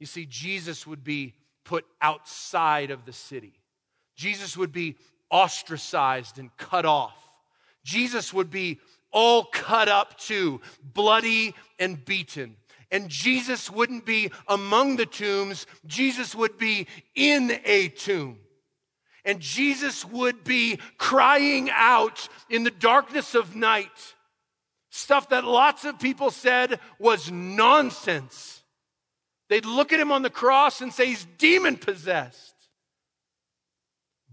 You 0.00 0.06
see, 0.06 0.24
Jesus 0.24 0.86
would 0.86 1.04
be 1.04 1.34
put 1.66 1.84
outside 2.00 2.90
of 2.90 3.04
the 3.04 3.12
city, 3.12 3.60
Jesus 4.16 4.56
would 4.56 4.72
be 4.72 4.96
ostracized 5.30 6.38
and 6.38 6.56
cut 6.56 6.86
off. 6.86 7.22
Jesus 7.84 8.32
would 8.32 8.50
be 8.50 8.80
all 9.12 9.44
cut 9.44 9.88
up 9.88 10.16
too, 10.16 10.62
bloody 10.82 11.54
and 11.78 12.02
beaten. 12.02 12.56
And 12.94 13.08
Jesus 13.08 13.72
wouldn't 13.72 14.06
be 14.06 14.30
among 14.46 14.98
the 14.98 15.04
tombs, 15.04 15.66
Jesus 15.84 16.32
would 16.32 16.58
be 16.58 16.86
in 17.16 17.58
a 17.64 17.88
tomb. 17.88 18.38
And 19.24 19.40
Jesus 19.40 20.04
would 20.04 20.44
be 20.44 20.78
crying 20.96 21.70
out 21.72 22.28
in 22.48 22.62
the 22.62 22.70
darkness 22.70 23.34
of 23.34 23.56
night 23.56 24.14
stuff 24.90 25.30
that 25.30 25.42
lots 25.42 25.84
of 25.84 25.98
people 25.98 26.30
said 26.30 26.78
was 27.00 27.32
nonsense. 27.32 28.62
They'd 29.48 29.66
look 29.66 29.92
at 29.92 29.98
him 29.98 30.12
on 30.12 30.22
the 30.22 30.30
cross 30.30 30.80
and 30.80 30.92
say 30.92 31.06
he's 31.06 31.26
demon 31.36 31.78
possessed. 31.78 32.53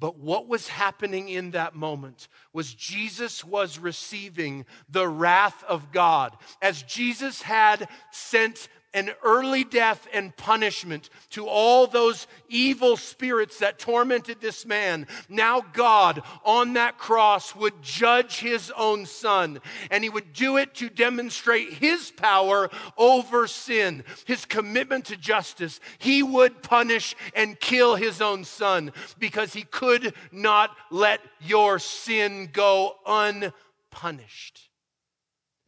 But 0.01 0.17
what 0.17 0.47
was 0.47 0.67
happening 0.67 1.29
in 1.29 1.51
that 1.51 1.75
moment 1.75 2.27
was 2.53 2.73
Jesus 2.73 3.45
was 3.45 3.77
receiving 3.77 4.65
the 4.89 5.07
wrath 5.07 5.63
of 5.65 5.91
God. 5.91 6.35
As 6.59 6.81
Jesus 6.81 7.43
had 7.43 7.87
sent 8.09 8.67
an 8.93 9.11
early 9.23 9.63
death 9.63 10.07
and 10.13 10.35
punishment 10.35 11.09
to 11.29 11.47
all 11.47 11.87
those 11.87 12.27
evil 12.49 12.97
spirits 12.97 13.59
that 13.59 13.79
tormented 13.79 14.41
this 14.41 14.65
man. 14.65 15.07
Now, 15.29 15.61
God 15.61 16.21
on 16.43 16.73
that 16.73 16.97
cross 16.97 17.55
would 17.55 17.81
judge 17.81 18.39
his 18.39 18.71
own 18.75 19.05
son, 19.05 19.59
and 19.89 20.03
he 20.03 20.09
would 20.09 20.33
do 20.33 20.57
it 20.57 20.75
to 20.75 20.89
demonstrate 20.89 21.73
his 21.73 22.11
power 22.11 22.69
over 22.97 23.47
sin, 23.47 24.03
his 24.25 24.45
commitment 24.45 25.05
to 25.05 25.17
justice. 25.17 25.79
He 25.97 26.21
would 26.21 26.61
punish 26.61 27.15
and 27.33 27.59
kill 27.59 27.95
his 27.95 28.21
own 28.21 28.43
son 28.43 28.91
because 29.19 29.53
he 29.53 29.63
could 29.63 30.13
not 30.31 30.75
let 30.89 31.21
your 31.39 31.79
sin 31.79 32.49
go 32.51 32.95
unpunished. 33.05 34.70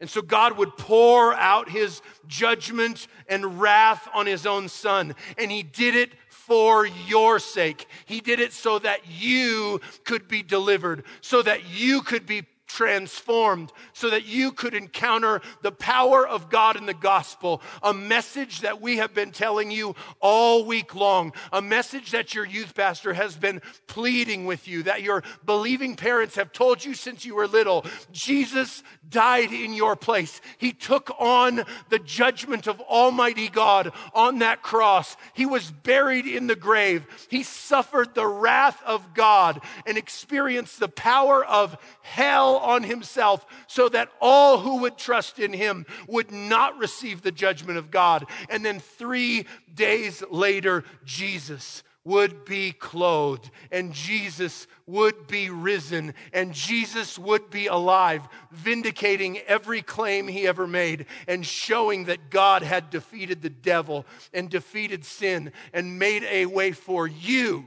And 0.00 0.10
so 0.10 0.20
God 0.20 0.58
would 0.58 0.76
pour 0.76 1.34
out 1.34 1.68
his 1.68 2.02
judgment 2.26 3.06
and 3.28 3.60
wrath 3.60 4.08
on 4.12 4.26
his 4.26 4.44
own 4.44 4.68
son. 4.68 5.14
And 5.38 5.50
he 5.50 5.62
did 5.62 5.94
it 5.94 6.12
for 6.28 6.84
your 6.84 7.38
sake. 7.38 7.86
He 8.04 8.20
did 8.20 8.38
it 8.40 8.52
so 8.52 8.78
that 8.80 9.00
you 9.08 9.80
could 10.04 10.28
be 10.28 10.42
delivered, 10.42 11.04
so 11.20 11.40
that 11.42 11.70
you 11.70 12.02
could 12.02 12.26
be 12.26 12.42
transformed 12.66 13.72
so 13.92 14.10
that 14.10 14.26
you 14.26 14.52
could 14.52 14.74
encounter 14.74 15.40
the 15.62 15.72
power 15.72 16.26
of 16.26 16.50
God 16.50 16.76
in 16.76 16.86
the 16.86 16.94
gospel. 16.94 17.62
A 17.82 17.94
message 17.94 18.60
that 18.60 18.80
we 18.80 18.96
have 18.96 19.14
been 19.14 19.30
telling 19.30 19.70
you 19.70 19.94
all 20.20 20.64
week 20.64 20.94
long. 20.94 21.32
A 21.52 21.62
message 21.62 22.10
that 22.12 22.34
your 22.34 22.44
youth 22.44 22.74
pastor 22.74 23.14
has 23.14 23.36
been 23.36 23.62
pleading 23.86 24.44
with 24.44 24.66
you, 24.66 24.82
that 24.84 25.02
your 25.02 25.22
believing 25.44 25.96
parents 25.96 26.36
have 26.36 26.52
told 26.52 26.84
you 26.84 26.94
since 26.94 27.24
you 27.24 27.34
were 27.34 27.46
little. 27.46 27.84
Jesus 28.12 28.82
died 29.08 29.52
in 29.52 29.74
your 29.74 29.96
place. 29.96 30.40
He 30.58 30.72
took 30.72 31.10
on 31.18 31.64
the 31.90 31.98
judgment 31.98 32.66
of 32.66 32.80
Almighty 32.80 33.48
God 33.48 33.92
on 34.14 34.38
that 34.38 34.62
cross. 34.62 35.16
He 35.34 35.46
was 35.46 35.70
buried 35.70 36.26
in 36.26 36.46
the 36.46 36.56
grave. 36.56 37.06
He 37.28 37.42
suffered 37.42 38.14
the 38.14 38.26
wrath 38.26 38.82
of 38.84 39.14
God 39.14 39.60
and 39.86 39.96
experienced 39.96 40.80
the 40.80 40.88
power 40.88 41.44
of 41.44 41.76
hell 42.02 42.53
on 42.58 42.82
himself 42.82 43.46
so 43.66 43.88
that 43.88 44.10
all 44.20 44.58
who 44.58 44.78
would 44.80 44.96
trust 44.96 45.38
in 45.38 45.52
him 45.52 45.86
would 46.08 46.30
not 46.30 46.78
receive 46.78 47.22
the 47.22 47.32
judgment 47.32 47.78
of 47.78 47.90
God. 47.90 48.26
And 48.48 48.64
then 48.64 48.80
three 48.80 49.46
days 49.74 50.22
later, 50.30 50.84
Jesus 51.04 51.82
would 52.04 52.44
be 52.44 52.70
clothed, 52.70 53.50
and 53.72 53.92
Jesus 53.94 54.66
would 54.86 55.26
be 55.26 55.48
risen, 55.48 56.12
and 56.34 56.52
Jesus 56.52 57.18
would 57.18 57.48
be 57.50 57.66
alive, 57.66 58.28
vindicating 58.52 59.38
every 59.38 59.80
claim 59.80 60.28
he 60.28 60.46
ever 60.46 60.66
made, 60.66 61.06
and 61.26 61.46
showing 61.46 62.04
that 62.04 62.30
God 62.30 62.62
had 62.62 62.90
defeated 62.90 63.40
the 63.40 63.48
devil 63.48 64.04
and 64.34 64.50
defeated 64.50 65.04
sin 65.04 65.50
and 65.72 65.98
made 65.98 66.24
a 66.24 66.44
way 66.44 66.72
for 66.72 67.06
you, 67.06 67.64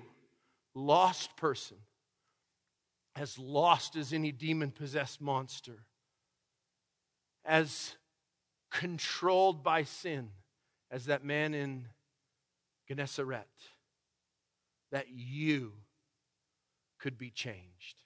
lost 0.75 1.35
person, 1.35 1.77
as 3.18 3.39
lost 3.39 3.95
as 3.95 4.13
any 4.13 4.32
demon 4.32 4.72
possessed 4.72 5.20
monster, 5.20 5.86
as 7.43 7.95
controlled 8.70 9.63
by 9.63 9.84
sin 9.84 10.30
as 10.91 11.05
that 11.05 11.24
man 11.24 11.53
in 11.53 11.88
Gennesaret 12.88 13.47
that 14.91 15.07
you 15.09 15.74
could 16.99 17.18
be 17.18 17.30
changed. 17.30 18.03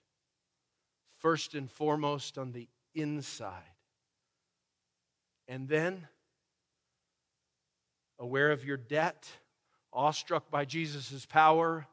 First 1.20 1.54
and 1.54 1.70
foremost 1.70 2.38
on 2.38 2.52
the 2.52 2.68
inside. 2.96 3.54
And 5.48 5.68
then, 5.68 6.08
aware 8.18 8.52
of 8.52 8.66
your 8.66 8.78
debt, 8.78 9.30
awestruck 9.94 10.50
by 10.50 10.66
Jesus' 10.66 11.26
power, 11.26 11.86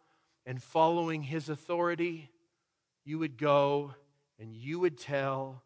and 0.47 0.63
following 0.63 1.23
his 1.23 1.49
authority, 1.49 2.31
you 3.09 3.19
would 3.19 3.39
go 3.39 3.95
and 4.39 4.55
you 4.55 4.79
would 4.79 4.99
tell 4.99 5.63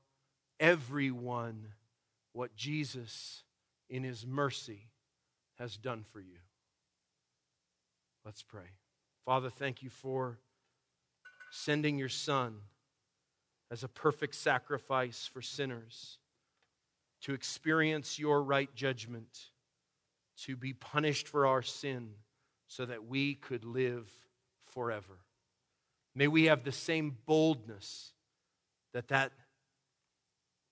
everyone 0.60 1.66
what 2.32 2.54
Jesus, 2.54 3.42
in 3.90 4.04
his 4.04 4.24
mercy, 4.24 4.86
has 5.58 5.76
done 5.76 6.04
for 6.12 6.20
you. 6.20 6.38
Let's 8.24 8.44
pray. 8.44 8.70
Father, 9.26 9.50
thank 9.50 9.82
you 9.82 9.90
for 9.90 10.38
sending 11.50 11.98
your 11.98 12.08
Son 12.08 12.54
as 13.72 13.82
a 13.82 13.88
perfect 13.88 14.36
sacrifice 14.36 15.28
for 15.32 15.42
sinners 15.42 16.18
to 17.22 17.34
experience 17.34 18.20
your 18.20 18.40
right 18.40 18.72
judgment, 18.76 19.50
to 20.44 20.54
be 20.54 20.72
punished 20.72 21.26
for 21.26 21.48
our 21.48 21.62
sin 21.62 22.10
so 22.68 22.86
that 22.86 23.08
we 23.08 23.34
could 23.34 23.64
live 23.64 24.08
forever. 24.64 25.18
May 26.14 26.28
we 26.28 26.44
have 26.44 26.64
the 26.64 26.72
same 26.72 27.16
boldness 27.26 28.12
that 28.92 29.08
that 29.08 29.32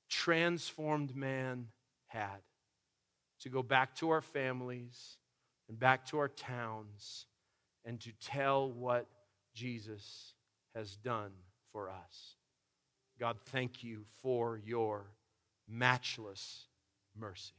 transformed 0.09 1.17
man 1.17 1.69
had 2.09 2.43
to 3.41 3.49
go 3.49 3.63
back 3.63 3.95
to 3.97 4.11
our 4.11 4.21
families 4.21 5.17
and 5.69 5.79
back 5.79 6.07
to 6.07 6.19
our 6.19 6.29
towns 6.29 7.27
and 7.85 7.99
to 8.01 8.13
tell 8.21 8.71
what 8.71 9.07
Jesus 9.55 10.35
has 10.75 10.97
done 10.97 11.31
for 11.73 11.89
us. 11.89 12.35
God, 13.19 13.39
thank 13.47 13.83
you 13.83 14.05
for 14.23 14.61
your 14.65 15.07
matchless 15.69 16.67
mercy. 17.19 17.53